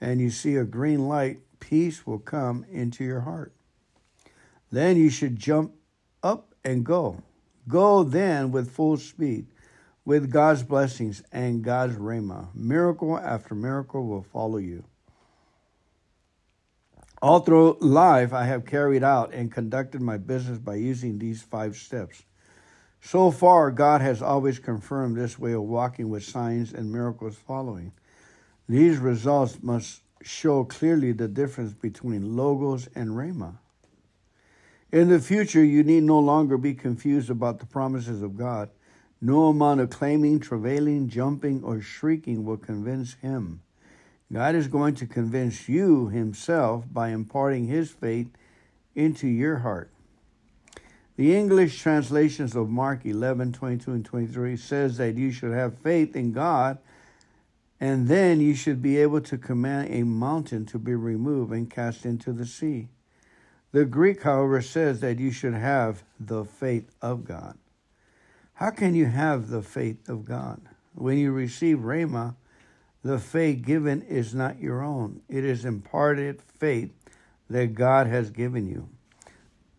and 0.00 0.20
you 0.20 0.30
see 0.30 0.56
a 0.56 0.64
green 0.64 1.08
light, 1.08 1.38
peace 1.60 2.06
will 2.06 2.18
come 2.18 2.66
into 2.70 3.04
your 3.04 3.20
heart. 3.20 3.52
Then 4.70 4.96
you 4.96 5.10
should 5.10 5.36
jump 5.36 5.72
up 6.22 6.54
and 6.64 6.84
go. 6.84 7.22
Go 7.68 8.02
then 8.02 8.50
with 8.50 8.72
full 8.72 8.96
speed, 8.96 9.46
with 10.04 10.30
God's 10.30 10.64
blessings 10.64 11.22
and 11.32 11.62
God's 11.62 11.96
rhema. 11.96 12.48
Miracle 12.54 13.16
after 13.16 13.54
miracle 13.54 14.06
will 14.06 14.24
follow 14.24 14.58
you. 14.58 14.84
All 17.22 17.40
through 17.40 17.78
life, 17.80 18.34
I 18.34 18.44
have 18.44 18.66
carried 18.66 19.02
out 19.02 19.32
and 19.32 19.50
conducted 19.50 20.02
my 20.02 20.18
business 20.18 20.58
by 20.58 20.74
using 20.74 21.18
these 21.18 21.40
five 21.40 21.76
steps. 21.76 22.24
So 23.06 23.30
far, 23.30 23.70
God 23.70 24.00
has 24.00 24.22
always 24.22 24.58
confirmed 24.58 25.14
this 25.14 25.38
way 25.38 25.52
of 25.52 25.60
walking 25.60 26.08
with 26.08 26.24
signs 26.24 26.72
and 26.72 26.90
miracles 26.90 27.36
following. 27.36 27.92
These 28.66 28.96
results 28.96 29.58
must 29.62 30.00
show 30.22 30.64
clearly 30.64 31.12
the 31.12 31.28
difference 31.28 31.74
between 31.74 32.34
logos 32.34 32.88
and 32.94 33.10
rhema. 33.10 33.58
In 34.90 35.10
the 35.10 35.20
future, 35.20 35.62
you 35.62 35.82
need 35.84 36.04
no 36.04 36.18
longer 36.18 36.56
be 36.56 36.72
confused 36.72 37.28
about 37.28 37.58
the 37.58 37.66
promises 37.66 38.22
of 38.22 38.38
God. 38.38 38.70
No 39.20 39.48
amount 39.48 39.80
of 39.80 39.90
claiming, 39.90 40.40
travailing, 40.40 41.10
jumping, 41.10 41.62
or 41.62 41.82
shrieking 41.82 42.46
will 42.46 42.56
convince 42.56 43.14
him. 43.14 43.60
God 44.32 44.54
is 44.54 44.66
going 44.66 44.94
to 44.94 45.06
convince 45.06 45.68
you 45.68 46.08
himself 46.08 46.86
by 46.90 47.10
imparting 47.10 47.66
his 47.66 47.90
faith 47.90 48.28
into 48.94 49.28
your 49.28 49.58
heart. 49.58 49.90
The 51.16 51.36
English 51.36 51.80
translations 51.80 52.56
of 52.56 52.68
Mark 52.68 53.06
11, 53.06 53.52
22, 53.52 53.92
and 53.92 54.04
23 54.04 54.56
says 54.56 54.96
that 54.96 55.16
you 55.16 55.30
should 55.30 55.52
have 55.52 55.78
faith 55.78 56.16
in 56.16 56.32
God 56.32 56.78
and 57.80 58.08
then 58.08 58.40
you 58.40 58.54
should 58.54 58.80
be 58.80 58.98
able 58.98 59.20
to 59.20 59.36
command 59.36 59.92
a 59.92 60.04
mountain 60.04 60.64
to 60.66 60.78
be 60.78 60.94
removed 60.94 61.52
and 61.52 61.70
cast 61.70 62.06
into 62.06 62.32
the 62.32 62.46
sea. 62.46 62.88
The 63.72 63.84
Greek, 63.84 64.22
however, 64.22 64.62
says 64.62 65.00
that 65.00 65.18
you 65.18 65.30
should 65.30 65.54
have 65.54 66.04
the 66.18 66.44
faith 66.44 66.90
of 67.02 67.24
God. 67.24 67.58
How 68.54 68.70
can 68.70 68.94
you 68.94 69.06
have 69.06 69.48
the 69.48 69.62
faith 69.62 70.08
of 70.08 70.24
God? 70.24 70.60
When 70.94 71.18
you 71.18 71.32
receive 71.32 71.78
Rhema, 71.78 72.36
the 73.02 73.18
faith 73.18 73.64
given 73.66 74.02
is 74.02 74.34
not 74.34 74.60
your 74.60 74.82
own. 74.82 75.20
It 75.28 75.44
is 75.44 75.64
imparted 75.64 76.40
faith 76.40 76.92
that 77.50 77.74
God 77.74 78.06
has 78.06 78.30
given 78.30 78.66
you. 78.66 78.88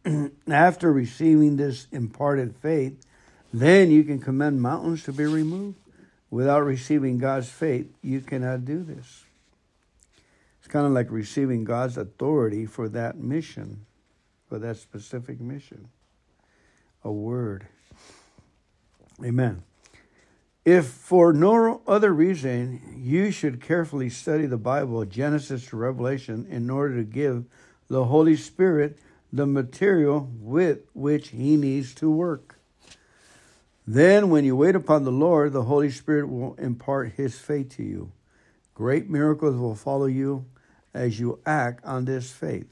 After 0.47 0.91
receiving 0.91 1.57
this 1.57 1.87
imparted 1.91 2.55
faith, 2.55 3.05
then 3.53 3.91
you 3.91 4.03
can 4.03 4.19
command 4.19 4.61
mountains 4.61 5.03
to 5.03 5.13
be 5.13 5.25
removed. 5.25 5.77
Without 6.29 6.61
receiving 6.61 7.17
God's 7.17 7.49
faith, 7.49 7.87
you 8.01 8.19
cannot 8.19 8.65
do 8.65 8.83
this. 8.83 9.23
It's 10.59 10.67
kind 10.67 10.85
of 10.85 10.91
like 10.91 11.11
receiving 11.11 11.63
God's 11.63 11.97
authority 11.97 12.65
for 12.65 12.89
that 12.89 13.17
mission, 13.17 13.85
for 14.49 14.59
that 14.59 14.77
specific 14.77 15.39
mission. 15.39 15.89
A 17.03 17.11
word. 17.11 17.67
Amen. 19.23 19.63
If 20.65 20.87
for 20.87 21.31
no 21.31 21.81
other 21.87 22.11
reason, 22.11 22.97
you 22.97 23.29
should 23.29 23.61
carefully 23.61 24.09
study 24.09 24.47
the 24.47 24.57
Bible, 24.57 25.05
Genesis 25.05 25.67
to 25.67 25.77
Revelation, 25.77 26.47
in 26.49 26.69
order 26.71 26.97
to 26.97 27.03
give 27.03 27.45
the 27.87 28.05
Holy 28.05 28.35
Spirit 28.35 28.97
the 29.35 29.45
material 29.45 30.29
with 30.39 30.79
which 30.93 31.29
He 31.29 31.57
needs 31.57 31.93
to 31.95 32.09
work. 32.09 32.57
Then, 33.85 34.29
when 34.29 34.45
you 34.45 34.55
wait 34.55 34.75
upon 34.75 35.03
the 35.03 35.11
Lord, 35.11 35.53
the 35.53 35.63
Holy 35.63 35.91
Spirit 35.91 36.29
will 36.29 36.55
impart 36.55 37.13
His 37.13 37.37
faith 37.37 37.75
to 37.75 37.83
you. 37.83 38.11
Great 38.73 39.09
miracles 39.09 39.57
will 39.57 39.75
follow 39.75 40.05
you 40.05 40.45
as 40.93 41.19
you 41.19 41.39
act 41.45 41.83
on 41.85 42.05
this 42.05 42.31
faith. 42.31 42.67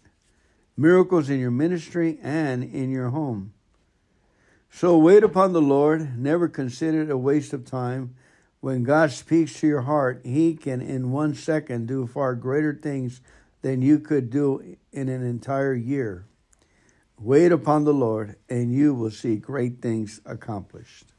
Miracles 0.75 1.29
in 1.29 1.39
your 1.39 1.51
ministry 1.51 2.17
and 2.23 2.63
in 2.63 2.89
your 2.89 3.09
home. 3.09 3.53
So 4.71 4.97
wait 4.97 5.23
upon 5.23 5.53
the 5.53 5.61
Lord. 5.61 6.17
Never 6.17 6.47
consider 6.47 7.03
it 7.03 7.11
a 7.11 7.17
waste 7.17 7.53
of 7.53 7.63
time. 7.63 8.15
When 8.59 8.83
God 8.83 9.11
speaks 9.11 9.59
to 9.59 9.67
your 9.67 9.81
heart, 9.81 10.21
He 10.23 10.55
can, 10.55 10.81
in 10.81 11.11
one 11.11 11.35
second, 11.35 11.87
do 11.87 12.07
far 12.07 12.33
greater 12.33 12.73
things 12.73 13.21
than 13.61 13.81
you 13.81 13.99
could 13.99 14.29
do 14.29 14.77
in 14.91 15.09
an 15.09 15.23
entire 15.23 15.75
year. 15.75 16.25
Wait 17.19 17.51
upon 17.51 17.85
the 17.85 17.93
Lord, 17.93 18.35
and 18.49 18.73
you 18.73 18.93
will 18.93 19.11
see 19.11 19.37
great 19.37 19.81
things 19.81 20.19
accomplished. 20.25 21.12